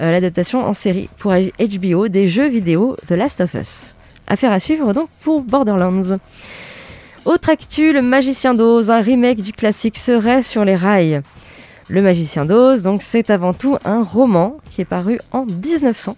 euh, 0.00 0.10
l'adaptation 0.10 0.64
en 0.64 0.72
série 0.72 1.10
pour 1.18 1.32
HBO 1.32 2.08
des 2.08 2.28
jeux 2.28 2.48
vidéo 2.48 2.96
The 3.06 3.12
Last 3.12 3.42
of 3.42 3.52
Us. 3.54 3.94
Affaire 4.28 4.52
à 4.52 4.58
suivre 4.58 4.92
donc 4.92 5.08
pour 5.22 5.40
Borderlands. 5.40 6.18
Autre 7.24 7.50
actu, 7.50 7.92
le 7.92 8.02
Magicien 8.02 8.54
d'Oz, 8.54 8.90
un 8.90 9.00
remake 9.00 9.42
du 9.42 9.52
classique 9.52 9.96
serait 9.98 10.42
sur 10.42 10.64
les 10.64 10.76
rails. 10.76 11.22
Le 11.88 12.02
Magicien 12.02 12.44
d'Oz, 12.44 12.82
donc 12.82 13.00
c'est 13.00 13.30
avant 13.30 13.54
tout 13.54 13.78
un 13.86 14.02
roman 14.02 14.58
qui 14.70 14.82
est 14.82 14.84
paru 14.84 15.18
en 15.32 15.46
1900. 15.46 16.16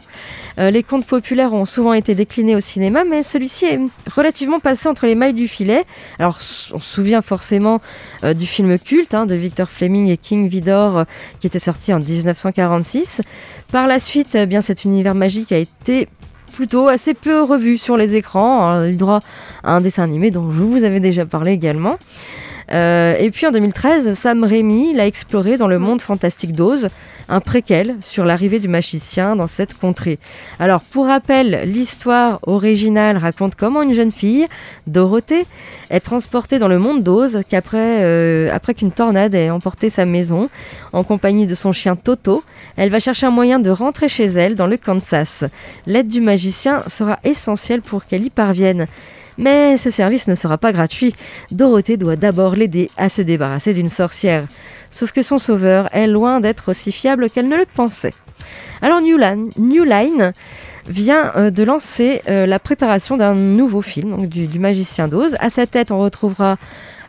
Euh, 0.59 0.71
les 0.71 0.83
contes 0.83 1.07
populaires 1.07 1.53
ont 1.53 1.65
souvent 1.65 1.93
été 1.93 2.17
déclinés 2.17 2.57
au 2.57 2.61
cinéma, 2.61 3.05
mais 3.05 3.23
celui-ci 3.23 3.67
est 3.67 3.81
relativement 4.13 4.59
passé 4.59 4.89
entre 4.89 5.07
les 5.07 5.15
mailles 5.15 5.33
du 5.33 5.47
filet. 5.47 5.85
Alors 6.19 6.39
on 6.73 6.79
se 6.81 6.95
souvient 6.95 7.23
forcément 7.23 7.81
euh, 8.25 8.35
du 8.35 8.47
film 8.47 8.77
culte 8.81 9.15
hein, 9.15 9.27
de 9.27 9.37
Victor 9.37 9.71
Fleming 9.71 10.09
et 10.09 10.17
King 10.17 10.49
Vidor 10.49 10.99
euh, 10.99 11.05
qui 11.39 11.47
était 11.47 11.61
sorti 11.61 11.95
en 11.95 12.01
1946. 12.01 13.23
Par 13.71 13.87
la 13.87 14.01
suite, 14.01 14.35
eh 14.35 14.47
bien 14.47 14.61
cet 14.61 14.85
univers 14.85 15.15
magique 15.15 15.53
a 15.53 15.59
été 15.59 16.09
plutôt 16.51 16.89
assez 16.89 17.15
peu 17.15 17.43
revu 17.43 17.79
sur 17.79 17.97
les 17.97 18.17
écrans. 18.17 18.61
On 18.61 18.81
a 18.81 18.89
eu 18.89 18.95
droit 18.95 19.21
à 19.63 19.75
un 19.75 19.81
dessin 19.81 20.03
animé 20.03 20.31
dont 20.31 20.51
je 20.51 20.63
vous 20.63 20.85
avais 20.85 21.01
déjà 21.01 21.25
parlé 21.25 21.53
également. 21.53 21.99
Euh, 22.73 23.17
et 23.19 23.31
puis 23.31 23.47
en 23.47 23.51
2013, 23.51 24.13
Sam 24.13 24.45
Raimi 24.45 24.95
l'a 24.95 25.07
exploré 25.07 25.57
dans 25.57 25.67
le 25.67 25.79
monde 25.79 26.01
fantastique 26.01 26.53
d'Oz, 26.53 26.89
un 27.29 27.41
préquel 27.41 27.97
sur 28.01 28.25
l'arrivée 28.25 28.59
du 28.59 28.69
magicien 28.69 29.37
dans 29.37 29.47
cette 29.47 29.75
contrée. 29.75 30.19
Alors 30.59 30.83
pour 30.83 31.07
rappel, 31.07 31.63
l'histoire 31.65 32.39
originale 32.43 33.17
raconte 33.17 33.55
comment 33.57 33.83
une 33.83 33.93
jeune 33.93 34.13
fille, 34.13 34.47
Dorothée, 34.87 35.47
est 35.91 36.01
transportée 36.01 36.59
dans 36.59 36.69
le 36.69 36.79
monde 36.79 37.03
d'Oz 37.03 37.43
qu'après 37.49 38.03
euh, 38.03 38.55
après 38.55 38.75
qu'une 38.75 38.93
tornade 38.93 39.35
ait 39.35 39.51
emporté 39.51 39.91
sa 39.91 40.07
maison 40.07 40.49
en 40.93 41.03
compagnie 41.03 41.47
de 41.47 41.55
son 41.55 41.73
chien 41.73 41.97
Toto. 41.97 42.43
Elle 42.77 42.91
va 42.91 43.01
chercher 43.01 43.27
un 43.27 43.31
moyen 43.31 43.59
de 43.59 43.71
rentrer 43.71 44.09
chez 44.09 44.27
elle 44.27 44.55
dans 44.55 44.67
le 44.67 44.77
Kansas. 44.77 45.45
L'aide 45.87 46.09
du 46.09 46.21
magicien 46.21 46.83
sera 46.87 47.19
essentielle 47.25 47.83
pour 47.83 48.07
qu'elle 48.07 48.25
y 48.25 48.31
parvienne. 48.31 48.87
Mais 49.39 49.77
ce 49.77 49.91
service 49.91 50.29
ne 50.29 50.35
sera 50.35 50.59
pas 50.59 50.73
gratuit. 50.73 51.15
Dorothée 51.51 51.97
doit 51.97 52.17
d'abord 52.17 52.55
l'aider 52.55 52.91
à 52.97 53.09
se 53.09 53.23
débarrasser 53.23 53.75
d'une 53.75 53.89
sorcière. 53.89 54.47
Sauf 54.91 55.13
que 55.13 55.23
son 55.23 55.39
sauveur 55.39 55.89
est 55.95 56.07
loin 56.07 56.41
d'être 56.41 56.71
aussi 56.71 56.93
fiable 56.93 57.31
qu'elle 57.31 57.49
ne 57.49 57.57
le 57.57 57.67
pensait. 57.67 58.15
Alors 58.83 59.01
New 59.01 59.17
Line, 59.85 60.33
vient 60.89 61.33
euh, 61.37 61.51
de 61.51 61.63
lancer 61.63 62.23
euh, 62.29 62.47
la 62.47 62.59
préparation 62.59 63.17
d'un 63.17 63.35
nouveau 63.35 63.83
film, 63.83 64.11
donc 64.11 64.29
du, 64.29 64.47
du 64.47 64.59
Magicien 64.59 65.09
d'Oz. 65.09 65.37
À 65.39 65.51
sa 65.51 65.67
tête, 65.67 65.91
on 65.91 65.99
retrouvera 65.99 66.57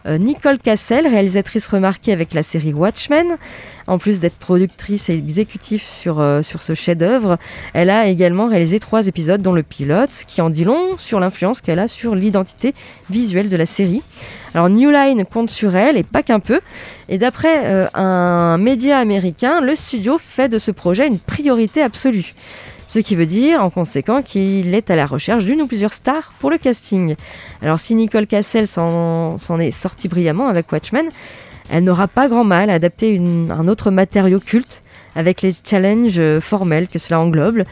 Nicole 0.05 0.57
Cassel, 0.57 1.07
réalisatrice 1.07 1.67
remarquée 1.67 2.11
avec 2.11 2.33
la 2.33 2.43
série 2.43 2.73
Watchmen. 2.73 3.37
En 3.87 3.97
plus 3.97 4.19
d'être 4.19 4.37
productrice 4.37 5.09
et 5.09 5.13
exécutive 5.13 5.81
sur, 5.81 6.19
euh, 6.19 6.41
sur 6.41 6.61
ce 6.61 6.73
chef-d'œuvre, 6.73 7.37
elle 7.73 7.89
a 7.89 8.07
également 8.07 8.47
réalisé 8.47 8.79
trois 8.79 9.07
épisodes, 9.07 9.41
dont 9.41 9.51
le 9.51 9.63
pilote, 9.63 10.23
qui 10.27 10.41
en 10.41 10.49
dit 10.49 10.63
long 10.63 10.97
sur 10.97 11.19
l'influence 11.19 11.61
qu'elle 11.61 11.79
a 11.79 11.87
sur 11.87 12.15
l'identité 12.15 12.73
visuelle 13.09 13.49
de 13.49 13.57
la 13.57 13.65
série. 13.65 14.01
Alors 14.53 14.69
New 14.69 14.91
Line 14.91 15.25
compte 15.25 15.49
sur 15.49 15.75
elle, 15.75 15.97
et 15.97 16.03
pas 16.03 16.23
qu'un 16.23 16.39
peu. 16.39 16.61
Et 17.09 17.17
d'après 17.17 17.65
euh, 17.65 17.87
un 17.93 18.57
média 18.57 18.97
américain, 18.97 19.61
le 19.61 19.75
studio 19.75 20.17
fait 20.17 20.49
de 20.49 20.59
ce 20.59 20.71
projet 20.71 21.07
une 21.07 21.19
priorité 21.19 21.81
absolue. 21.81 22.33
Ce 22.91 22.99
qui 22.99 23.15
veut 23.15 23.25
dire, 23.25 23.63
en 23.63 23.69
conséquent, 23.69 24.21
qu'il 24.21 24.75
est 24.75 24.91
à 24.91 24.97
la 24.97 25.05
recherche 25.05 25.45
d'une 25.45 25.61
ou 25.61 25.65
plusieurs 25.65 25.93
stars 25.93 26.33
pour 26.39 26.51
le 26.51 26.57
casting. 26.57 27.15
Alors 27.61 27.79
si 27.79 27.95
Nicole 27.95 28.27
Cassel 28.27 28.67
s'en 28.67 29.37
est 29.61 29.71
sortie 29.71 30.09
brillamment 30.09 30.49
avec 30.49 30.69
Watchmen, 30.69 31.05
elle 31.69 31.85
n'aura 31.85 32.09
pas 32.09 32.27
grand 32.27 32.43
mal 32.43 32.69
à 32.69 32.73
adapter 32.73 33.17
un 33.17 33.69
autre 33.69 33.91
matériau 33.91 34.41
culte 34.41 34.83
avec 35.15 35.41
les 35.41 35.53
challenges 35.63 36.19
euh, 36.19 36.41
formels 36.41 36.89
que 36.89 36.99
cela 36.99 37.21
englobe. 37.21 37.63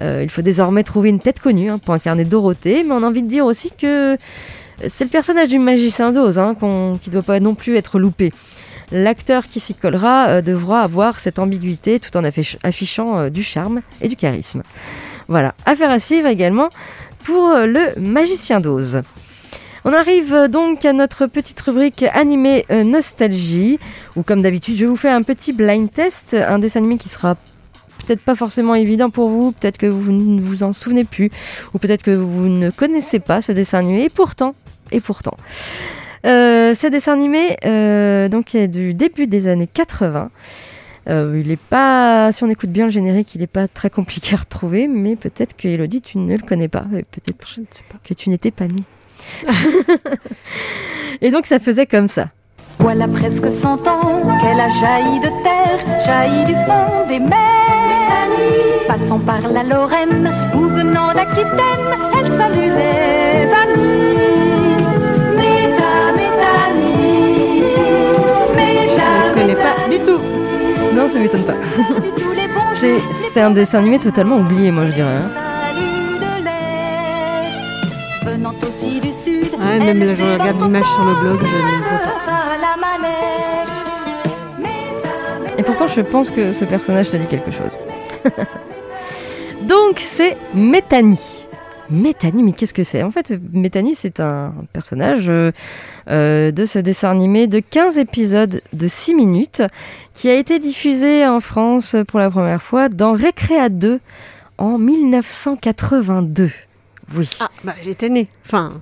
Euh, 0.00 0.20
il 0.22 0.30
faut 0.30 0.42
désormais 0.42 0.84
trouver 0.84 1.08
une 1.08 1.18
tête 1.18 1.40
connue 1.40 1.68
hein, 1.68 1.78
pour 1.78 1.92
incarner 1.92 2.24
Dorothée, 2.24 2.84
mais 2.84 2.92
on 2.92 3.02
a 3.02 3.06
envie 3.08 3.24
de 3.24 3.28
dire 3.28 3.46
aussi 3.46 3.72
que 3.76 4.16
c'est 4.86 5.02
le 5.02 5.10
personnage 5.10 5.48
du 5.48 5.58
magicien 5.58 6.12
d'Oz 6.12 6.38
hein, 6.38 6.54
qui 6.54 7.10
ne 7.10 7.12
doit 7.12 7.22
pas 7.22 7.40
non 7.40 7.56
plus 7.56 7.74
être 7.74 7.98
loupé. 7.98 8.32
L'acteur 8.92 9.46
qui 9.46 9.60
s'y 9.60 9.74
collera 9.74 10.28
euh, 10.28 10.40
devra 10.40 10.82
avoir 10.82 11.20
cette 11.20 11.38
ambiguïté 11.38 12.00
tout 12.00 12.16
en 12.16 12.22
affich- 12.22 12.58
affichant 12.62 13.18
euh, 13.18 13.30
du 13.30 13.42
charme 13.42 13.82
et 14.00 14.08
du 14.08 14.16
charisme. 14.16 14.62
Voilà, 15.28 15.54
affaire 15.64 15.90
à 15.90 15.98
suivre 15.98 16.26
également 16.26 16.70
pour 17.22 17.50
euh, 17.50 17.66
le 17.66 18.00
magicien 18.00 18.60
d'Oz. 18.60 19.02
On 19.84 19.92
arrive 19.94 20.48
donc 20.48 20.84
à 20.84 20.92
notre 20.92 21.26
petite 21.26 21.60
rubrique 21.60 22.04
animée 22.12 22.66
euh, 22.70 22.84
nostalgie, 22.84 23.78
où 24.16 24.22
comme 24.22 24.42
d'habitude 24.42 24.76
je 24.76 24.86
vous 24.86 24.96
fais 24.96 25.08
un 25.08 25.22
petit 25.22 25.52
blind 25.52 25.90
test, 25.90 26.34
un 26.34 26.58
dessin 26.58 26.80
animé 26.80 26.98
qui 26.98 27.08
sera 27.08 27.36
peut-être 28.04 28.20
pas 28.20 28.34
forcément 28.34 28.74
évident 28.74 29.08
pour 29.08 29.28
vous, 29.28 29.52
peut-être 29.52 29.78
que 29.78 29.86
vous 29.86 30.10
ne 30.12 30.40
vous 30.40 30.64
en 30.64 30.72
souvenez 30.72 31.04
plus, 31.04 31.30
ou 31.72 31.78
peut-être 31.78 32.02
que 32.02 32.10
vous 32.10 32.48
ne 32.48 32.70
connaissez 32.70 33.20
pas 33.20 33.40
ce 33.40 33.52
dessin 33.52 33.78
animé, 33.78 34.04
et 34.04 34.08
pourtant, 34.10 34.54
et 34.90 35.00
pourtant. 35.00 35.36
Euh, 36.26 36.74
ce 36.74 36.86
dessin 36.86 37.14
animé 37.14 37.56
euh, 37.64 38.28
donc, 38.28 38.54
est 38.54 38.68
du 38.68 38.94
début 38.94 39.26
des 39.26 39.48
années 39.48 39.68
80. 39.72 40.30
Euh, 41.08 41.40
il 41.42 41.50
est 41.50 41.58
pas, 41.58 42.30
si 42.30 42.44
on 42.44 42.50
écoute 42.50 42.70
bien 42.70 42.84
le 42.84 42.90
générique, 42.90 43.34
il 43.34 43.40
n'est 43.40 43.46
pas 43.46 43.68
très 43.68 43.88
compliqué 43.88 44.34
à 44.34 44.38
retrouver, 44.38 44.86
mais 44.86 45.16
peut-être 45.16 45.56
que 45.56 45.66
Elodie, 45.66 46.02
tu 46.02 46.18
ne 46.18 46.36
le 46.36 46.42
connais 46.42 46.68
pas, 46.68 46.84
peut-être 46.90 47.46
que 48.04 48.14
tu 48.14 48.28
n'étais 48.28 48.50
pas 48.50 48.66
née. 48.66 48.84
et 51.20 51.30
donc 51.30 51.46
ça 51.46 51.58
faisait 51.58 51.86
comme 51.86 52.08
ça. 52.08 52.28
Voilà 52.78 53.08
presque 53.08 53.60
cent 53.60 53.74
ans 53.86 54.22
qu'elle 54.40 54.60
a 54.60 54.70
jailli 54.80 55.20
de 55.20 55.42
terre, 55.42 56.06
jailli 56.06 56.44
du 56.44 56.54
fond 56.54 57.06
des 57.08 57.18
mers. 57.18 57.50
Passons 58.86 59.18
par 59.20 59.40
la 59.40 59.62
Lorraine 59.62 60.32
ou 60.54 60.60
venant 60.60 61.12
d'Aquitaine, 61.12 61.48
elle 62.18 62.38
salue 62.38 62.72
les 62.76 63.59
ça 71.10 71.18
m'étonne 71.18 71.44
pas. 71.44 71.54
C'est 72.80 73.00
c'est 73.10 73.40
un 73.42 73.50
dessin 73.50 73.78
animé 73.78 73.98
totalement 73.98 74.36
oublié, 74.38 74.70
moi 74.70 74.86
je 74.86 74.92
dirais. 74.92 75.08
hein. 75.08 75.30
Venant 78.24 78.50
aussi 78.62 79.00
du 79.00 79.08
sud, 79.24 79.50
Ouais, 79.58 79.78
même 79.78 79.98
là, 80.06 80.14
je 80.14 80.24
regarde 80.24 80.62
l'image 80.62 80.84
sur 80.86 81.04
le 81.04 81.14
blog, 81.20 81.40
je 81.42 81.56
ne 81.56 81.88
vois 81.88 81.98
pas. 81.98 82.10
Et 85.58 85.62
pourtant, 85.62 85.86
je 85.86 86.00
pense 86.00 86.30
que 86.30 86.52
ce 86.52 86.64
personnage 86.64 87.10
te 87.10 87.16
dit 87.16 87.26
quelque 87.26 87.50
chose. 87.50 87.76
Donc, 89.62 89.96
c'est 89.98 90.38
Métanie. 90.54 91.48
Métanie, 91.90 92.42
mais 92.42 92.52
qu'est-ce 92.52 92.74
que 92.74 92.84
c'est? 92.84 93.02
En 93.02 93.10
fait, 93.10 93.34
Métanie, 93.52 93.94
c'est 93.94 94.20
un 94.20 94.54
personnage 94.72 95.26
euh, 95.28 95.50
euh, 96.08 96.50
de 96.50 96.64
ce 96.64 96.78
dessin 96.78 97.10
animé 97.10 97.46
de 97.46 97.58
15 97.60 97.98
épisodes 97.98 98.62
de 98.72 98.86
6 98.86 99.14
minutes 99.14 99.62
qui 100.12 100.28
a 100.28 100.34
été 100.34 100.58
diffusé 100.58 101.26
en 101.26 101.40
France 101.40 101.96
pour 102.08 102.20
la 102.20 102.30
première 102.30 102.62
fois 102.62 102.88
dans 102.88 103.12
Récréa 103.12 103.68
2 103.68 104.00
en 104.58 104.78
1982. 104.78 106.50
Oui. 107.16 107.28
Ah, 107.40 107.50
bah 107.64 107.74
j'étais 107.82 108.08
née. 108.08 108.28
Enfin, 108.46 108.72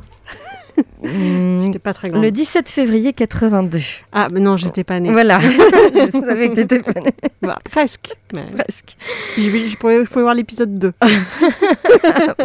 j'étais 1.60 1.78
pas 1.78 1.92
très 1.94 2.08
grande. 2.10 2.22
le 2.22 2.30
17 2.30 2.68
février 2.68 3.12
82. 3.12 3.78
Ah, 4.12 4.28
mais 4.32 4.40
non, 4.40 4.56
j'étais 4.56 4.84
pas 4.84 4.98
née. 5.00 5.10
Voilà. 5.10 5.38
je 5.40 6.10
savais 6.10 6.48
que 6.50 6.54
t'étais 6.54 6.80
pas 6.80 7.00
née, 7.00 7.12
Bah, 7.42 7.58
presque. 7.70 8.16
Mais 8.34 8.42
presque. 8.56 8.96
je, 9.38 9.48
vais- 9.50 9.66
je 9.66 9.76
pourrais, 9.76 10.04
je 10.04 10.10
pourrais 10.10 10.22
voir 10.24 10.34
l'épisode 10.34 10.78
2. 10.78 10.92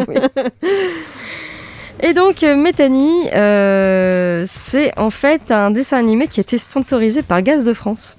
Oui. 0.07 0.15
Et 2.01 2.13
donc, 2.13 2.43
euh, 2.43 2.55
Métanie, 2.55 3.29
euh, 3.33 4.45
c'est 4.49 4.97
en 4.99 5.09
fait 5.09 5.51
un 5.51 5.71
dessin 5.71 5.97
animé 5.97 6.27
qui 6.27 6.39
a 6.39 6.41
été 6.41 6.57
sponsorisé 6.57 7.21
par 7.21 7.41
Gaz 7.41 7.63
de 7.63 7.71
France. 7.73 8.17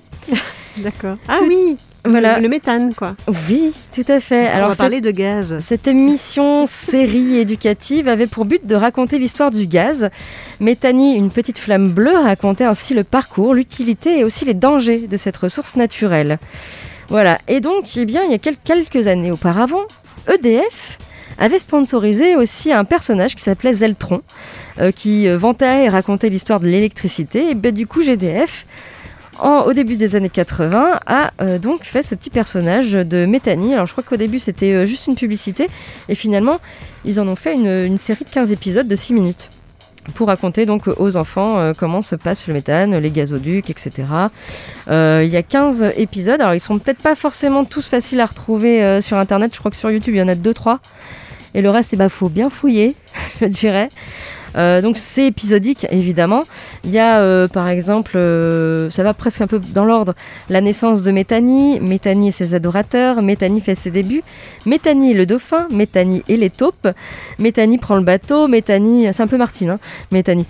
D'accord. 0.79 1.17
Ah 1.29 1.39
oui 1.47 1.77
Voilà. 2.05 2.39
Le, 2.39 2.49
méthane, 2.49 2.93
quoi. 2.95 3.15
Oui, 3.49 3.73
tout 3.93 4.05
à 4.09 4.21
fait. 4.21 4.47
Alors, 4.49 4.67
on 4.69 4.71
va 4.71 4.77
parler 4.77 5.01
de 5.01 5.11
gaz. 5.11 5.59
cette 5.61 5.87
émission 5.87 6.67
série 6.69 7.39
éducative 7.39 8.09
avait 8.09 8.27
pour 8.27 8.45
but 8.45 8.67
de 8.67 8.75
raconter 8.75 9.19
l'histoire 9.19 9.51
du 9.51 9.67
gaz. 9.67 10.11
Métanie, 10.61 11.15
une 11.17 11.31
petite 11.31 11.59
flamme 11.59 11.89
bleue, 11.89 12.17
racontait 12.17 12.65
ainsi 12.65 12.93
le 12.95 13.05
parcours, 13.05 13.55
l'utilité 13.55 14.19
et 14.19 14.25
aussi 14.25 14.45
les 14.45 14.55
dangers 14.55 15.07
de 15.09 15.17
cette 15.17 15.37
ressource 15.39 15.77
naturelle. 15.77 16.39
Voilà. 17.09 17.39
Et 17.49 17.61
donc, 17.61 17.85
eh 17.97 18.05
bien, 18.05 18.23
il 18.25 18.31
y 18.31 18.35
a 18.35 18.39
quel- 18.39 18.57
quelques 18.57 19.07
années 19.07 19.31
auparavant, 19.31 19.83
EDF 20.33 20.99
avait 21.39 21.59
sponsorisé 21.59 22.37
aussi 22.37 22.73
un 22.73 22.85
personnage 22.85 23.35
qui 23.35 23.43
s'appelait 23.43 23.73
Zeltron, 23.73 24.21
euh, 24.79 24.93
qui 24.93 25.27
euh, 25.27 25.37
vantait 25.37 25.87
et 25.87 25.89
racontait 25.89 26.29
l'histoire 26.29 26.61
de 26.61 26.67
l'électricité. 26.67 27.51
Et 27.51 27.55
ben, 27.55 27.73
du 27.73 27.87
coup, 27.87 28.03
GDF, 28.03 28.67
au 29.43 29.73
début 29.73 29.97
des 29.97 30.17
années 30.17 30.29
80, 30.29 31.01
a 31.07 31.33
euh, 31.41 31.59
donc 31.59 31.85
fait 31.85 32.03
ce 32.03 32.15
petit 32.15 32.31
personnage 32.31 32.93
de 32.93 33.27
Métanie. 33.27 33.75
Alors, 33.75 33.87
je 33.87 33.93
crois 33.93 34.05
qu'au 34.05 34.17
début, 34.17 34.39
c'était 34.39 34.73
euh, 34.73 34.85
juste 34.85 35.07
une 35.07 35.17
publicité. 35.17 35.69
Et 36.09 36.15
finalement, 36.15 36.61
ils 37.05 37.21
en 37.21 37.29
ont 37.29 37.37
fait 37.37 37.55
une, 37.55 37.97
série 37.97 38.25
de 38.25 38.31
15 38.31 38.53
épisodes 38.53 38.89
de 38.89 38.97
6 38.97 39.15
minutes 39.15 39.51
pour 40.15 40.29
raconter 40.29 40.67
donc 40.67 40.83
aux 40.99 41.17
enfants 41.17 41.59
euh, 41.59 41.73
comment 41.75 42.03
se 42.03 42.15
passe 42.15 42.47
le 42.47 42.53
méthane, 42.53 42.95
les 42.99 43.11
gazoducs, 43.11 43.71
etc. 43.71 44.07
Il 44.89 45.29
y 45.29 45.37
a 45.37 45.43
15 45.43 45.93
épisodes, 45.97 46.41
alors 46.41 46.55
ils 46.55 46.61
sont 46.61 46.79
peut-être 46.79 47.01
pas 47.01 47.15
forcément 47.15 47.65
tous 47.65 47.87
faciles 47.87 48.21
à 48.21 48.27
retrouver 48.27 49.01
sur 49.01 49.17
internet, 49.19 49.53
je 49.55 49.59
crois 49.59 49.71
que 49.71 49.79
sur 49.79 49.91
YouTube 49.91 50.15
il 50.15 50.19
y 50.19 50.23
en 50.23 50.29
a 50.29 50.35
2-3, 50.35 50.77
et 51.55 51.63
le 51.63 51.71
reste, 51.71 51.93
il 51.93 51.97
bah, 51.97 52.09
faut 52.09 52.29
bien 52.29 52.51
fouiller, 52.51 52.97
je 53.41 53.47
dirais. 53.47 53.89
Euh, 54.57 54.81
donc 54.81 54.99
c'est 54.99 55.27
épisodique 55.27 55.87
évidemment. 55.91 56.45
Il 56.85 56.91
y 56.91 56.99
a 56.99 57.19
euh, 57.19 57.49
par 57.49 57.69
exemple, 57.69 58.13
euh, 58.17 58.91
ça 58.91 59.03
va 59.03 59.15
presque 59.15 59.41
un 59.41 59.47
peu 59.47 59.59
dans 59.59 59.85
l'ordre, 59.85 60.15
la 60.49 60.61
naissance 60.61 61.03
de 61.03 61.11
Métanie, 61.11 61.81
Métanie 61.81 62.29
et 62.29 62.31
ses 62.31 62.55
adorateurs, 62.55 63.23
Métanie 63.23 63.61
fait 63.61 63.75
ses 63.75 63.91
débuts, 63.91 64.23
Métanie 64.67 65.13
et 65.13 65.15
le 65.15 65.27
dauphin, 65.27 65.67
Métanie 65.71 66.23
et 66.29 66.37
les 66.37 66.51
taupes, 66.51 66.89
Métanie 67.39 67.79
prend 67.79 67.97
le 67.97 68.03
bateau, 68.03 68.49
Métanie, 68.49 69.09
c'est 69.13 69.23
un 69.23 69.27
peu 69.27 69.39
Martine, 69.39 69.71
hein, 69.71 69.79
Métanie. 70.11 70.47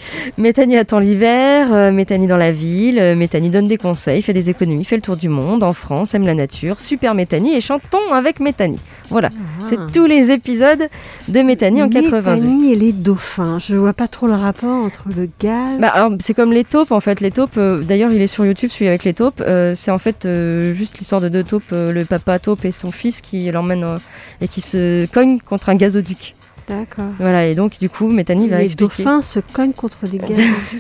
Attend 0.76 0.98
l'hiver, 0.98 1.92
Métanie 1.92 2.26
dans 2.26 2.36
la 2.36 2.50
ville, 2.50 3.14
Métanie 3.16 3.50
donne 3.50 3.68
des 3.68 3.76
conseils, 3.76 4.22
fait 4.22 4.32
des 4.32 4.50
économies, 4.50 4.84
fait 4.84 4.96
le 4.96 5.02
tour 5.02 5.16
du 5.16 5.28
monde, 5.28 5.62
en 5.62 5.72
France, 5.72 6.14
aime 6.14 6.26
la 6.26 6.34
nature, 6.34 6.80
super 6.80 7.14
Métanie 7.14 7.54
et 7.54 7.60
chantons 7.60 8.12
avec 8.12 8.40
Métanie. 8.40 8.80
Voilà, 9.10 9.30
c'est 9.68 9.92
tous 9.92 10.06
les 10.06 10.30
épisodes 10.30 10.88
de 11.28 11.40
Métanie 11.40 11.82
en 11.82 11.88
82. 11.88 12.34
Méthanie 12.34 12.72
et 12.72 12.74
les 12.74 12.92
dauphins. 12.92 13.58
Je 13.58 13.76
vois 13.76 13.92
pas 13.92 14.08
trop 14.08 14.26
le 14.26 14.34
rapport 14.34 14.84
entre 14.84 15.04
le 15.14 15.28
gaz. 15.40 15.78
Bah, 15.78 16.08
c'est 16.20 16.34
comme 16.34 16.52
les 16.52 16.64
taupes 16.64 16.90
en 16.90 17.00
fait. 17.00 17.20
Les 17.20 17.30
taupes, 17.30 17.58
euh, 17.58 17.82
d'ailleurs, 17.82 18.12
il 18.12 18.22
est 18.22 18.26
sur 18.26 18.46
YouTube, 18.46 18.70
celui 18.70 18.88
avec 18.88 19.04
les 19.04 19.14
taupes. 19.14 19.42
Euh, 19.46 19.74
c'est 19.74 19.90
en 19.90 19.98
fait 19.98 20.24
euh, 20.24 20.72
juste 20.74 20.98
l'histoire 20.98 21.20
de 21.20 21.28
deux 21.28 21.44
taupes, 21.44 21.70
le 21.70 22.04
papa 22.04 22.38
taupe 22.38 22.64
et 22.64 22.70
son 22.70 22.90
fils 22.90 23.20
qui 23.20 23.50
l'emmènent 23.50 23.96
et 24.40 24.48
qui 24.48 24.60
se 24.60 25.06
cognent 25.06 25.38
contre 25.38 25.68
un 25.68 25.76
gazoduc. 25.76 26.34
D'accord. 26.66 27.04
Voilà, 27.18 27.46
et 27.46 27.54
donc 27.54 27.78
du 27.78 27.90
coup, 27.90 28.08
Métanie 28.08 28.48
va 28.48 28.58
Les 28.58 28.64
expliquer. 28.64 29.02
dauphins 29.02 29.20
se 29.22 29.40
cognent 29.40 29.72
contre 29.74 30.06
des 30.06 30.18
aussi. 30.22 30.78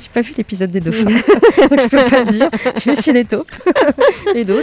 J'ai 0.00 0.08
pas 0.14 0.22
vu 0.22 0.32
l'épisode 0.38 0.70
des 0.70 0.80
dauphins, 0.80 1.04
donc 1.70 1.80
je 1.82 1.88
peux 1.88 2.04
pas 2.10 2.24
dire. 2.24 2.48
Je 2.82 2.90
me 2.90 2.94
suis 2.94 3.12
des 3.12 3.24
taupes 3.26 3.50
et 4.34 4.44
d'autres, 4.44 4.62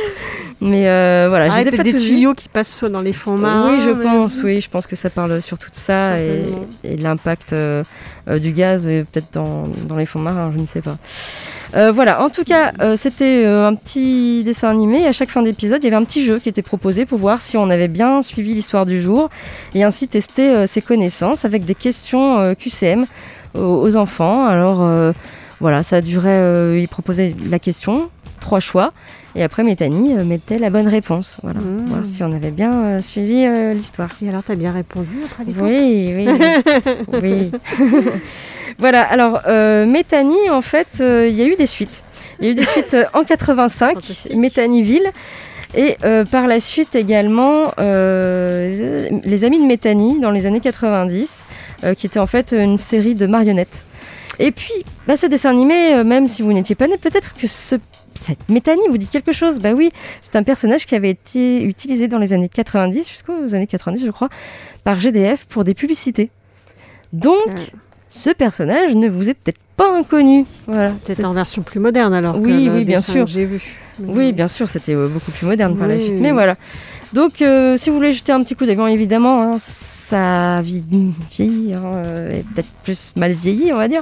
mais 0.59 0.88
euh, 0.89 1.27
voilà, 1.29 1.49
je 1.49 1.53
Ah, 1.53 1.61
les 1.61 1.67
ai 1.67 1.71
peut-être 1.71 1.77
pas 1.77 1.84
des 1.84 1.91
tous 1.93 2.03
tuyaux 2.05 2.34
qui 2.34 2.49
passent 2.49 2.75
soit 2.75 2.89
dans 2.89 3.01
les 3.01 3.13
fonds 3.13 3.38
marins. 3.38 3.75
Oui, 3.75 3.79
je 3.84 3.91
mais- 3.91 4.03
pense, 4.03 4.41
oui, 4.43 4.59
je 4.59 4.69
pense 4.69 4.88
que 4.88 4.95
ça 4.95 5.09
parle 5.11 5.39
surtout 5.41 5.69
de 5.69 5.75
ça 5.75 6.19
et, 6.19 6.95
de 6.95 7.03
l'impact 7.03 7.53
euh, 7.53 7.84
euh, 8.27 8.39
du 8.39 8.53
gaz, 8.53 8.86
peut-être 8.86 9.34
dans, 9.34 9.65
dans 9.88 9.97
les 9.97 10.05
fonds 10.07 10.19
marins, 10.19 10.51
je 10.55 10.59
ne 10.61 10.65
sais 10.65 10.81
pas. 10.81 10.97
Euh, 11.75 11.91
voilà, 11.91 12.23
en 12.23 12.29
tout 12.29 12.43
cas, 12.43 12.71
c'était 12.95 13.45
un 13.45 13.73
petit 13.73 14.43
dessin 14.43 14.69
animé. 14.69 15.07
À 15.07 15.11
chaque 15.11 15.29
fin 15.31 15.41
d'épisode, 15.41 15.79
il 15.84 15.86
y 15.86 15.88
avait 15.88 15.95
un 15.95 16.03
petit 16.05 16.23
jeu 16.23 16.38
qui 16.38 16.47
était 16.47 16.61
proposé 16.61 17.05
pour 17.07 17.17
voir 17.17 17.41
si 17.41 17.57
on 17.57 17.67
avait 17.71 17.88
bien 17.88 18.21
suivi 18.21 18.53
l'histoire 18.53 18.86
du 18.86 19.01
jour 19.01 19.29
et 19.73 19.84
ainsi 19.84 20.07
tester 20.07 20.22
euh, 20.39 20.65
ses 20.65 20.82
connaissances 20.82 21.45
avec 21.45 21.65
des 21.65 21.76
questions 21.76 22.39
euh, 22.39 22.53
QCM 22.53 23.05
aux, 23.55 23.59
aux 23.59 23.95
enfants. 23.95 24.45
Alors 24.45 24.84
euh, 24.84 25.11
voilà, 25.59 25.84
ça 25.84 26.01
durait, 26.01 26.80
il 26.82 26.88
proposait 26.88 27.36
la 27.49 27.57
question, 27.59 28.09
trois 28.41 28.59
choix, 28.59 28.91
et 29.36 29.43
après 29.43 29.63
Métanie 29.63 30.13
mettait 30.26 30.59
la 30.59 30.69
bonne 30.69 30.88
réponse. 30.89 31.38
Voilà, 31.41 31.59
Mmh. 31.61 31.86
voir 31.88 32.03
si 32.03 32.21
on 32.24 32.32
avait 32.34 32.51
bien 32.51 32.74
euh, 32.74 33.01
suivi 33.01 33.45
euh, 33.45 33.74
l'histoire. 33.74 34.09
Et 34.21 34.28
alors, 34.30 34.43
t'as 34.43 34.55
bien 34.55 34.71
répondu 34.74 35.15
après 35.26 35.45
les 35.45 35.53
Oui, 35.61 36.13
oui, 36.28 37.11
oui. 37.21 37.51
voilà, 38.80 39.03
alors 39.03 39.39
euh, 39.47 39.86
Métanie, 39.86 40.49
en 40.51 40.61
fait, 40.61 40.88
il 40.99 41.34
y 41.34 41.41
a 41.41 41.45
eu 41.47 41.55
des 41.55 41.67
suites. 41.67 42.03
Il 42.39 42.45
y 42.45 42.49
a 42.49 42.51
eu 42.51 42.55
des 42.55 42.65
suites 42.65 42.97
en 43.13 43.24
85, 43.24 43.93
Fantastique. 43.95 44.36
Métanieville, 44.36 45.09
et 45.76 45.97
euh, 46.03 46.26
par 46.26 46.47
la 46.47 46.59
suite 46.59 46.95
également 46.95 47.71
euh, 47.80 49.09
Les 49.24 49.43
Amis 49.43 49.59
de 49.59 49.65
Métanie 49.65 50.19
dans 50.19 50.32
les 50.32 50.45
années 50.45 50.59
90, 50.59 51.45
euh, 51.84 51.93
qui 51.93 52.05
était 52.05 52.19
en 52.19 52.28
fait 52.28 52.51
une 52.51 52.78
série 52.78 53.15
de 53.15 53.26
marionnettes. 53.26 53.86
Et 54.39 54.51
puis, 54.51 54.74
bah, 55.07 55.17
ce 55.17 55.26
dessin 55.26 55.51
animé, 55.51 55.93
euh, 55.93 56.03
même 56.03 56.28
si 56.28 56.41
vous 56.41 56.53
n'étiez 56.53 56.76
pas 56.76 56.88
né, 56.88 56.97
peut-être 56.97 57.34
que 57.34 57.47
ce, 57.47 57.76
cette 58.13 58.49
Métanie 58.49 58.82
vous 58.89 58.97
dit 58.97 59.07
quelque 59.07 59.32
chose. 59.32 59.59
Bah 59.59 59.74
oui, 59.74 59.91
c'est 60.21 60.36
un 60.36 60.43
personnage 60.43 60.86
qui 60.86 60.95
avait 60.95 61.11
été 61.11 61.63
utilisé 61.63 62.07
dans 62.07 62.17
les 62.19 62.34
années 62.34 62.49
90, 62.49 63.07
jusqu'aux 63.07 63.53
années 63.55 63.67
90, 63.67 64.05
je 64.05 64.11
crois, 64.11 64.30
par 64.84 64.99
GDF 64.99 65.45
pour 65.45 65.63
des 65.63 65.74
publicités. 65.74 66.30
Donc, 67.11 67.45
Ouais. 67.45 67.53
Ce 68.16 68.30
personnage 68.30 68.95
ne 68.95 69.09
vous 69.09 69.30
est 69.30 69.34
peut-être 69.34 69.59
pas 69.76 69.97
inconnu. 69.97 70.45
Voilà. 70.68 70.91
Peut-être 71.03 71.26
en 71.26 71.34
version 71.34 71.64
plus 71.64 71.80
moderne 71.80 72.14
alors. 72.14 72.36
que 72.36 72.39
Oui, 72.39 72.66
le 72.66 72.74
oui, 72.74 72.86
bien 72.86 73.01
sûr. 73.01 73.26
J'ai 73.26 73.45
vu. 73.45 73.61
Oui, 73.99 74.32
bien 74.34 74.47
sûr, 74.47 74.70
c'était 74.70 74.93
euh, 74.93 75.07
beaucoup 75.07 75.32
plus 75.32 75.45
moderne 75.47 75.76
par 75.76 75.88
la 75.88 75.97
suite. 75.97 76.14
oui, 76.14 76.22
Mais 76.22 76.32
voilà. 76.32 76.55
Donc, 77.14 77.41
euh, 77.41 77.78
si 77.78 77.89
vous 77.89 77.95
voulez 77.97 78.11
jeter 78.11 78.32
un 78.32 78.41
petit 78.43 78.55
coup 78.55 78.66
d'œil, 78.66 78.76
bon, 78.76 78.88
évidemment, 78.88 79.41
hein, 79.41 79.55
ça 79.59 80.61
vie- 80.61 80.84
vieillit, 81.32 81.74
hein, 81.76 82.01
euh, 82.05 82.39
et 82.39 82.43
peut-être 82.53 82.70
plus 82.84 83.14
mal 83.16 83.34
vieilli, 83.34 83.72
on 83.74 83.78
va 83.78 83.88
dire. 83.88 84.01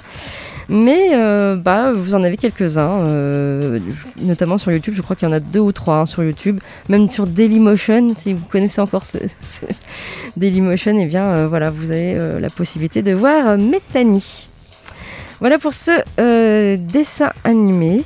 Mais 0.74 1.10
euh, 1.14 1.58
bah, 1.58 1.92
vous 1.92 2.16
en 2.16 2.24
avez 2.24 2.38
quelques-uns, 2.38 3.06
euh, 3.06 3.78
notamment 4.22 4.58
sur 4.58 4.72
YouTube. 4.72 4.94
Je 4.96 5.02
crois 5.02 5.18
qu'il 5.18 5.28
y 5.28 5.32
en 5.32 5.34
a 5.34 5.42
deux 5.42 5.60
ou 5.60 5.74
trois 5.74 5.98
hein, 5.98 6.06
sur 6.06 6.24
YouTube, 6.24 6.62
même 6.88 7.10
sur 7.10 7.28
Dailymotion. 7.28 8.16
Si 8.16 8.32
vous 8.32 8.46
connaissez 8.46 8.80
encore 8.80 9.06
ce, 9.06 9.18
ce 9.42 9.66
Dailymotion, 10.38 10.96
eh 10.98 11.06
bien, 11.06 11.26
euh, 11.26 11.48
voilà, 11.50 11.72
vous 11.72 11.92
avez 11.92 12.18
la 12.40 12.50
possibilité 12.50 13.02
de 13.02 13.12
voir 13.12 13.58
Métanie. 13.58 14.48
Voilà 15.42 15.60
pour 15.60 15.74
ce 15.74 16.76
dessin 16.78 17.32
animé. 17.44 18.06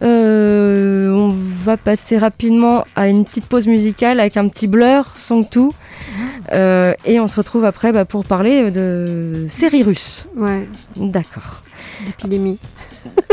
On 0.00 1.28
va 1.64 1.76
passer 1.76 2.18
rapidement 2.18 2.84
à 2.96 3.08
une 3.08 3.24
petite 3.24 3.46
pause 3.46 3.68
musicale 3.68 4.18
avec 4.18 4.36
un 4.36 4.48
petit 4.48 4.66
blur, 4.66 5.14
2. 5.30 5.68
Euh, 6.52 6.94
et 7.04 7.20
on 7.20 7.26
se 7.26 7.36
retrouve 7.36 7.64
après 7.64 7.92
bah, 7.92 8.04
pour 8.04 8.24
parler 8.24 8.70
de 8.70 9.46
séries 9.50 9.82
russes. 9.82 10.26
Ouais, 10.36 10.68
D'accord. 10.96 11.62
D'épidémie. 12.06 12.58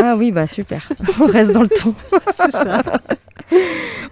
Ah 0.01 0.13
oui, 0.17 0.31
bah 0.31 0.47
super. 0.47 0.89
On 1.19 1.25
reste 1.25 1.51
dans 1.51 1.63
le 1.63 1.69
ton. 1.69 1.93
C'est 2.19 2.51
ça. 2.51 2.81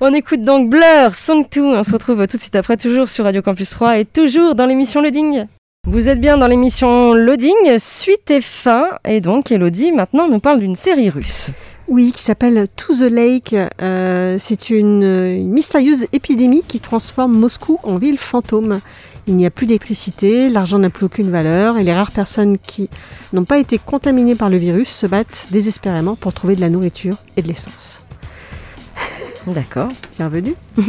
On 0.01 0.13
écoute 0.13 0.41
donc 0.41 0.69
Blur, 0.69 1.13
Song 1.13 1.45
2. 1.51 1.61
On 1.61 1.83
se 1.83 1.91
retrouve 1.91 2.25
tout 2.27 2.37
de 2.37 2.41
suite 2.41 2.55
après, 2.55 2.77
toujours 2.77 3.09
sur 3.09 3.25
Radio 3.25 3.41
Campus 3.41 3.69
3 3.71 3.99
et 3.99 4.05
toujours 4.05 4.55
dans 4.55 4.65
l'émission 4.65 5.01
Loading. 5.01 5.45
Vous 5.85 6.07
êtes 6.07 6.21
bien 6.21 6.37
dans 6.37 6.47
l'émission 6.47 7.13
Loading, 7.13 7.77
suite 7.77 8.31
et 8.31 8.39
fin. 8.41 8.85
Et 9.05 9.19
donc, 9.19 9.51
Elodie, 9.51 9.91
maintenant, 9.91 10.29
nous 10.29 10.39
parle 10.39 10.59
d'une 10.59 10.77
série 10.77 11.09
russe. 11.09 11.51
Oui, 11.89 12.13
qui 12.13 12.21
s'appelle 12.21 12.67
To 12.77 12.93
the 12.93 13.11
Lake. 13.11 13.55
Euh, 13.81 14.37
c'est 14.39 14.69
une, 14.69 15.03
une 15.03 15.51
mystérieuse 15.51 16.05
épidémie 16.13 16.63
qui 16.65 16.79
transforme 16.79 17.37
Moscou 17.37 17.79
en 17.83 17.97
ville 17.97 18.17
fantôme. 18.17 18.79
Il 19.25 19.37
n'y 19.37 19.45
a 19.45 19.51
plus 19.51 19.65
d'électricité, 19.65 20.49
l'argent 20.49 20.79
n'a 20.79 20.89
plus 20.89 21.05
aucune 21.05 21.31
valeur 21.31 21.77
et 21.77 21.83
les 21.83 21.93
rares 21.93 22.11
personnes 22.11 22.57
qui 22.57 22.89
n'ont 23.31 23.45
pas 23.45 23.57
été 23.57 23.77
contaminées 23.77 24.35
par 24.35 24.49
le 24.49 24.57
virus 24.57 24.89
se 24.89 25.07
battent 25.07 25.47
désespérément 25.49 26.15
pour 26.15 26.33
trouver 26.33 26.55
de 26.55 26.61
la 26.61 26.69
nourriture 26.69 27.15
et 27.37 27.41
de 27.41 27.47
l'essence. 27.47 28.02
D'accord. 29.47 29.89
Bienvenue. 30.17 30.55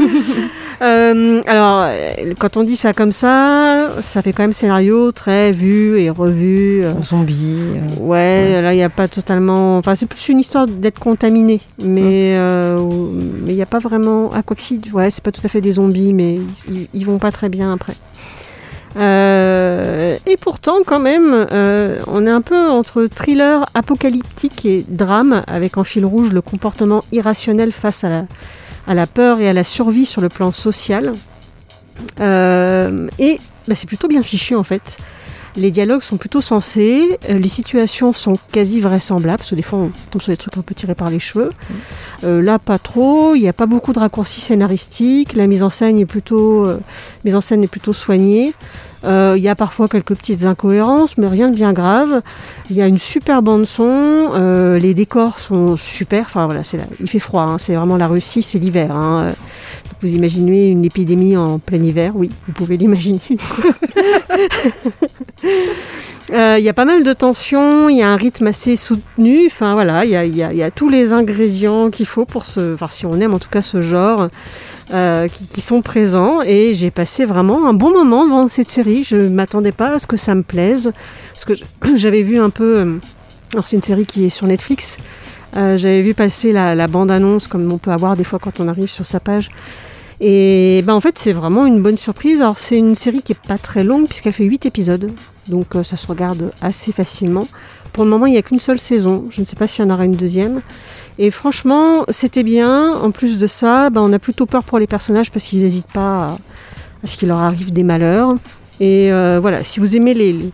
Euh, 0.82 1.40
alors, 1.46 1.82
euh, 1.86 2.32
quand 2.36 2.56
on 2.56 2.64
dit 2.64 2.74
ça 2.74 2.92
comme 2.92 3.12
ça, 3.12 3.90
ça 4.00 4.22
fait 4.22 4.32
quand 4.32 4.42
même 4.42 4.52
scénario 4.52 5.12
très 5.12 5.52
vu 5.52 6.00
et 6.00 6.10
revu. 6.10 6.84
euh, 6.84 7.00
Zombie. 7.00 7.56
euh, 7.76 8.00
Ouais, 8.02 8.60
là, 8.60 8.74
il 8.74 8.78
n'y 8.78 8.82
a 8.82 8.90
pas 8.90 9.06
totalement. 9.06 9.78
Enfin, 9.78 9.94
c'est 9.94 10.06
plus 10.06 10.28
une 10.30 10.40
histoire 10.40 10.66
d'être 10.66 10.98
contaminé. 10.98 11.60
Mais 11.80 12.34
euh, 12.36 12.76
mais 13.46 13.52
il 13.52 13.56
n'y 13.56 13.62
a 13.62 13.66
pas 13.66 13.78
vraiment. 13.78 14.30
Ah, 14.34 14.42
quoi 14.42 14.56
que 14.56 14.62
si, 14.62 14.80
ouais, 14.92 15.10
c'est 15.10 15.22
pas 15.22 15.30
tout 15.30 15.42
à 15.44 15.48
fait 15.48 15.60
des 15.60 15.72
zombies, 15.72 16.12
mais 16.12 16.40
ils, 16.68 16.88
ils 16.92 17.06
vont 17.06 17.18
pas 17.20 17.30
très 17.30 17.48
bien 17.48 17.72
après. 17.72 17.94
Euh, 18.96 20.16
et 20.26 20.36
pourtant, 20.36 20.78
quand 20.86 21.00
même, 21.00 21.46
euh, 21.52 21.98
on 22.06 22.26
est 22.26 22.30
un 22.30 22.40
peu 22.40 22.68
entre 22.68 23.06
thriller 23.06 23.66
apocalyptique 23.74 24.64
et 24.64 24.84
drame, 24.88 25.42
avec 25.46 25.78
en 25.78 25.84
fil 25.84 26.04
rouge 26.04 26.32
le 26.32 26.40
comportement 26.40 27.04
irrationnel 27.12 27.72
face 27.72 28.04
à 28.04 28.26
la, 28.94 29.06
peur 29.06 29.40
et 29.40 29.48
à 29.48 29.52
la 29.52 29.64
survie 29.64 30.06
sur 30.06 30.20
le 30.20 30.28
plan 30.28 30.52
social. 30.52 31.12
Euh, 32.20 33.08
et 33.18 33.40
bah, 33.66 33.74
c'est 33.74 33.86
plutôt 33.86 34.08
bien 34.08 34.22
fichu 34.22 34.54
en 34.54 34.64
fait. 34.64 34.98
Les 35.56 35.70
dialogues 35.70 36.00
sont 36.02 36.16
plutôt 36.16 36.40
sensés, 36.40 37.18
euh, 37.30 37.38
les 37.38 37.48
situations 37.48 38.12
sont 38.12 38.36
quasi 38.50 38.80
vraisemblables, 38.80 39.38
parce 39.38 39.50
que 39.50 39.54
des 39.54 39.62
fois 39.62 39.78
on 39.78 39.90
tombe 40.10 40.20
sur 40.20 40.32
des 40.32 40.36
trucs 40.36 40.56
un 40.56 40.62
peu 40.62 40.74
tirés 40.74 40.96
par 40.96 41.10
les 41.10 41.20
cheveux. 41.20 41.50
Euh, 42.24 42.42
là, 42.42 42.58
pas 42.58 42.78
trop, 42.78 43.34
il 43.36 43.40
n'y 43.42 43.48
a 43.48 43.52
pas 43.52 43.66
beaucoup 43.66 43.92
de 43.92 44.00
raccourcis 44.00 44.40
scénaristiques, 44.40 45.34
la 45.34 45.46
mise 45.46 45.62
en 45.62 45.70
scène 45.70 45.98
est 45.98 46.06
plutôt, 46.06 46.66
euh, 46.66 46.80
mise 47.24 47.36
en 47.36 47.40
scène 47.40 47.62
est 47.62 47.68
plutôt 47.68 47.92
soignée. 47.92 48.52
Euh, 49.04 49.34
Il 49.36 49.42
y 49.42 49.48
a 49.48 49.54
parfois 49.54 49.86
quelques 49.86 50.14
petites 50.16 50.44
incohérences, 50.44 51.18
mais 51.18 51.28
rien 51.28 51.50
de 51.50 51.54
bien 51.54 51.72
grave. 51.74 52.22
Il 52.70 52.76
y 52.76 52.80
a 52.82 52.86
une 52.86 52.96
super 52.98 53.42
bande 53.42 53.66
son, 53.66 54.30
euh, 54.34 54.78
les 54.78 54.94
décors 54.94 55.38
sont 55.38 55.76
super. 55.76 56.24
Enfin 56.24 56.46
voilà, 56.46 56.62
c'est 56.62 56.78
il 57.00 57.08
fait 57.08 57.18
froid, 57.18 57.42
hein, 57.42 57.58
c'est 57.58 57.74
vraiment 57.74 57.98
la 57.98 58.08
Russie, 58.08 58.42
c'est 58.42 58.58
l'hiver. 58.58 58.90
hein. 58.96 59.32
Vous 60.00 60.14
imaginez 60.14 60.68
une 60.68 60.84
épidémie 60.84 61.36
en 61.36 61.58
plein 61.58 61.82
hiver? 61.82 62.12
Oui, 62.14 62.30
vous 62.46 62.52
pouvez 62.52 62.76
l'imaginer. 62.76 63.20
Euh, 66.32 66.56
Il 66.58 66.64
y 66.64 66.70
a 66.70 66.72
pas 66.72 66.86
mal 66.86 67.04
de 67.04 67.12
tensions, 67.12 67.90
il 67.90 67.98
y 67.98 68.02
a 68.02 68.08
un 68.08 68.16
rythme 68.16 68.46
assez 68.46 68.76
soutenu. 68.76 69.46
Enfin 69.46 69.74
voilà, 69.74 70.06
il 70.06 70.10
y 70.34 70.62
a, 70.62 70.70
tous 70.70 70.88
les 70.88 71.12
ingrédients 71.12 71.90
qu'il 71.90 72.06
faut 72.06 72.24
pour 72.24 72.44
ce, 72.46 72.72
enfin 72.74 72.88
si 72.88 73.04
on 73.04 73.20
aime 73.20 73.34
en 73.34 73.38
tout 73.38 73.50
cas 73.50 73.60
ce 73.60 73.82
genre, 73.82 74.28
euh, 74.92 75.28
qui, 75.28 75.60
sont 75.60 75.82
présents. 75.82 76.40
Et 76.42 76.72
j'ai 76.72 76.90
passé 76.90 77.26
vraiment 77.26 77.68
un 77.68 77.74
bon 77.74 77.92
moment 77.92 78.24
devant 78.24 78.46
cette 78.46 78.70
série. 78.70 79.04
Je 79.04 79.16
m'attendais 79.18 79.70
pas 79.72 79.94
à 79.94 79.98
ce 79.98 80.06
que 80.06 80.16
ça 80.16 80.34
me 80.34 80.42
plaise, 80.42 80.92
parce 81.32 81.44
que 81.44 81.52
j'avais 81.94 82.22
vu 82.22 82.38
un 82.40 82.50
peu. 82.50 82.78
euh, 82.78 82.98
Alors 83.52 83.66
c'est 83.66 83.76
une 83.76 83.82
série 83.82 84.06
qui 84.06 84.24
est 84.24 84.30
sur 84.30 84.46
Netflix. 84.46 84.96
Euh, 85.56 85.76
j'avais 85.76 86.02
vu 86.02 86.14
passer 86.14 86.52
la, 86.52 86.86
bande-annonce 86.86 87.46
comme 87.46 87.70
on 87.72 87.78
peut 87.78 87.92
avoir 87.92 88.16
des 88.16 88.24
fois 88.24 88.38
quand 88.38 88.60
on 88.60 88.68
arrive 88.68 88.90
sur 88.90 89.06
sa 89.06 89.20
page. 89.20 89.50
Et 90.20 90.82
ben 90.86 90.94
en 90.94 91.00
fait, 91.00 91.18
c'est 91.18 91.32
vraiment 91.32 91.66
une 91.66 91.82
bonne 91.82 91.96
surprise. 91.96 92.40
Alors, 92.40 92.58
c'est 92.58 92.78
une 92.78 92.94
série 92.94 93.22
qui 93.22 93.32
est 93.32 93.46
pas 93.48 93.58
très 93.58 93.84
longue 93.84 94.06
puisqu'elle 94.06 94.32
fait 94.32 94.44
8 94.44 94.66
épisodes. 94.66 95.10
Donc, 95.48 95.74
euh, 95.74 95.82
ça 95.82 95.96
se 95.96 96.06
regarde 96.06 96.52
assez 96.60 96.92
facilement. 96.92 97.46
Pour 97.92 98.04
le 98.04 98.10
moment, 98.10 98.26
il 98.26 98.32
n'y 98.32 98.38
a 98.38 98.42
qu'une 98.42 98.60
seule 98.60 98.78
saison. 98.78 99.26
Je 99.30 99.40
ne 99.40 99.46
sais 99.46 99.56
pas 99.56 99.66
s'il 99.66 99.84
y 99.84 99.88
en 99.88 99.92
aura 99.92 100.04
une 100.04 100.16
deuxième. 100.16 100.60
Et 101.18 101.30
franchement, 101.30 102.04
c'était 102.08 102.42
bien. 102.42 102.92
En 102.92 103.10
plus 103.10 103.38
de 103.38 103.46
ça, 103.46 103.90
ben, 103.90 104.00
on 104.00 104.12
a 104.12 104.18
plutôt 104.18 104.46
peur 104.46 104.64
pour 104.64 104.78
les 104.78 104.86
personnages 104.86 105.30
parce 105.30 105.44
qu'ils 105.44 105.62
n'hésitent 105.62 105.92
pas 105.92 106.38
à, 107.02 107.06
ce 107.06 107.16
qu'il 107.16 107.28
leur 107.28 107.38
arrive 107.38 107.72
des 107.72 107.84
malheurs. 107.84 108.34
Et 108.80 109.12
euh, 109.12 109.38
voilà, 109.40 109.62
si 109.62 109.78
vous 109.78 109.94
aimez 109.96 110.14
les, 110.14 110.50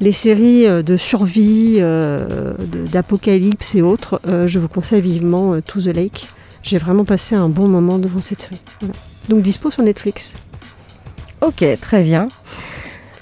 les 0.00 0.12
séries 0.12 0.66
euh, 0.66 0.82
de 0.82 0.96
survie, 0.96 1.76
euh, 1.78 2.54
d'apocalypse 2.90 3.74
et 3.74 3.82
autres, 3.82 4.20
euh, 4.26 4.46
je 4.46 4.58
vous 4.58 4.68
conseille 4.68 5.00
vivement 5.00 5.60
To 5.60 5.80
the 5.80 5.94
Lake. 5.94 6.28
J'ai 6.62 6.78
vraiment 6.78 7.04
passé 7.04 7.34
un 7.34 7.48
bon 7.48 7.68
moment 7.68 7.98
devant 7.98 8.20
cette 8.20 8.40
série. 8.40 8.60
Donc 9.28 9.42
dispo 9.42 9.70
sur 9.70 9.82
Netflix. 9.82 10.34
Ok, 11.40 11.64
très 11.80 12.02
bien. 12.02 12.28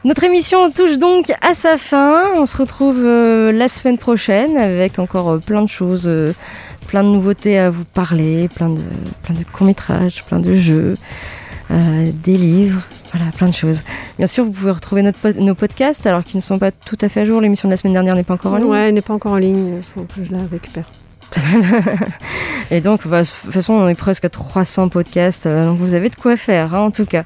Notre 0.05 0.25
émission 0.25 0.71
touche 0.71 0.99
donc 0.99 1.33
à 1.43 1.55
sa 1.55 1.77
fin. 1.77 2.35
On 2.37 2.47
se 2.47 2.57
retrouve 2.57 3.05
la 3.05 3.69
semaine 3.69 3.99
prochaine 3.99 4.57
avec 4.57 4.99
encore 4.99 5.41
plein 5.41 5.63
de 5.63 5.69
choses, 5.69 6.11
plein 6.87 7.03
de 7.03 7.09
nouveautés 7.09 7.59
à 7.59 7.71
vous 7.71 7.85
parler, 7.85 8.49
plein 8.49 8.69
de, 8.69 8.81
plein 9.23 9.35
de 9.35 9.45
courts-métrages, 9.45 10.25
plein 10.25 10.39
de 10.39 10.55
jeux, 10.55 10.97
des 11.71 12.37
livres, 12.37 12.83
voilà, 13.13 13.31
plein 13.33 13.49
de 13.49 13.55
choses. 13.55 13.83
Bien 14.19 14.27
sûr, 14.27 14.45
vous 14.45 14.51
pouvez 14.53 14.71
retrouver 14.71 15.03
notre 15.03 15.19
pod- 15.19 15.37
nos 15.37 15.55
podcasts 15.55 16.07
alors 16.07 16.25
qu'ils 16.25 16.39
ne 16.39 16.43
sont 16.43 16.59
pas 16.59 16.71
tout 16.71 16.97
à 17.01 17.09
fait 17.09 17.21
à 17.21 17.25
jour. 17.25 17.41
L'émission 17.41 17.69
de 17.69 17.73
la 17.73 17.77
semaine 17.77 17.93
dernière 17.93 18.15
n'est 18.15 18.23
pas 18.23 18.35
encore 18.35 18.53
en 18.55 18.57
ligne. 18.57 18.67
Ouais, 18.67 18.89
elle 18.89 18.95
n'est 18.95 19.01
pas 19.03 19.15
encore 19.15 19.33
en 19.33 19.37
ligne. 19.37 19.77
Il 19.79 19.83
faut 19.83 20.03
que 20.03 20.25
je 20.25 20.33
la 20.33 20.39
récupère. 20.51 20.87
Et 22.71 22.81
donc, 22.81 23.07
bah, 23.07 23.23
de 23.23 23.27
toute 23.27 23.53
façon, 23.53 23.75
on 23.75 23.89
est 23.89 23.95
presque 23.95 24.25
à 24.25 24.29
300 24.29 24.89
podcasts, 24.89 25.47
euh, 25.47 25.67
donc 25.67 25.79
vous 25.79 25.95
avez 25.95 26.11
de 26.11 26.17
quoi 26.17 26.37
faire, 26.37 26.75
hein, 26.75 26.81
en 26.81 26.91
tout 26.91 27.07
cas. 27.07 27.25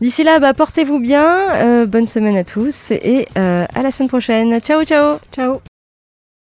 D'ici 0.00 0.24
là, 0.24 0.40
bah, 0.40 0.54
portez-vous 0.54 0.98
bien, 1.00 1.36
euh, 1.54 1.86
bonne 1.86 2.06
semaine 2.06 2.36
à 2.36 2.44
tous 2.44 2.90
et 2.90 3.26
euh, 3.38 3.64
à 3.74 3.82
la 3.82 3.90
semaine 3.92 4.08
prochaine. 4.08 4.58
Ciao, 4.60 4.82
ciao 4.84 5.18
Ciao 5.32 5.73